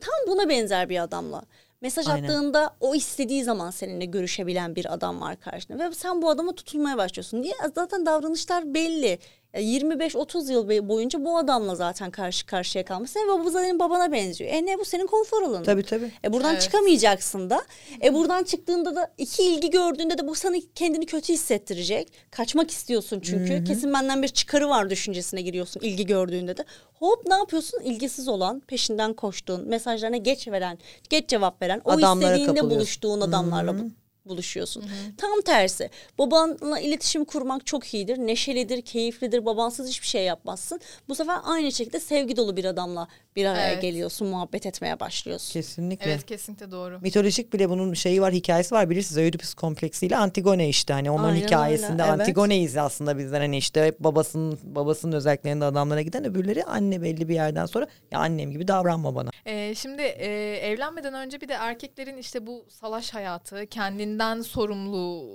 Tam 0.00 0.14
buna 0.28 0.48
benzer 0.48 0.88
bir 0.88 1.02
adamla. 1.02 1.42
Mesaj 1.80 2.08
Aynen. 2.08 2.24
attığında 2.24 2.70
o 2.80 2.94
istediği 2.94 3.44
zaman 3.44 3.70
seninle 3.70 4.04
görüşebilen 4.04 4.76
bir 4.76 4.94
adam 4.94 5.20
var 5.20 5.40
karşında 5.40 5.90
ve 5.90 5.94
sen 5.94 6.22
bu 6.22 6.30
adama 6.30 6.52
tutulmaya 6.52 6.96
başlıyorsun. 6.96 7.42
Niye? 7.42 7.54
Zaten 7.74 8.06
davranışlar 8.06 8.74
belli. 8.74 9.18
Ya 9.56 9.62
25-30 9.62 10.52
yıl 10.52 10.68
be- 10.68 10.88
boyunca 10.88 11.24
bu 11.24 11.38
adamla 11.38 11.74
zaten 11.74 12.10
karşı 12.10 12.46
karşıya 12.46 12.84
kalmışsın 12.84 13.20
ve 13.20 13.44
bu 13.44 13.50
senin 13.50 13.78
babana 13.78 14.12
benziyor. 14.12 14.50
E 14.50 14.66
ne 14.66 14.78
bu 14.78 14.84
senin 14.84 15.06
konfor 15.06 15.42
alanın. 15.42 15.64
Tabii 15.64 15.82
tabii. 15.82 16.10
E 16.24 16.32
buradan 16.32 16.52
Evet. 16.52 16.62
çıkamayacaksın 16.62 17.50
da. 17.50 17.62
E 18.04 18.14
buradan 18.14 18.44
çıktığında 18.44 18.96
da 18.96 19.12
iki 19.18 19.42
ilgi 19.42 19.70
gördüğünde 19.70 20.18
de 20.18 20.26
bu 20.28 20.34
sana 20.34 20.56
kendini 20.74 21.06
kötü 21.06 21.32
hissettirecek. 21.32 22.12
Kaçmak 22.30 22.70
istiyorsun 22.70 23.20
çünkü. 23.20 23.64
Kesin 23.64 23.92
benden 23.92 24.22
bir 24.22 24.28
çıkarı 24.28 24.68
var 24.68 24.90
düşüncesine 24.90 25.42
giriyorsun 25.42 25.80
ilgi 25.80 26.06
gördüğünde 26.06 26.56
de. 26.56 26.64
Hop 26.94 27.26
ne 27.26 27.34
yapıyorsun? 27.34 27.80
İlgisiz 27.80 28.28
olan, 28.28 28.60
peşinden 28.60 29.12
koştuğun, 29.14 29.68
mesajlarına 29.68 30.16
geç 30.16 30.48
veren, 30.48 30.78
geç 31.10 31.28
cevap 31.28 31.62
veren, 31.62 31.80
o 31.84 31.90
Adamlara 31.90 32.30
istediğinde 32.30 32.46
kapılıyorsun. 32.46 32.70
buluştuğun 32.80 33.20
adamlarla 33.20 33.78
bu- 33.78 33.90
buluşuyorsun. 34.28 34.84
Tam 35.16 35.40
tersi. 35.40 35.90
Babanla 36.18 36.80
iletişim 36.80 37.24
kurmak 37.24 37.66
çok 37.66 37.94
iyidir. 37.94 38.18
Neşelidir, 38.18 38.82
keyiflidir. 38.82 39.46
Babansız 39.46 39.88
hiçbir 39.88 40.06
şey 40.06 40.24
yapmazsın. 40.24 40.80
Bu 41.08 41.14
sefer 41.14 41.38
aynı 41.44 41.72
şekilde 41.72 42.00
sevgi 42.00 42.36
dolu 42.36 42.56
bir 42.56 42.64
adamla 42.64 43.08
bir 43.36 43.44
araya 43.44 43.72
Evet. 43.72 43.82
geliyorsun, 43.82 44.28
muhabbet 44.28 44.66
etmeye 44.66 45.00
başlıyorsun. 45.00 45.52
Kesinlikle. 45.52 46.10
Evet 46.10 46.26
kesinlikle 46.26 46.70
doğru. 46.70 46.98
Mitolojik 47.00 47.52
bile 47.52 47.70
bunun 47.70 47.94
şeyi 47.94 48.22
var 48.22 48.32
hikayesi 48.32 48.74
var 48.74 48.90
bilirsiniz 48.90 49.18
Oedipus 49.18 49.54
kompleksiyle 49.54 50.16
Antigone 50.16 50.68
işte 50.68 50.92
hani 50.92 51.10
onların 51.10 51.34
Aynen 51.34 51.46
hikayesinde 51.46 52.02
öyle, 52.02 52.12
evet. 52.12 52.20
Antigone'yiz 52.20 52.76
aslında 52.76 53.18
bizler 53.18 53.40
hani 53.40 53.56
işte 53.56 53.84
hep 53.84 54.00
babasının 54.00 54.58
babasının 54.62 55.12
özelliklerinde 55.12 55.64
adamlara 55.64 56.02
giden 56.02 56.24
öbürleri 56.24 56.64
anne 56.64 57.02
belli 57.02 57.28
bir 57.28 57.34
yerden 57.34 57.66
sonra 57.66 57.86
ya 58.10 58.18
annem 58.18 58.50
gibi 58.50 58.68
davranma 58.68 59.14
bana. 59.14 59.30
Ee, 59.46 59.74
şimdi 59.74 60.02
e, 60.02 60.56
evlenmeden 60.56 61.14
önce 61.14 61.40
bir 61.40 61.48
de 61.48 61.52
erkeklerin 61.54 62.16
işte 62.16 62.46
bu 62.46 62.64
salaş 62.68 63.14
hayatı, 63.14 63.66
kendinden 63.66 64.40
sorumlu 64.40 65.26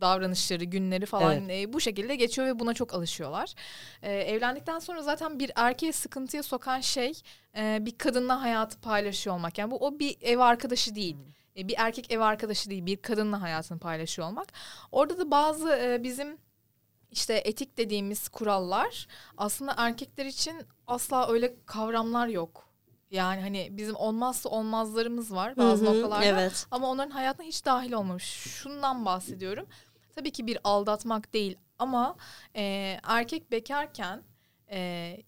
davranışları, 0.00 0.64
günleri 0.64 1.06
falan 1.06 1.48
e, 1.48 1.72
bu 1.72 1.80
şekilde 1.80 2.16
geçiyor 2.16 2.48
ve 2.48 2.58
buna 2.58 2.74
çok 2.74 2.94
alışıyorlar. 2.94 3.54
E, 4.02 4.12
evlendikten 4.12 4.78
sonra 4.78 5.02
zaten 5.02 5.38
bir 5.38 5.52
erkeği 5.54 5.92
sıkıntıya 5.92 6.42
sokan 6.42 6.80
şey 6.80 7.12
e, 7.56 7.78
bir 7.80 7.98
kadınla 7.98 8.42
hayatı 8.42 8.80
paylaşıyor 8.80 9.36
olmak. 9.36 9.58
Yani 9.58 9.70
bu 9.70 9.76
o 9.76 9.98
bir 9.98 10.16
ev 10.20 10.38
arkadaşı 10.38 10.94
değil. 10.94 11.16
E, 11.56 11.68
bir 11.68 11.74
erkek 11.78 12.12
ev 12.12 12.20
arkadaşı 12.20 12.70
değil, 12.70 12.86
bir 12.86 12.96
kadınla 12.96 13.42
hayatını 13.42 13.78
paylaşıyor 13.78 14.28
olmak. 14.28 14.48
Orada 14.92 15.18
da 15.18 15.30
bazı 15.30 15.70
e, 15.70 16.02
bizim 16.02 16.38
işte 17.10 17.34
etik 17.34 17.78
dediğimiz 17.78 18.28
kurallar 18.28 19.06
aslında 19.36 19.74
erkekler 19.76 20.26
için 20.26 20.56
asla 20.86 21.28
öyle 21.28 21.54
kavramlar 21.66 22.26
yok. 22.26 22.70
Yani 23.10 23.40
hani 23.40 23.68
bizim 23.70 23.96
olmazsa 23.96 24.48
olmazlarımız 24.48 25.34
var 25.34 25.56
bazı 25.56 25.86
Hı 25.86 25.90
hı, 25.90 25.94
noktalarda. 25.94 26.24
Evet. 26.24 26.66
Ama 26.70 26.90
onların 26.90 27.10
hayatına 27.10 27.46
hiç 27.46 27.64
dahil 27.64 27.92
olmamış. 27.92 28.24
Şundan 28.24 29.04
bahsediyorum. 29.04 29.66
Tabii 30.20 30.30
ki 30.30 30.46
bir 30.46 30.58
aldatmak 30.64 31.32
değil 31.34 31.56
ama 31.78 32.16
e, 32.56 32.96
erkek 33.02 33.50
bekarken 33.50 34.22
e, 34.70 34.78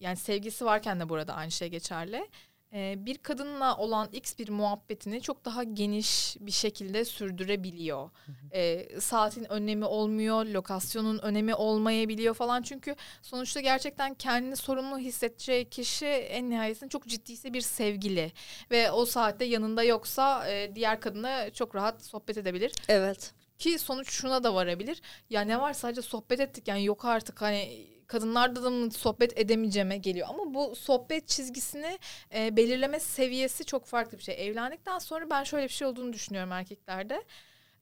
yani 0.01 0.17
sevgisi 0.17 0.65
varken 0.65 1.01
de 1.01 1.09
burada 1.09 1.35
aynı 1.35 1.51
şey 1.51 1.69
geçerli. 1.69 2.29
E, 2.73 2.95
bir 2.99 3.19
kadınla 3.19 3.77
olan 3.77 4.09
x 4.13 4.39
bir 4.39 4.49
muhabbetini 4.49 5.21
çok 5.21 5.45
daha 5.45 5.63
geniş 5.65 6.37
bir 6.41 6.53
şekilde 6.53 7.05
sürdürebiliyor. 7.05 8.11
E, 8.53 8.89
saatin 9.01 9.53
önemi 9.53 9.85
olmuyor, 9.85 10.47
lokasyonun 10.47 11.19
önemi 11.19 11.55
olmayabiliyor 11.55 12.35
falan. 12.35 12.63
Çünkü 12.63 12.97
sonuçta 13.23 13.61
gerçekten 13.61 14.15
kendini 14.15 14.57
sorumlu 14.57 14.99
hissedeceği 14.99 15.71
kişi 15.71 16.07
en 16.07 16.51
nihayetinde 16.51 16.91
çok 16.91 17.07
ciddiyse 17.07 17.53
bir 17.53 17.61
sevgili 17.61 18.33
ve 18.71 18.91
o 18.91 19.05
saatte 19.05 19.45
yanında 19.45 19.83
yoksa 19.83 20.49
e, 20.49 20.75
diğer 20.75 21.01
kadına 21.01 21.51
çok 21.51 21.75
rahat 21.75 22.05
sohbet 22.05 22.39
edebilir. 22.39 22.73
Evet. 22.89 23.42
Ki 23.63 23.79
sonuç 23.79 24.11
şuna 24.11 24.45
da 24.45 24.55
varabilir. 24.55 25.03
Ya 25.31 25.41
ne 25.41 25.61
var 25.61 25.73
sadece 25.73 26.03
sohbet 26.03 26.41
ettik 26.41 26.69
yani 26.69 26.85
yok 26.85 27.05
artık 27.05 27.43
hani 27.43 27.87
kadınlarda 28.07 28.65
da 28.65 28.71
mı 28.71 28.91
sohbet 28.91 29.39
edemeyeceğime 29.39 29.97
geliyor. 29.97 30.29
Ama 30.31 30.55
bu 30.55 30.77
sohbet 30.77 31.29
çizgisini 31.29 31.99
e, 32.35 32.57
belirleme 32.57 33.01
seviyesi 33.01 33.65
çok 33.65 33.87
farklı 33.87 34.19
bir 34.19 34.23
şey. 34.23 34.47
Evlendikten 34.47 34.99
sonra 34.99 35.31
ben 35.31 35.45
şöyle 35.45 35.65
bir 35.65 35.73
şey 35.73 35.87
olduğunu 35.87 36.13
düşünüyorum 36.13 36.53
erkeklerde. 36.53 37.25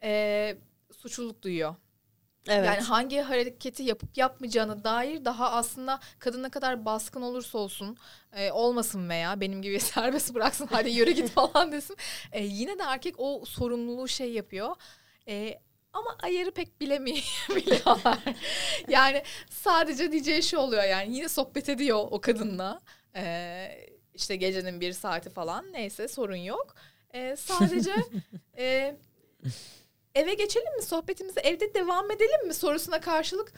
E, 0.02 0.56
suçluluk 0.92 1.42
duyuyor. 1.42 1.74
Evet. 2.48 2.66
Yani 2.66 2.80
hangi 2.80 3.18
hareketi 3.20 3.82
yapıp 3.82 4.18
yapmayacağına 4.18 4.84
dair 4.84 5.24
daha 5.24 5.50
aslında 5.50 6.00
kadın 6.18 6.42
ne 6.42 6.48
kadar 6.48 6.84
baskın 6.84 7.22
olursa 7.22 7.58
olsun 7.58 7.96
e, 8.32 8.52
olmasın 8.52 9.08
veya 9.08 9.40
benim 9.40 9.62
gibi 9.62 9.80
serbest 9.80 10.34
bıraksın 10.34 10.68
hadi 10.70 10.90
yürü 10.90 11.10
git 11.10 11.30
falan 11.30 11.72
desin. 11.72 11.96
E, 12.32 12.44
yine 12.44 12.78
de 12.78 12.82
erkek 12.82 13.14
o 13.18 13.44
sorumluluğu 13.44 14.08
şey 14.08 14.32
yapıyor. 14.32 14.76
E, 15.28 15.60
ama 15.92 16.16
ayarı 16.22 16.50
pek 16.50 16.80
bilemiyorlar. 16.80 18.18
yani 18.88 19.22
sadece 19.50 20.12
diyeceği 20.12 20.42
şey 20.42 20.58
oluyor 20.58 20.82
yani 20.82 21.16
yine 21.16 21.28
sohbet 21.28 21.68
ediyor 21.68 21.98
o 22.10 22.20
kadınla. 22.20 22.80
E, 23.16 23.88
işte 24.14 24.36
gecenin 24.36 24.80
bir 24.80 24.92
saati 24.92 25.30
falan 25.30 25.72
neyse 25.72 26.08
sorun 26.08 26.36
yok. 26.36 26.74
E, 27.14 27.36
sadece 27.36 27.94
e, 28.58 28.96
eve 30.14 30.34
geçelim 30.34 30.76
mi 30.76 30.82
sohbetimize 30.82 31.40
evde 31.40 31.74
devam 31.74 32.10
edelim 32.10 32.46
mi 32.46 32.54
sorusuna 32.54 33.00
karşılık 33.00 33.52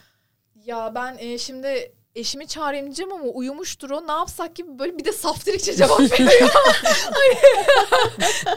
ya 0.65 0.95
ben 0.95 1.17
e, 1.19 1.37
şimdi 1.37 1.93
eşimi 2.15 2.47
çağırayım 2.47 2.85
diyeceğim 2.85 3.13
ama 3.13 3.23
uyumuştur 3.23 3.89
o 3.89 4.07
ne 4.07 4.11
yapsak 4.11 4.55
gibi 4.55 4.79
böyle 4.79 4.97
bir 4.97 5.05
de 5.05 5.11
saftirikçe 5.11 5.75
cevap 5.75 5.99
veriyor. 5.99 6.49
Hani 7.13 7.35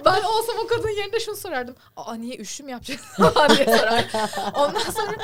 ben 0.04 0.22
olsam 0.22 0.56
o 0.64 0.66
kadın 0.66 0.88
yerinde 0.88 1.20
şunu 1.20 1.36
sorardım. 1.36 1.76
Aa 1.96 2.14
niye 2.14 2.36
üşü 2.38 2.62
mü 2.62 2.70
yapacaksın 2.70 3.30
falan 3.30 3.50
diye 3.56 3.78
sorar. 3.78 4.04
Ondan 4.54 4.90
sonra 4.90 5.16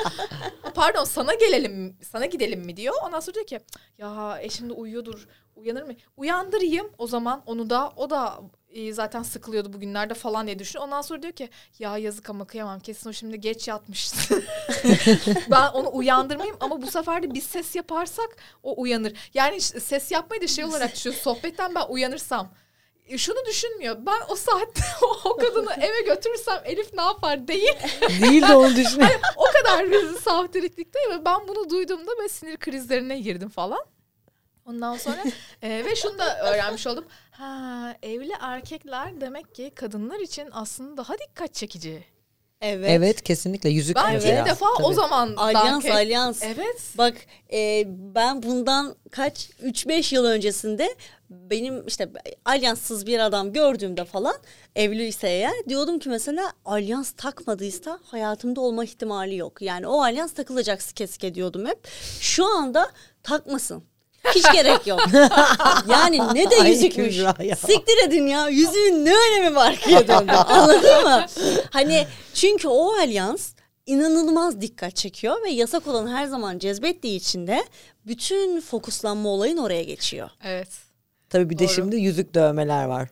pardon 0.74 1.04
sana 1.04 1.34
gelelim 1.34 1.96
sana 2.12 2.26
gidelim 2.26 2.60
mi 2.60 2.76
diyor. 2.76 2.94
Ondan 3.06 3.20
sonra 3.20 3.34
diyor 3.34 3.46
ki 3.46 3.60
ya 3.98 4.38
eşim 4.40 4.68
de 4.68 4.72
uyuyordur 4.72 5.26
uyanır 5.56 5.82
mı? 5.82 5.92
Uyandırayım 6.16 6.90
o 6.98 7.06
zaman 7.06 7.42
onu 7.46 7.70
da 7.70 7.92
o 7.96 8.10
da 8.10 8.40
e, 8.72 8.92
zaten 8.92 9.22
sıkılıyordu 9.22 9.72
bugünlerde 9.72 10.14
falan 10.14 10.46
diye 10.46 10.58
düşünüyor. 10.58 10.86
Ondan 10.86 11.02
sonra 11.02 11.22
diyor 11.22 11.32
ki 11.32 11.48
ya 11.78 11.98
yazık 11.98 12.30
ama 12.30 12.46
kıyamam 12.46 12.80
kesin 12.80 13.10
o 13.10 13.12
şimdi 13.12 13.40
geç 13.40 13.68
yatmıştı. 13.68 14.42
ben 15.50 15.68
onu 15.68 15.90
uyandırmayayım 15.92 16.56
ama 16.60 16.82
bu 16.82 16.90
sefer 16.90 17.22
de 17.22 17.34
biz 17.34 17.44
ses 17.44 17.76
yaparsak 17.76 18.36
o 18.62 18.80
uyanır. 18.82 19.12
Yani 19.34 19.60
ses 19.60 20.10
yapmayı 20.10 20.42
da 20.42 20.46
şey 20.46 20.64
olarak 20.64 20.94
düşünüyor. 20.94 21.20
Sohbetten 21.20 21.74
ben 21.74 21.84
uyanırsam 21.88 22.50
e, 23.08 23.18
şunu 23.18 23.46
düşünmüyor. 23.46 23.96
Ben 23.98 24.20
o 24.28 24.36
saatte 24.36 24.82
o 25.24 25.36
kadını 25.36 25.72
eve 25.72 26.00
götürürsem 26.00 26.62
Elif 26.64 26.94
ne 26.94 27.02
yapar 27.02 27.48
değil. 27.48 27.74
Değil 28.22 28.48
de 28.48 28.54
onu 28.54 28.76
düşün. 28.76 29.02
o 29.36 29.44
kadar 29.44 29.90
bir 29.90 30.16
saftiriklikte 30.16 30.98
ve 31.10 31.24
ben 31.24 31.48
bunu 31.48 31.70
duyduğumda 31.70 32.10
ben 32.22 32.26
sinir 32.26 32.56
krizlerine 32.56 33.18
girdim 33.18 33.48
falan. 33.48 33.84
Ondan 34.66 34.96
sonra 34.96 35.24
e, 35.62 35.84
ve 35.84 35.96
şunu 35.96 36.18
da 36.18 36.38
öğrenmiş 36.38 36.86
oldum. 36.86 37.04
Ha, 37.32 37.94
evli 38.02 38.32
erkekler 38.40 39.20
demek 39.20 39.54
ki 39.54 39.72
kadınlar 39.74 40.20
için 40.20 40.48
aslında 40.52 40.96
daha 40.96 41.14
dikkat 41.18 41.54
çekici. 41.54 42.04
Evet. 42.60 42.90
Evet 42.90 43.22
kesinlikle 43.22 43.70
yüzük 43.70 43.96
Ben 43.96 44.12
mesela. 44.12 44.40
ilk 44.40 44.46
defa 44.46 44.66
o 44.66 44.82
Tabii. 44.82 44.94
zaman 44.94 45.34
Alyans 45.36 45.84
alyans. 45.86 46.42
Evet. 46.42 46.82
Bak 46.98 47.14
e, 47.52 47.84
ben 47.88 48.42
bundan 48.42 48.94
kaç 49.10 49.50
3-5 49.50 50.14
yıl 50.14 50.24
öncesinde 50.24 50.94
benim 51.30 51.86
işte 51.86 52.10
alyanssız 52.44 53.06
bir 53.06 53.18
adam 53.18 53.52
gördüğümde 53.52 54.04
falan 54.04 54.34
evliyse 54.76 55.28
eğer 55.28 55.52
diyordum 55.68 55.98
ki 55.98 56.08
mesela 56.08 56.52
alyans 56.64 57.12
takmadıysa 57.12 57.98
hayatımda 58.04 58.60
olma 58.60 58.84
ihtimali 58.84 59.36
yok. 59.36 59.62
Yani 59.62 59.86
o 59.86 60.02
alyans 60.02 60.32
takılacak 60.32 60.82
sike 60.82 61.06
sike 61.06 61.34
diyordum 61.34 61.66
hep. 61.66 61.88
Şu 62.20 62.46
anda 62.46 62.90
takmasın. 63.22 63.84
Hiç 64.34 64.52
gerek 64.52 64.86
yok. 64.86 65.00
yani 65.88 66.18
ne 66.34 66.50
de 66.50 66.68
yüzükmüş. 66.68 67.16
Siktir 67.58 68.08
edin 68.08 68.26
ya. 68.26 68.48
Yüzüğün 68.48 69.04
ne 69.04 69.14
önemi 69.14 69.56
var 69.56 69.76
ki 69.76 69.90
döndü. 70.08 70.32
Anladın 70.46 71.04
mı? 71.04 71.26
Hani 71.70 72.06
çünkü 72.34 72.68
o 72.68 72.92
alyans 72.92 73.52
inanılmaz 73.86 74.60
dikkat 74.60 74.96
çekiyor 74.96 75.42
ve 75.44 75.50
yasak 75.50 75.86
olan 75.86 76.08
her 76.08 76.26
zaman 76.26 76.58
cezbettiği 76.58 77.16
için 77.16 77.46
de 77.46 77.64
bütün 78.06 78.60
fokuslanma 78.60 79.28
olayın 79.28 79.56
oraya 79.56 79.82
geçiyor. 79.82 80.30
Evet. 80.44 80.68
Tabii 81.30 81.50
bir 81.50 81.58
de 81.58 81.64
Doğru. 81.64 81.74
şimdi 81.74 81.96
yüzük 81.96 82.34
dövmeler 82.34 82.84
var. 82.84 83.08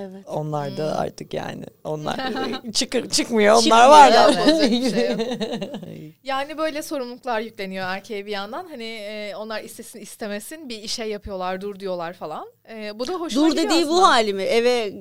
Evet. 0.00 0.24
Onlar 0.28 0.70
Hmm. 0.70 0.76
da 0.76 0.98
artık 0.98 1.34
yani 1.34 1.64
onlar 1.84 2.16
çıkır 2.74 3.08
çıkmıyor 3.10 3.54
onlar 3.66 3.88
var 3.88 4.12
da. 4.12 4.32
şey. 4.60 4.94
Yani 6.24 6.58
böyle 6.58 6.82
sorumluluklar 6.82 7.40
yükleniyor 7.40 7.86
erkeğe 7.86 8.26
bir 8.26 8.30
yandan. 8.30 8.66
Hani 8.70 8.84
e, 8.84 9.34
onlar 9.36 9.62
istesin 9.62 10.00
istemesin 10.00 10.68
bir 10.68 10.82
işe 10.82 11.04
yapıyorlar, 11.04 11.60
dur 11.60 11.80
diyorlar 11.80 12.12
falan. 12.12 12.46
E, 12.70 12.98
bu 12.98 13.06
da 13.08 13.12
hoşuma 13.12 13.46
Dur 13.46 13.50
gidiyor 13.56 13.70
dediği 13.70 13.88
bu 13.88 13.92
aslında. 13.94 14.08
hali 14.08 14.34
mi? 14.34 14.42
Eve 14.42 14.92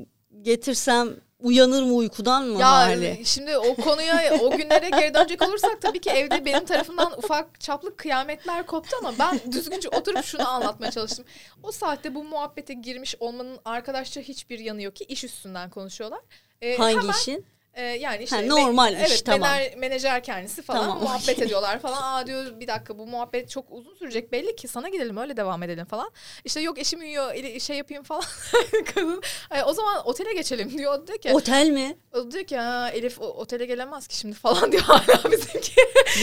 getirsem 0.42 1.10
uyanır 1.40 1.84
mı 1.84 1.94
uykudan 1.94 2.44
mı 2.46 2.60
Ya 2.60 2.72
hali? 2.72 3.22
şimdi 3.26 3.58
o 3.58 3.76
konuya 3.76 4.34
o 4.42 4.52
günlere 4.58 4.90
geri 4.90 5.14
dönecek 5.14 5.42
olursak 5.42 5.82
tabii 5.82 6.02
ki 6.02 6.10
evde 6.10 6.46
benim 6.46 6.66
tarafından 6.66 7.18
ufak 7.18 7.60
çaplı 7.62 7.96
kıyametler 7.96 8.66
koptu 8.66 8.96
ama 9.00 9.14
ben 9.20 9.52
düzgünce 9.52 9.90
oturup 9.90 10.24
şunu 10.26 10.50
anlatmaya 10.50 10.92
çalıştım. 10.92 11.26
O 11.64 11.72
saatte 11.72 12.16
bu 12.16 12.24
muhabbete 12.24 12.74
girmiş 12.74 13.16
olmanın 13.20 13.60
arkadaşça 13.66 14.22
hiçbir 14.22 14.60
yanı 14.60 14.82
yok 14.82 14.96
ki 14.96 15.04
iş 15.04 15.24
üstünden 15.24 15.70
konuşuyorlar. 15.70 16.20
E, 16.62 16.78
Hangi 16.78 16.98
hemen- 16.98 17.14
işin? 17.14 17.46
Ee, 17.78 17.84
yani 17.84 18.24
işte 18.24 18.36
Ha, 18.36 18.42
normal 18.42 18.94
iş, 18.94 19.00
evet, 19.00 19.24
tamam. 19.26 19.50
mener- 19.50 19.76
menajer 19.78 20.24
kendisi 20.24 20.62
falan 20.62 20.82
Tamam, 20.82 21.04
muhabbet 21.04 21.30
okey. 21.30 21.44
ediyorlar 21.46 21.80
falan. 21.80 22.02
Aa 22.04 22.28
diyor 22.28 22.60
bir 22.60 22.68
dakika 22.68 22.98
bu 22.98 23.08
muhabbet 23.08 23.50
çok 23.50 23.66
uzun 23.72 23.94
sürecek 23.96 24.32
belli 24.32 24.56
ki 24.56 24.68
sana 24.68 24.90
gidelim 24.90 25.18
öyle 25.18 25.38
devam 25.38 25.64
edelim 25.64 25.86
falan. 25.86 26.12
İşte 26.46 26.60
yok 26.62 26.80
eşim 26.80 27.00
uyuyor 27.00 27.60
şey 27.60 27.78
yapayım 27.78 28.04
falan. 28.04 28.24
Kadın 28.96 29.22
"Ay, 29.50 29.62
o 29.66 29.74
zaman 29.74 30.08
otele 30.08 30.34
geçelim 30.34 30.78
diyor. 30.78 31.08
Diyor 31.08 31.18
ki, 31.18 31.34
Otel 31.34 31.70
mi? 31.70 31.98
o 32.14 32.32
diyor 32.32 32.44
ki 32.44 32.58
ha, 32.58 32.90
Elif 32.90 33.22
o- 33.22 33.26
otele 33.34 33.66
gelemez 33.66 34.08
ki 34.08 34.18
şimdi 34.18 34.36
falan 34.36 34.72
diyor 34.72 34.84
hala 34.84 35.32
bizimki. 35.32 35.72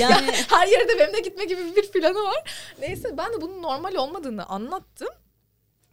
Yani 0.00 0.32
Her 0.48 0.66
yere 0.66 0.88
de 0.88 0.98
benimle 0.98 1.20
gitme 1.20 1.44
gibi 1.44 1.76
bir 1.76 1.90
planı 1.92 2.22
var. 2.24 2.50
Neyse 2.80 3.16
ben 3.18 3.32
de 3.32 3.40
bunun 3.40 3.62
normal 3.62 3.94
olmadığını 3.94 4.46
anlattım. 4.46 5.08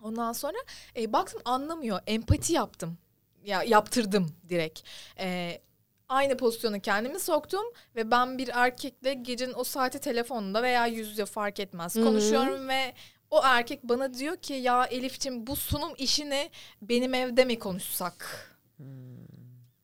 Ondan 0.03 0.33
sonra 0.33 0.57
e, 0.97 1.13
baktım 1.13 1.41
anlamıyor. 1.45 1.99
Empati 2.07 2.53
yaptım. 2.53 2.97
Ya 3.43 3.63
yaptırdım 3.63 4.35
direkt. 4.49 4.81
E, 5.19 5.61
aynı 6.09 6.37
pozisyona 6.37 6.79
kendimi 6.79 7.19
soktum 7.19 7.63
ve 7.95 8.11
ben 8.11 8.37
bir 8.37 8.49
erkekle 8.53 9.13
gecenin 9.13 9.53
o 9.55 9.63
saati 9.63 9.99
telefonda 9.99 10.63
veya 10.63 10.85
yüz 10.85 11.09
yüze 11.09 11.25
fark 11.25 11.59
etmez 11.59 11.95
Hı 11.95 11.99
hı. 11.99 12.05
konuşuyorum 12.05 12.69
ve 12.69 12.93
o 13.31 13.41
erkek 13.43 13.83
bana 13.83 14.13
diyor 14.13 14.37
ki 14.37 14.53
ya 14.53 14.85
Elif'ciğim 14.85 15.47
bu 15.47 15.55
sunum 15.55 15.93
işini 15.97 16.49
benim 16.81 17.13
evde 17.13 17.45
mi 17.45 17.59
konuşsak? 17.59 18.47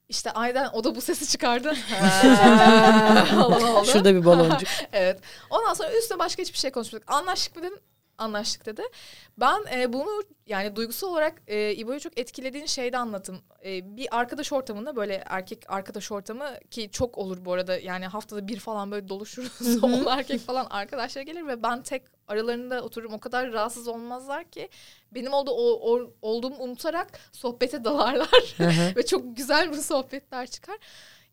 İşte 0.09 0.31
aydan 0.31 0.75
o 0.75 0.83
da 0.83 0.95
bu 0.95 1.01
sesi 1.01 1.27
çıkardı. 1.27 1.75
Şurada 3.85 4.15
bir 4.15 4.25
baloncuk. 4.25 4.69
evet. 4.93 5.19
Ondan 5.49 5.73
sonra 5.73 5.93
üstüne 5.93 6.19
başka 6.19 6.41
hiçbir 6.41 6.57
şey 6.57 6.71
konuşmadık. 6.71 7.11
Anlaştık 7.11 7.55
mı 7.55 7.63
dedim. 7.63 7.79
Anlaştık 8.17 8.65
dedi. 8.65 8.81
Ben 9.37 9.59
e, 9.77 9.93
bunu 9.93 10.23
yani 10.47 10.75
duygusal 10.75 11.07
olarak 11.07 11.41
e, 11.47 11.73
İbo'yu 11.75 11.99
çok 11.99 12.19
etkilediğini 12.19 12.67
şeyde 12.67 12.97
anlattım. 12.97 13.41
E, 13.65 13.97
bir 13.97 14.07
arkadaş 14.17 14.53
ortamında 14.53 14.95
böyle 14.95 15.23
erkek 15.25 15.63
arkadaş 15.67 16.11
ortamı 16.11 16.59
ki 16.71 16.89
çok 16.91 17.17
olur 17.17 17.45
bu 17.45 17.53
arada. 17.53 17.77
Yani 17.77 18.07
haftada 18.07 18.47
bir 18.47 18.59
falan 18.59 18.91
böyle 18.91 19.09
doluşuruz. 19.09 19.83
Onunla 19.83 20.15
erkek 20.17 20.41
falan 20.41 20.67
arkadaşlar 20.69 21.21
gelir 21.21 21.47
ve 21.47 21.63
ben 21.63 21.81
tek 21.83 22.03
aralarında 22.27 22.81
otururum. 22.81 23.13
O 23.13 23.19
kadar 23.19 23.51
rahatsız 23.51 23.87
olmazlar 23.87 24.43
ki 24.43 24.69
benim 25.11 25.33
oldu, 25.33 25.51
o, 25.51 25.93
o- 25.93 26.13
olduğumu 26.21 26.57
unutarak 26.59 27.19
sohbete 27.31 27.83
dalarlar. 27.83 28.55
ve 28.95 29.05
çok 29.05 29.37
güzel 29.37 29.71
bir 29.71 29.77
sohbetler 29.77 30.47
çıkar. 30.47 30.77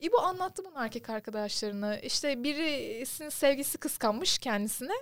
İbo 0.00 0.18
anlattı 0.18 0.62
bunu 0.64 0.82
erkek 0.84 1.10
arkadaşlarına. 1.10 1.98
İşte 1.98 2.42
birisinin 2.42 3.28
sevgisi 3.28 3.78
kıskanmış 3.78 4.38
kendisine. 4.38 4.92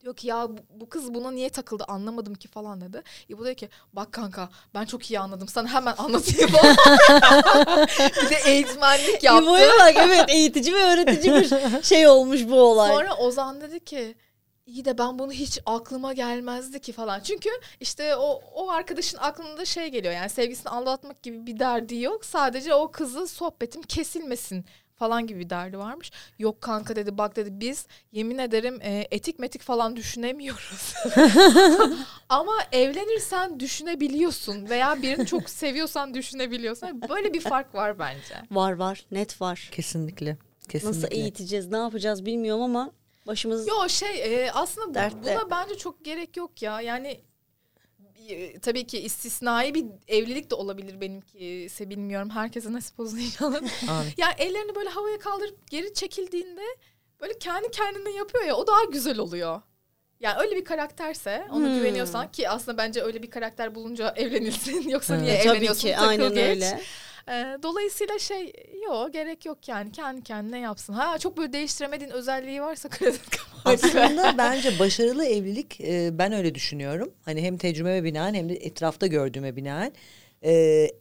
Diyor 0.00 0.16
ki 0.16 0.26
ya 0.26 0.48
bu, 0.70 0.88
kız 0.88 1.14
buna 1.14 1.30
niye 1.30 1.50
takıldı 1.50 1.84
anlamadım 1.88 2.34
ki 2.34 2.48
falan 2.48 2.80
dedi. 2.80 3.02
İbo 3.28 3.44
diyor 3.44 3.54
ki 3.56 3.68
bak 3.92 4.12
kanka 4.12 4.48
ben 4.74 4.84
çok 4.84 5.10
iyi 5.10 5.20
anladım 5.20 5.48
sana 5.48 5.68
hemen 5.68 5.94
anlatayım. 5.98 6.50
bir 8.22 8.30
de 8.30 8.36
eğitmenlik 8.46 9.22
yaptı. 9.22 9.44
İbo'ya 9.44 9.70
bak 9.80 9.94
evet 9.96 10.24
eğitici 10.28 10.74
ve 10.74 10.82
öğretici 10.82 11.34
bir 11.34 11.82
şey 11.82 12.08
olmuş 12.08 12.48
bu 12.48 12.60
olay. 12.60 12.88
Sonra 12.88 13.16
Ozan 13.16 13.60
dedi 13.60 13.84
ki 13.84 14.14
iyi 14.66 14.84
de 14.84 14.98
ben 14.98 15.18
bunu 15.18 15.32
hiç 15.32 15.58
aklıma 15.66 16.12
gelmezdi 16.12 16.80
ki 16.80 16.92
falan. 16.92 17.20
Çünkü 17.20 17.50
işte 17.80 18.16
o 18.16 18.40
o 18.54 18.70
arkadaşın 18.70 19.18
aklında 19.18 19.64
şey 19.64 19.88
geliyor 19.88 20.14
yani 20.14 20.30
sevgisini 20.30 20.70
aldatmak 20.70 21.22
gibi 21.22 21.46
bir 21.46 21.58
derdi 21.58 21.96
yok. 21.96 22.24
Sadece 22.24 22.74
o 22.74 22.90
kızı 22.90 23.26
sohbetim 23.26 23.82
kesilmesin 23.82 24.64
falan 24.98 25.26
gibi 25.26 25.40
bir 25.40 25.50
derdi 25.50 25.78
varmış. 25.78 26.10
Yok 26.38 26.60
kanka 26.60 26.96
dedi 26.96 27.18
bak 27.18 27.36
dedi 27.36 27.48
biz 27.52 27.86
yemin 28.12 28.38
ederim 28.38 28.78
e, 28.82 29.08
etik 29.10 29.38
metik 29.38 29.62
falan 29.62 29.96
düşünemiyoruz. 29.96 30.94
Ama 32.28 32.52
evlenirsen 32.72 33.60
düşünebiliyorsun 33.60 34.68
veya 34.68 35.02
birini 35.02 35.26
çok 35.26 35.50
seviyorsan 35.50 36.14
düşünebiliyorsun. 36.14 37.02
Böyle 37.08 37.34
bir 37.34 37.40
fark 37.40 37.74
var 37.74 37.98
bence. 37.98 38.34
Var 38.50 38.72
var 38.72 39.06
net 39.10 39.40
var. 39.40 39.68
Kesinlikle. 39.72 40.36
Kesinlikle. 40.68 40.98
Nasıl 41.02 41.16
eğiteceğiz 41.16 41.66
ne 41.66 41.76
yapacağız 41.76 42.26
bilmiyorum 42.26 42.62
ama 42.62 42.90
başımız 43.26 43.68
Yo 43.68 43.88
şey 43.88 44.44
e, 44.44 44.52
aslında 44.52 44.88
bu- 44.90 44.94
Dertte. 44.94 45.16
buna 45.22 45.50
bence 45.50 45.74
çok 45.78 46.04
gerek 46.04 46.36
yok 46.36 46.62
ya. 46.62 46.80
Yani 46.80 47.20
tabii 48.62 48.86
ki 48.86 48.98
istisnai 48.98 49.74
bir 49.74 49.84
evlilik 50.08 50.50
de 50.50 50.54
olabilir 50.54 51.00
benimki 51.00 51.38
ise 51.38 51.90
bilmiyorum. 51.90 52.30
Herkese 52.30 52.72
nasip 52.72 53.00
olsun 53.00 53.18
inşallah. 53.18 53.60
Ya 54.16 54.30
ellerini 54.38 54.74
böyle 54.74 54.88
havaya 54.88 55.18
kaldırıp 55.18 55.68
geri 55.70 55.94
çekildiğinde 55.94 56.62
böyle 57.20 57.38
kendi 57.38 57.70
kendine 57.70 58.10
yapıyor 58.10 58.44
ya 58.44 58.56
o 58.56 58.66
daha 58.66 58.84
güzel 58.84 59.18
oluyor. 59.18 59.62
Yani 60.20 60.40
öyle 60.40 60.56
bir 60.56 60.64
karakterse 60.64 61.46
ona 61.50 61.66
Hmm. 61.66 61.74
güveniyorsan 61.74 62.32
ki 62.32 62.48
aslında 62.48 62.78
bence 62.78 63.02
öyle 63.02 63.22
bir 63.22 63.30
karakter 63.30 63.74
bulunca 63.74 64.10
evlenilsin. 64.16 64.88
Yoksa 64.88 65.14
Evet. 65.14 65.22
niye 65.24 65.38
Tabii 65.38 65.48
evleniyorsun? 65.50 65.88
ki 65.88 65.94
Takıl 65.94 66.08
aynen 66.08 66.34
geç. 66.34 66.48
öyle. 66.48 66.80
Ee, 67.30 67.58
dolayısıyla 67.62 68.18
şey 68.18 68.52
yok 68.84 69.12
gerek 69.12 69.46
yok 69.46 69.68
yani 69.68 69.92
kendi 69.92 70.22
kendine 70.22 70.58
yapsın. 70.58 70.92
Ha 70.92 71.18
çok 71.18 71.36
böyle 71.36 71.52
değiştiremediğin 71.52 72.10
özelliği 72.10 72.62
varsa 72.62 72.88
kredi. 72.90 73.18
Aslında 73.64 74.34
bence 74.38 74.78
başarılı 74.78 75.24
evlilik 75.24 75.80
e, 75.80 76.18
ben 76.18 76.32
öyle 76.32 76.54
düşünüyorum. 76.54 77.12
Hani 77.24 77.42
hem 77.42 77.58
tecrübeme 77.58 78.04
binaen 78.04 78.34
hem 78.34 78.48
de 78.48 78.54
etrafta 78.54 79.06
gördüğüme 79.06 79.56
binaen. 79.56 79.92
E, 80.44 80.52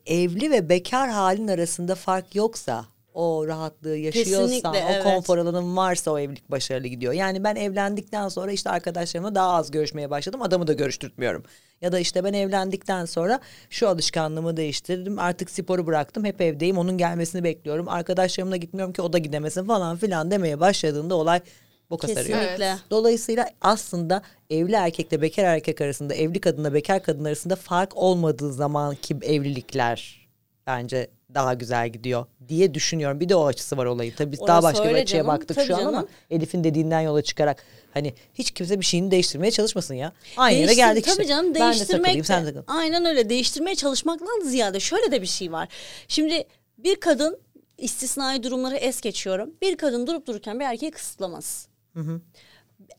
evli 0.06 0.52
ve 0.52 0.70
bekar 0.70 1.10
halin 1.10 1.48
arasında 1.48 1.96
fark 1.96 2.36
yoksa 2.36 2.86
o 3.18 3.48
rahatlığı 3.48 3.98
yaşıyorsan, 3.98 4.48
Kesinlikle, 4.48 4.86
o 4.86 4.92
evet. 4.92 5.04
konfor 5.04 5.38
alanın 5.38 5.78
varsa 5.78 6.12
o 6.12 6.20
evlilik 6.20 6.52
başarılı 6.52 6.88
gidiyor. 6.88 7.14
Yani 7.14 7.44
ben 7.44 7.56
evlendikten 7.56 8.30
sonra 8.30 8.52
işte 8.52 8.70
arkadaşlarımla 8.70 9.36
daha 9.36 9.54
az 9.54 9.72
görüşmeye 9.72 10.10
başladım. 10.10 10.42
Adamı 10.42 10.68
da 10.68 10.74
görüştürtmüyorum. 10.74 11.44
Ya 11.82 11.92
da 11.92 12.00
işte 12.00 12.24
ben 12.24 12.34
evlendikten 12.34 13.06
sonra 13.06 13.40
şu 13.70 13.90
alışkanlığımı 13.90 14.58
değiştirdim. 14.58 15.20
Artık 15.20 15.50
sporu 15.50 15.88
bıraktım. 15.88 16.26
Hep 16.26 16.42
evdeyim. 16.42 16.78
Onun 16.78 16.98
gelmesini 16.98 17.44
bekliyorum. 17.44 17.90
Arkadaşlarımla 17.90 18.58
gitmiyorum 18.58 18.94
ki 18.94 19.02
o 19.02 19.14
da 19.14 19.18
gidemesin 19.18 19.66
falan 19.66 19.98
filan 19.98 20.32
demeye 20.32 20.60
başladığında 20.60 21.16
olay 21.16 21.42
boka 21.90 22.08
sarıyor. 22.08 22.40
Kesinlikle. 22.40 22.76
Dolayısıyla 22.92 23.50
aslında 23.62 24.22
evli 24.50 24.76
erkekle 24.76 25.22
bekar 25.22 25.44
erkek 25.44 25.82
arasında, 25.82 26.14
evli 26.14 26.42
kadınla 26.42 26.74
bekar 26.74 27.04
kadın 27.04 27.26
arasında 27.26 27.56
fark 27.56 27.98
olmadığı 27.98 28.54
zamanki 28.54 29.18
evlilikler 29.22 30.28
bence 30.68 31.17
daha 31.34 31.54
güzel 31.54 31.90
gidiyor 31.90 32.26
diye 32.48 32.74
düşünüyorum. 32.74 33.20
Bir 33.20 33.30
de 33.30 33.36
o 33.36 33.46
açısı 33.46 33.78
var 33.78 33.86
olayın. 33.86 34.14
Tabii 34.18 34.32
biz 34.32 34.40
daha 34.48 34.64
başka 34.64 34.84
bir 34.84 34.94
açıya 34.94 35.06
canım, 35.06 35.28
baktık 35.28 35.62
şu 35.68 35.76
an 35.76 35.80
ama 35.82 35.92
canım. 35.92 36.08
Elif'in 36.30 36.64
dediğinden 36.64 37.02
yola 37.02 37.22
çıkarak 37.22 37.64
hani 37.94 38.14
hiç 38.34 38.52
kimse 38.52 38.80
bir 38.80 38.86
şeyini 38.86 39.12
değiştirmeye 39.12 39.52
çalışmasın 39.52 39.94
ya. 39.96 40.14
Aynı 40.38 40.58
yere 40.58 40.68
Değiştir- 40.68 40.76
geldik 40.76 41.06
tabii 41.06 41.22
işte. 41.22 41.26
canım 41.26 41.46
ben 41.56 41.74
de 41.74 41.76
değiştirmek 41.76 42.26
sen 42.26 42.46
de-. 42.46 42.54
Aynen 42.68 43.06
öyle 43.06 43.30
değiştirmeye 43.30 43.76
çalışmaktan 43.76 44.42
ziyade 44.44 44.80
şöyle 44.80 45.12
de 45.12 45.22
bir 45.22 45.28
şey 45.28 45.52
var. 45.52 45.68
Şimdi 46.08 46.44
bir 46.78 46.96
kadın 46.96 47.40
istisnai 47.78 48.44
durumları 48.44 48.76
es 48.76 49.02
geçiyorum. 49.02 49.54
Bir 49.62 49.78
kadın 49.78 50.08
durup 50.08 50.28
dururken 50.28 50.60
bir 50.60 50.66
erkeği 50.66 50.92
kısıtlamaz. 50.92 51.68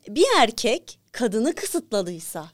Bir 0.09 0.26
erkek 0.39 0.99
kadını 1.12 1.55
kısıtladıysa 1.55 2.47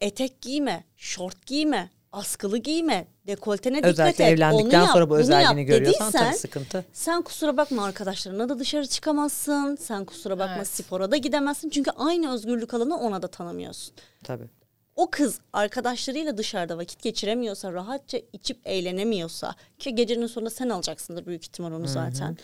etek 0.00 0.40
giyme, 0.40 0.84
şort 0.96 1.46
giyme, 1.46 1.90
askılı 2.14 2.58
giyme, 2.58 3.06
dekoltene 3.26 3.76
dikkat 3.76 3.90
Özellikle 3.90 4.24
et. 4.24 4.32
evlendikten 4.32 4.78
onu 4.78 4.84
yap, 4.84 4.92
sonra 4.92 5.10
bu 5.10 5.16
özelliğini 5.18 5.60
yap 5.60 5.68
görüyorsan 5.68 6.08
dediysen, 6.08 6.26
tabii 6.30 6.38
sıkıntı. 6.38 6.84
Sen 6.92 7.22
kusura 7.22 7.56
bakma 7.56 7.84
arkadaşlarına 7.84 8.48
da 8.48 8.58
dışarı 8.58 8.86
çıkamazsın. 8.86 9.76
Sen 9.76 10.04
kusura 10.04 10.38
bakma 10.38 10.56
Evet. 10.56 10.68
spora 10.68 11.10
da 11.10 11.16
gidemezsin. 11.16 11.70
Çünkü 11.70 11.90
aynı 11.90 12.32
özgürlük 12.34 12.74
alanı 12.74 12.98
ona 12.98 13.22
da 13.22 13.28
tanımıyorsun 13.28 13.94
Tabii. 14.24 14.48
o 14.96 15.10
kız 15.10 15.40
arkadaşlarıyla 15.52 16.36
dışarıda 16.36 16.78
vakit 16.78 17.02
geçiremiyorsa, 17.02 17.72
rahatça 17.72 18.18
içip 18.32 18.60
eğlenemiyorsa 18.64 19.54
ki 19.78 19.94
gecenin 19.94 20.26
sonunda 20.26 20.50
sen 20.50 20.68
alacaksındır 20.68 21.26
büyük 21.26 21.42
ihtimal 21.44 21.72
onu 21.72 21.88
zaten. 21.88 22.36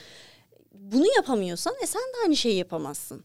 Bunu 0.73 1.07
yapamıyorsan 1.17 1.75
e 1.83 1.87
sen 1.87 2.03
de 2.03 2.17
aynı 2.23 2.37
şeyi 2.37 2.57
yapamazsın. 2.57 3.25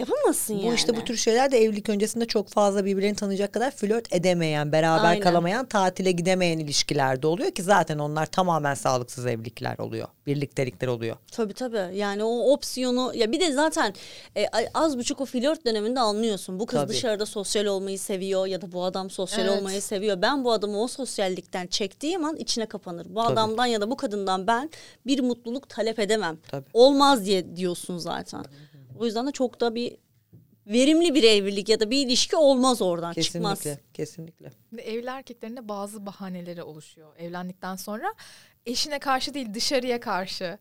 Yapamazsın 0.00 0.58
Bu 0.58 0.64
yani. 0.64 0.74
işte 0.74 0.96
bu 0.96 1.04
tür 1.04 1.16
şeyler 1.16 1.52
de 1.52 1.58
evlilik 1.58 1.88
öncesinde 1.88 2.24
çok 2.26 2.48
fazla 2.48 2.84
birbirlerini 2.84 3.16
tanıyacak 3.16 3.52
kadar 3.52 3.70
flört 3.70 4.12
edemeyen, 4.12 4.72
beraber 4.72 5.04
Aynen. 5.04 5.20
kalamayan, 5.20 5.66
tatile 5.66 6.12
gidemeyen 6.12 6.58
ilişkilerde 6.58 7.26
oluyor 7.26 7.50
ki 7.50 7.62
zaten 7.62 7.98
onlar 7.98 8.26
tamamen 8.26 8.74
sağlıksız 8.74 9.26
evlilikler 9.26 9.78
oluyor. 9.78 10.08
Birliktelikler 10.26 10.88
oluyor. 10.88 11.16
Tabii 11.32 11.54
tabii. 11.54 11.96
Yani 11.96 12.24
o 12.24 12.52
opsiyonu 12.52 13.12
ya 13.14 13.32
bir 13.32 13.40
de 13.40 13.52
zaten 13.52 13.94
e, 14.36 14.46
az 14.74 14.98
buçuk 14.98 15.20
o 15.20 15.24
flört 15.24 15.66
döneminde 15.66 16.00
anlıyorsun. 16.00 16.60
Bu 16.60 16.66
kız 16.66 16.80
Tabii. 16.80 16.92
dışarıda 16.92 17.26
sosyal 17.26 17.64
olmayı 17.66 17.98
seviyor 17.98 18.46
ya 18.46 18.62
da 18.62 18.72
bu 18.72 18.84
adam 18.84 19.10
sosyal 19.10 19.46
Evet. 19.46 19.58
olmayı 19.58 19.82
seviyor. 19.82 20.22
Ben 20.22 20.44
bu 20.44 20.52
adamı 20.52 20.82
o 20.82 20.88
sosyallikten 20.88 21.66
çektiğim 21.66 22.24
an 22.24 22.36
içine 22.36 22.66
kapanır. 22.66 23.06
Bu 23.10 23.22
adamdan 23.22 23.66
ya 23.66 23.80
da 23.80 23.90
bu 23.90 23.96
kadından 23.96 24.46
ben 24.46 24.70
bir 25.06 25.20
mutluluk 25.20 25.68
talep 25.68 25.98
edemem. 25.98 26.38
Tabii. 26.50 26.64
Olmaz 26.72 27.24
diye 27.24 27.56
diyorsun 27.56 27.98
zaten. 27.98 28.44
O 29.00 29.06
yüzden 29.06 29.26
de 29.26 29.32
çok 29.32 29.60
da 29.60 29.74
bir 29.74 29.96
verimli 30.66 31.14
bir 31.14 31.22
evlilik 31.22 31.68
ya 31.68 31.80
da 31.80 31.90
bir 31.90 32.06
ilişki 32.06 32.36
olmaz 32.36 32.82
oradan 32.82 33.12
çıkmaz. 33.12 33.58
Kesinlikle, 33.58 33.82
kesinlikle. 33.94 34.52
Şimdi 34.68 34.82
evli 34.82 35.06
erkeklerin 35.06 35.56
de 35.56 35.68
bazı 35.68 36.06
bahaneleri 36.06 36.62
oluşuyor 36.62 37.16
evlendikten 37.18 37.76
sonra. 37.76 38.14
Eşine 38.66 38.98
karşı 38.98 39.34
değil 39.34 39.54
dışarıya 39.54 40.00
karşı. 40.00 40.58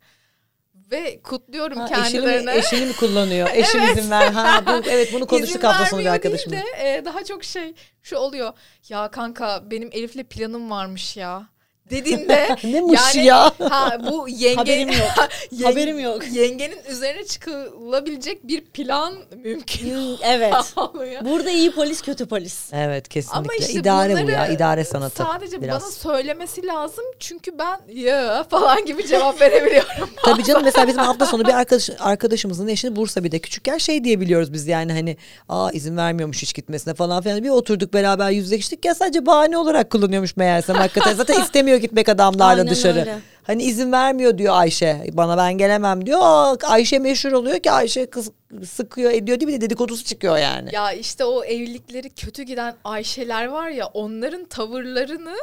Ve 0.91 1.21
kutluyorum 1.21 1.77
Ha, 1.77 1.85
eşini, 1.85 2.03
kendilerini. 2.03 2.45
mi, 2.45 2.51
eşini 2.51 2.85
mi 2.85 2.93
kullanıyor? 2.95 3.49
Eşim 3.53 3.83
izin 3.83 4.11
ver. 4.11 4.31
Ha, 4.31 4.63
bu, 4.65 4.71
evet 4.89 5.13
bunu 5.13 5.27
konuştuk 5.27 5.63
hafta 5.63 5.85
sonu 5.85 5.99
bir 5.99 6.05
vermiyor 6.05 6.13
arkadaşımla. 6.13 6.55
değil 6.55 6.65
de 6.65 6.97
e, 6.97 7.05
daha 7.05 7.23
çok 7.23 7.43
şey 7.43 7.73
şu 8.01 8.17
oluyor. 8.17 8.53
Ya 8.89 9.11
kanka 9.11 9.71
benim 9.71 9.89
Elif'le 9.91 10.29
planım 10.29 10.69
varmış 10.69 11.17
ya. 11.17 11.49
Dediğinde 11.89 12.55
Neymiş 12.63 13.15
yani 13.15 13.25
ya? 13.25 13.51
ha 13.69 13.97
bu 14.11 14.29
yenge 14.29 14.55
Haberim 14.55 14.89
yok. 14.89 15.29
Yeng- 15.51 15.63
Haberim 15.63 15.99
yok. 15.99 16.21
Yengenin 16.31 16.77
üzerine 16.89 17.25
çıkılabilecek 17.25 18.47
bir 18.47 18.61
plan 18.61 19.13
mümkün. 19.43 20.17
Evet. 20.23 20.53
Burada 21.21 21.49
iyi 21.51 21.71
polis 21.71 22.01
kötü 22.01 22.25
polis. 22.25 22.73
Evet 22.73 23.07
kesinlikle. 23.07 23.39
Ama 23.39 23.53
işte 23.59 23.73
idare 23.73 24.13
bu 24.13 24.17
bunları 24.17 24.31
ya. 24.31 24.47
idare 24.47 24.85
sanatı. 24.85 25.23
Sadece 25.23 25.61
biraz. 25.61 25.81
bana 25.81 25.91
söylemesi 25.91 26.67
lazım 26.67 27.05
çünkü 27.19 27.59
ben 27.59 27.79
ya 27.93 28.43
falan 28.49 28.85
gibi 28.85 29.07
cevap 29.07 29.41
verebiliyorum. 29.41 30.09
Tabii 30.23 30.43
canım 30.43 30.61
mesela 30.63 30.87
bizim 30.87 31.01
hafta 31.01 31.25
sonu 31.25 31.45
bir 31.45 31.53
arkadaş, 31.53 31.89
arkadaşımızın 31.99 32.67
eşini 32.67 32.95
Bursa 32.95 33.23
bir 33.23 33.31
de 33.31 33.39
küçükken 33.39 33.77
şey 33.77 34.03
diyebiliyoruz 34.03 34.53
biz 34.53 34.67
yani 34.67 34.93
hani 34.93 35.17
aa 35.49 35.71
izin 35.71 35.97
vermiyormuş 35.97 36.41
hiç 36.41 36.53
gitmesine 36.55 36.93
falan 36.93 37.23
filan. 37.23 37.43
Bir 37.43 37.49
oturduk 37.49 37.93
beraber 37.93 38.29
yüzleştik 38.29 38.85
ya 38.85 38.95
sadece 38.95 39.25
bahane 39.25 39.57
olarak 39.57 39.89
kullanıyormuş 39.89 40.37
meğerse 40.37 40.73
hakikaten. 40.73 41.13
Zaten 41.13 41.41
istemiyor 41.41 41.78
gitmek 41.79 42.09
adamlarla 42.09 42.61
Aynen 42.61 42.67
dışarı. 42.67 42.99
öyle. 42.99 43.17
Hani 43.43 43.63
izin 43.63 43.91
vermiyor 43.91 44.37
diyor 44.37 44.53
Ayşe. 44.57 45.03
Bana 45.13 45.37
ben 45.37 45.57
gelemem 45.57 46.05
diyor. 46.05 46.19
Aa, 46.21 46.57
Ayşe 46.63 46.99
meşhur 46.99 47.31
oluyor 47.31 47.59
ki 47.59 47.71
Ayşe 47.71 48.05
kız 48.05 48.31
sıkıyor 48.69 49.11
ediyor 49.11 49.39
değil 49.39 49.47
mi? 49.51 49.55
Bir 49.55 49.61
de 49.61 49.65
dedikodusu 49.65 50.03
çıkıyor 50.03 50.37
yani. 50.37 50.69
ya 50.75 50.91
işte 50.91 51.25
o 51.25 51.43
evlilikleri 51.43 52.09
kötü 52.09 52.43
giden 52.43 52.75
Ayşeler 52.83 53.45
var 53.45 53.69
ya 53.69 53.85
onların 53.85 54.45
tavırlarını 54.45 55.35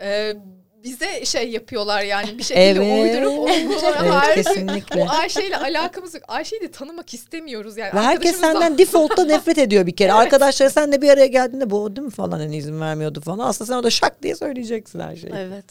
e, 0.00 0.32
bize 0.84 1.24
şey 1.24 1.50
yapıyorlar 1.50 2.02
yani 2.02 2.38
bir 2.38 2.42
şekilde 2.42 2.64
Evet. 2.64 3.02
uydurup 3.14 3.38
uyguluyorlar. 3.38 3.96
Evet, 4.02 4.12
Halbuki 4.12 4.42
kesinlikle. 4.42 5.02
O 5.02 5.08
Ayşeyle 5.08 5.56
alakamız 5.56 6.14
yok. 6.14 6.22
Ayşe'yi 6.28 6.62
de 6.62 6.70
tanımak 6.70 7.14
istemiyoruz 7.14 7.76
yani. 7.76 7.94
Ve 7.94 8.00
herkes 8.00 8.40
senden 8.40 8.78
default'ta 8.78 9.24
nefret 9.24 9.58
ediyor 9.58 9.86
bir 9.86 9.96
kere. 9.96 10.12
Arkadaşları 10.22 10.70
sen 10.70 10.92
de 10.92 11.02
bir 11.02 11.08
araya 11.08 11.26
geldiğinde 11.26 11.70
bu 11.70 11.96
değil 11.96 12.04
mi 12.04 12.12
falan 12.12 12.38
hani 12.38 12.56
izin 12.56 12.80
vermiyordu 12.80 13.20
falan. 13.20 13.48
Aslında 13.48 13.68
sen 13.68 13.76
orada 13.76 13.90
şak 13.90 14.22
diye 14.22 14.34
söyleyeceksin 14.34 15.00
her 15.00 15.16
şeyi. 15.16 15.32
Evet. 15.36 15.64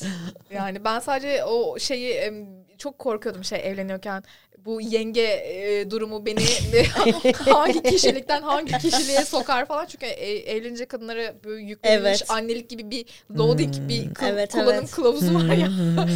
Yani 0.53 0.83
ben 0.83 0.99
sadece 0.99 1.43
o 1.43 1.79
şeyi 1.79 2.33
çok 2.77 2.99
korkuyordum 2.99 3.43
şey 3.43 3.59
evleniyorken. 3.63 4.23
Bu 4.65 4.81
yenge 4.81 5.21
e, 5.21 5.91
durumu 5.91 6.25
beni 6.25 6.39
hangi 7.33 7.83
kişilikten 7.83 8.41
hangi 8.41 8.77
kişiliğe 8.77 9.25
sokar 9.25 9.65
falan. 9.65 9.85
Çünkü 9.85 10.05
e, 10.05 10.37
evlenince 10.37 10.85
kadınlara 10.85 11.43
böyle 11.43 11.63
yüklenilmiş 11.63 12.07
Evet. 12.21 12.31
annelik 12.31 12.69
gibi 12.69 12.91
bir 12.91 13.05
loading 13.37 13.73
bir 13.89 14.05
kı- 14.09 14.29
Evet, 14.29 14.51
kullanım 14.51 14.75
evet. 14.75 14.91
kılavuzu 14.91 15.33
var 15.35 15.53
ya. 15.57 15.69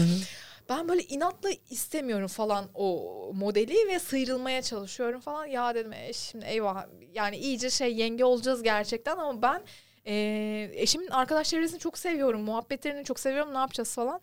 ben 0.69 0.87
böyle 0.87 1.01
inatla 1.03 1.49
istemiyorum 1.69 2.27
falan 2.27 2.65
o 2.73 3.03
modeli 3.33 3.87
ve 3.87 3.99
sıyrılmaya 3.99 4.61
çalışıyorum 4.61 5.21
falan. 5.21 5.45
Ya 5.45 5.75
dedim 5.75 5.93
e, 5.93 6.13
şimdi 6.13 6.45
eyvah 6.45 6.85
yani 7.13 7.37
iyice 7.37 7.69
şey 7.69 7.95
yenge 7.95 8.25
olacağız 8.25 8.63
gerçekten 8.63 9.17
ama 9.17 9.41
ben 9.41 9.61
e, 10.07 10.69
eşimin 10.73 11.07
arkadaş 11.07 11.49
çevresini 11.49 11.79
çok 11.79 11.97
seviyorum. 11.97 12.41
Muhabbetlerini 12.41 13.03
çok 13.05 13.19
seviyorum. 13.19 13.53
Ne 13.53 13.57
yapacağız 13.57 13.95
falan. 13.95 14.21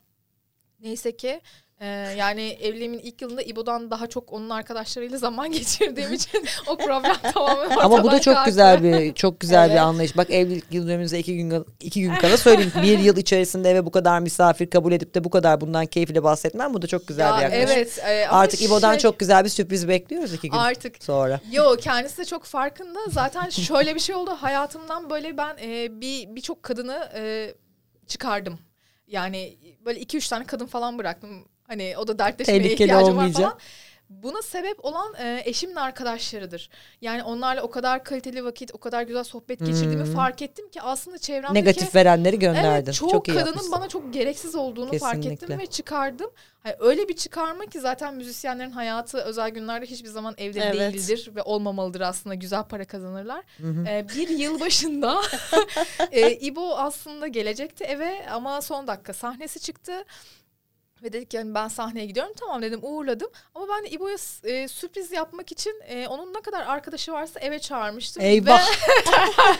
Neyse 0.81 1.16
ki 1.16 1.41
e, 1.83 1.87
yani 2.18 2.43
evliliğimin 2.61 2.99
ilk 2.99 3.22
yılında 3.22 3.43
İbo'dan 3.43 3.91
daha 3.91 4.07
çok 4.07 4.33
onun 4.33 4.51
arkadaşlarıyla 4.51 5.18
zaman 5.18 5.53
geçirdiğim 5.53 6.12
için 6.12 6.45
o 6.66 6.76
problem 6.76 7.12
tamamen 7.35 7.76
Ama 7.76 8.03
bu 8.05 8.11
da 8.11 8.20
çok 8.20 8.35
kalktı. 8.35 8.51
güzel 8.51 8.83
bir 8.83 9.14
çok 9.14 9.41
güzel 9.41 9.62
Evet. 9.66 9.72
bir 9.72 9.76
anlayış. 9.80 10.16
Bak 10.16 10.30
evlilik 10.30 10.64
yıl 10.70 10.87
dönümümüzde 10.87 11.18
iki 11.18 11.37
gün 11.37 11.64
iki 11.80 12.01
gün 12.03 12.14
kala 12.14 12.37
söyleyeyim. 12.37 12.72
bir 12.83 12.99
yıl 12.99 13.16
içerisinde 13.16 13.70
eve 13.70 13.87
bu 13.87 13.91
kadar 13.91 14.20
misafir 14.20 14.70
kabul 14.70 14.93
edip 14.93 15.14
de 15.14 15.24
bu 15.24 15.30
kadar 15.30 15.61
bundan 15.61 15.87
keyifle 15.87 16.22
bahsetmem. 16.22 16.74
Bu 16.74 16.83
da 16.83 16.87
çok 16.87 17.07
güzel 17.09 17.28
Ya 17.28 17.37
bir 17.37 17.43
yaklaşım. 17.43 17.68
evet. 17.76 17.99
e, 18.07 18.28
Artık 18.28 18.62
İbo'dan 18.62 18.93
şey- 18.93 19.01
çok 19.01 19.18
güzel 19.18 19.45
bir 19.45 19.49
sürpriz 19.49 19.89
bekliyoruz 19.89 20.35
iki 20.35 20.51
gün 20.51 20.59
Artık 20.59 21.05
sonra. 21.05 21.41
Yo 21.53 21.76
kendisi 21.76 22.18
de 22.18 22.24
çok 22.24 22.45
farkında. 22.45 22.99
Zaten 23.11 23.49
şöyle 23.51 23.95
bir 23.95 24.01
şey 24.01 24.14
oldu. 24.14 24.30
Hayatımdan 24.41 25.11
böyle 25.11 25.37
ben 25.37 25.57
e, 25.62 26.01
bir 26.01 26.37
birçok 26.37 26.62
kadını 26.62 27.09
e, 27.14 27.55
çıkardım. 28.07 28.59
Yani 29.07 29.59
böyle 29.85 30.01
iki 30.01 30.16
üç 30.16 30.28
tane 30.28 30.45
kadın 30.45 30.66
falan 30.66 30.99
bıraktım. 30.99 31.49
Hani 31.73 31.95
o 31.99 32.07
da 32.09 32.18
dertleşmeye 32.18 32.62
Tehlikeli 32.62 32.85
ihtiyacım 32.89 33.07
var 33.09 33.12
olmayacak. 33.12 33.43
falan. 33.43 33.59
buna 34.09 34.43
sebep 34.43 34.85
olan 34.85 35.14
e, 35.18 35.43
eşimin 35.45 35.77
arkadaşlarıdır. 35.77 36.70
Yani 37.01 37.23
onlarla 37.23 37.62
o 37.62 37.70
kadar 37.70 38.05
kaliteli 38.05 38.45
vakit, 38.45 38.70
o 38.75 38.79
kadar 38.79 39.03
güzel 39.03 39.25
sohbet 39.25 39.59
geçirdiğimi 39.59 40.05
fark 40.05 40.43
ettim 40.43 40.68
ki 40.68 40.83
aslında 40.83 41.18
çevremdeki 41.18 41.55
Negatif 41.55 41.95
verenleri 41.95 42.39
gönderdin. 42.39 42.68
Evet, 42.87 42.95
çoğu 42.95 43.11
Çok 43.11 43.29
iyi 43.29 43.33
kadının 43.33 43.47
yapmışsın. 43.47 43.73
bana 43.73 43.89
çok 43.89 44.12
gereksiz 44.14 44.55
olduğunu 44.55 44.99
fark 44.99 45.18
ettim 45.18 45.31
Kesinlikle. 45.31 45.59
ve 45.59 45.66
çıkardım. 45.66 46.31
Hani 46.62 46.75
öyle 46.79 47.09
bir 47.09 47.16
çıkarma 47.16 47.66
ki 47.66 47.81
zaten 47.81 48.14
müzisyenlerin 48.14 48.70
hayatı 48.70 49.18
özel 49.18 49.51
günlerde 49.51 49.87
hiçbir 49.87 50.09
zaman 50.09 50.35
evde 50.39 50.61
Evet. 50.61 50.95
değildir 50.95 51.31
ve 51.37 51.43
olmamalıdır 51.43 52.01
aslında 52.01 52.35
güzel 52.35 52.62
para 52.64 52.85
kazanırlar. 52.85 53.43
Ee, 53.89 54.07
bir 54.16 54.29
yıl 54.29 54.61
başında 54.61 55.20
e, 56.12 56.33
İbo 56.33 56.77
aslında 56.77 57.27
gelecekti 57.29 57.85
eve 57.85 58.27
ama 58.31 58.62
son 58.62 58.87
dakika 58.87 59.12
sahnesi 59.12 59.61
çıktı. 59.61 60.05
Ve 61.03 61.13
dedik 61.13 61.35
yani 61.35 61.55
ben 61.55 61.69
sahneye 61.69 62.07
gidiyorum 62.07 62.33
tamam 62.41 62.63
dedim 62.63 62.81
uğurladım. 62.83 63.31
Ama 63.55 63.67
ben 63.69 63.85
de 63.85 63.91
İbo'ya 63.91 64.17
e, 64.45 64.69
sürpriz 64.69 65.13
yapmak 65.13 65.53
için 65.53 65.83
e, 65.89 66.07
onun 66.09 66.35
ne 66.35 66.41
kadar 66.41 66.67
arkadaşı 66.67 67.13
varsa 67.13 67.41
eve 67.41 67.59
çağırmıştım. 67.59 68.23
Eyvah. 68.23 68.69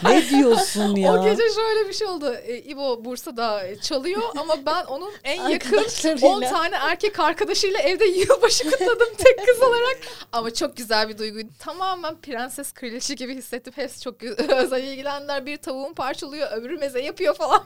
Ve 0.05 0.11
ne 0.15 0.29
diyorsun 0.29 0.97
ya? 0.97 1.13
o 1.15 1.25
gece 1.25 1.43
şöyle 1.55 1.89
bir 1.89 1.93
şey 1.93 2.07
oldu. 2.07 2.35
E, 2.35 2.59
İbo 2.59 3.05
Bursa'da 3.05 3.81
çalıyor 3.81 4.23
ama 4.37 4.67
ben 4.67 4.85
onun 4.85 5.13
en 5.25 5.49
yakın 5.49 5.77
Arkadaşlarıyla. 5.77 6.29
10 6.29 6.41
tane 6.41 6.77
erkek 6.77 7.21
arkadaşıyla 7.21 7.81
evde 7.81 8.05
yılbaşı 8.19 8.71
kutladım 8.71 9.15
tek 9.19 9.47
kız 9.47 9.63
olarak. 9.63 9.99
Ama 10.33 10.55
çok 10.55 10.77
güzel 10.77 11.09
bir 11.09 11.19
duyguydu. 11.19 11.49
Tamamen 11.59 12.21
prenses 12.21 12.73
kraliçe 12.73 13.15
gibi 13.15 13.35
hissettim. 13.37 13.73
Hepsi 13.77 14.01
çok 14.01 14.23
özel 14.23 14.85
ilgilendiler. 14.85 15.47
Bir 15.47 15.57
tavuğun 15.57 15.95
parçalıyor, 15.95 16.53
öbürü 16.53 16.79
meze 16.79 17.03
yapıyor 17.03 17.35
falan. 17.35 17.65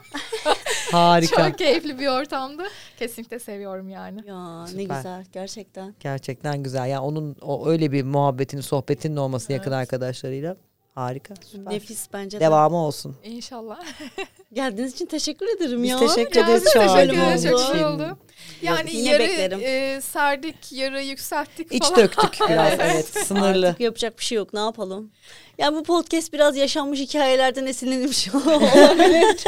Harika. 0.91 1.49
Çok 1.49 1.57
keyifli 1.57 1.99
bir 1.99 2.07
ortamdı. 2.07 2.63
Kesinlikle 2.99 3.39
seviyorum 3.39 3.66
yani. 3.89 4.21
Ya 4.27 4.61
ne 4.63 4.67
Süper. 4.67 4.95
güzel 4.97 5.25
gerçekten. 5.33 5.95
Gerçekten 5.99 6.63
güzel. 6.63 6.87
Yani 6.87 6.99
onun 7.05 7.35
o 7.41 7.67
öyle 7.67 7.91
bir 7.91 8.03
muhabbetin, 8.03 8.61
sohbetinin 8.61 9.15
olması 9.17 9.53
yakın 9.53 9.71
arkadaşlarıyla 9.71 10.57
harika. 10.95 11.33
Süper. 11.45 11.73
Nefis 11.73 12.07
bence 12.13 12.39
de. 12.39 12.43
Devamı 12.43 12.77
olsun. 12.77 13.15
İnşallah. 13.23 13.79
Geldiğiniz 14.53 14.93
için 14.93 15.05
teşekkür 15.05 15.57
ederim 15.57 15.83
Biz 15.83 15.89
ya. 15.89 15.99
teşekkür 15.99 16.43
ederiz 16.43 16.63
teşekkür. 16.63 17.51
Çok 17.51 17.75
iyi 17.75 17.85
oldu. 17.85 18.17
Yani 18.61 18.89
Yine 18.95 19.09
yarı 19.09 19.23
beklerim. 19.23 19.59
e, 19.63 20.01
serdik, 20.01 20.71
yarı 20.71 21.01
yükselttik 21.03 21.73
İç 21.73 21.83
falan. 21.83 21.95
döktük 21.97 22.39
biraz 22.49 22.73
evet. 22.79 23.05
Sınırlı. 23.05 23.67
Artık 23.67 23.79
yapacak 23.81 24.19
bir 24.19 24.23
şey 24.23 24.35
yok 24.35 24.53
ne 24.53 24.59
yapalım. 24.59 25.11
Yani 25.57 25.75
bu 25.77 25.83
podcast 25.83 26.33
biraz 26.33 26.57
yaşanmış 26.57 26.99
hikayelerden 26.99 27.65
esinlenmiş 27.65 28.29
olabilir. 28.35 29.43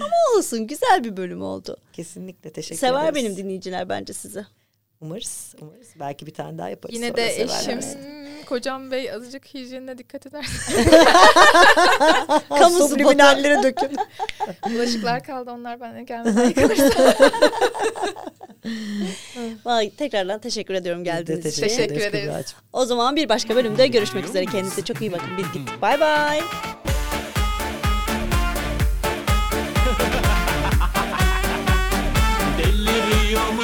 Ama 0.00 0.38
olsun 0.38 0.66
güzel 0.66 1.04
bir 1.04 1.16
bölüm 1.16 1.42
oldu. 1.42 1.76
Kesinlikle 1.92 2.50
teşekkür 2.50 2.80
Sever 2.80 3.04
ederiz. 3.04 3.14
benim 3.14 3.36
dinleyiciler 3.36 3.88
bence 3.88 4.12
sizi. 4.12 4.46
Umarız. 5.00 5.54
Umarız. 5.60 5.88
Belki 6.00 6.26
bir 6.26 6.34
tane 6.34 6.58
daha 6.58 6.68
yaparız. 6.68 6.94
Yine 6.94 7.06
sonra 7.06 7.16
de 7.16 7.42
eşim, 7.42 7.80
kocam 8.46 8.90
bey 8.90 9.12
azıcık 9.12 9.54
hijyenine 9.54 9.98
dikkat 9.98 10.26
eder. 10.26 10.46
Ha, 12.28 12.42
Kamu 12.58 12.88
subliminallere 12.88 13.62
dökün. 13.62 13.96
Bulaşıklar 14.74 15.24
kaldı 15.24 15.50
onlar 15.50 15.80
benden 15.80 16.06
gelmeden 16.06 16.48
yıkanırsa. 16.48 17.14
Vallahi 19.64 19.96
tekrardan 19.96 20.40
teşekkür 20.40 20.74
ediyorum 20.74 21.04
geldiğiniz 21.04 21.46
için. 21.46 21.62
Teşekkür 21.62 21.94
ederiz. 21.94 22.24
Kübra'cığım. 22.24 22.58
O 22.72 22.84
zaman 22.84 23.16
bir 23.16 23.28
başka 23.28 23.56
bölümde 23.56 23.86
görüşmek 23.86 24.24
üzere. 24.24 24.44
Kendinize 24.44 24.84
çok 24.84 25.00
iyi 25.00 25.12
bakın. 25.12 25.28
Biz 25.38 25.52
gittik. 25.52 25.82
Bay 25.82 26.00
bay. 26.00 26.40
Rio 33.14 33.63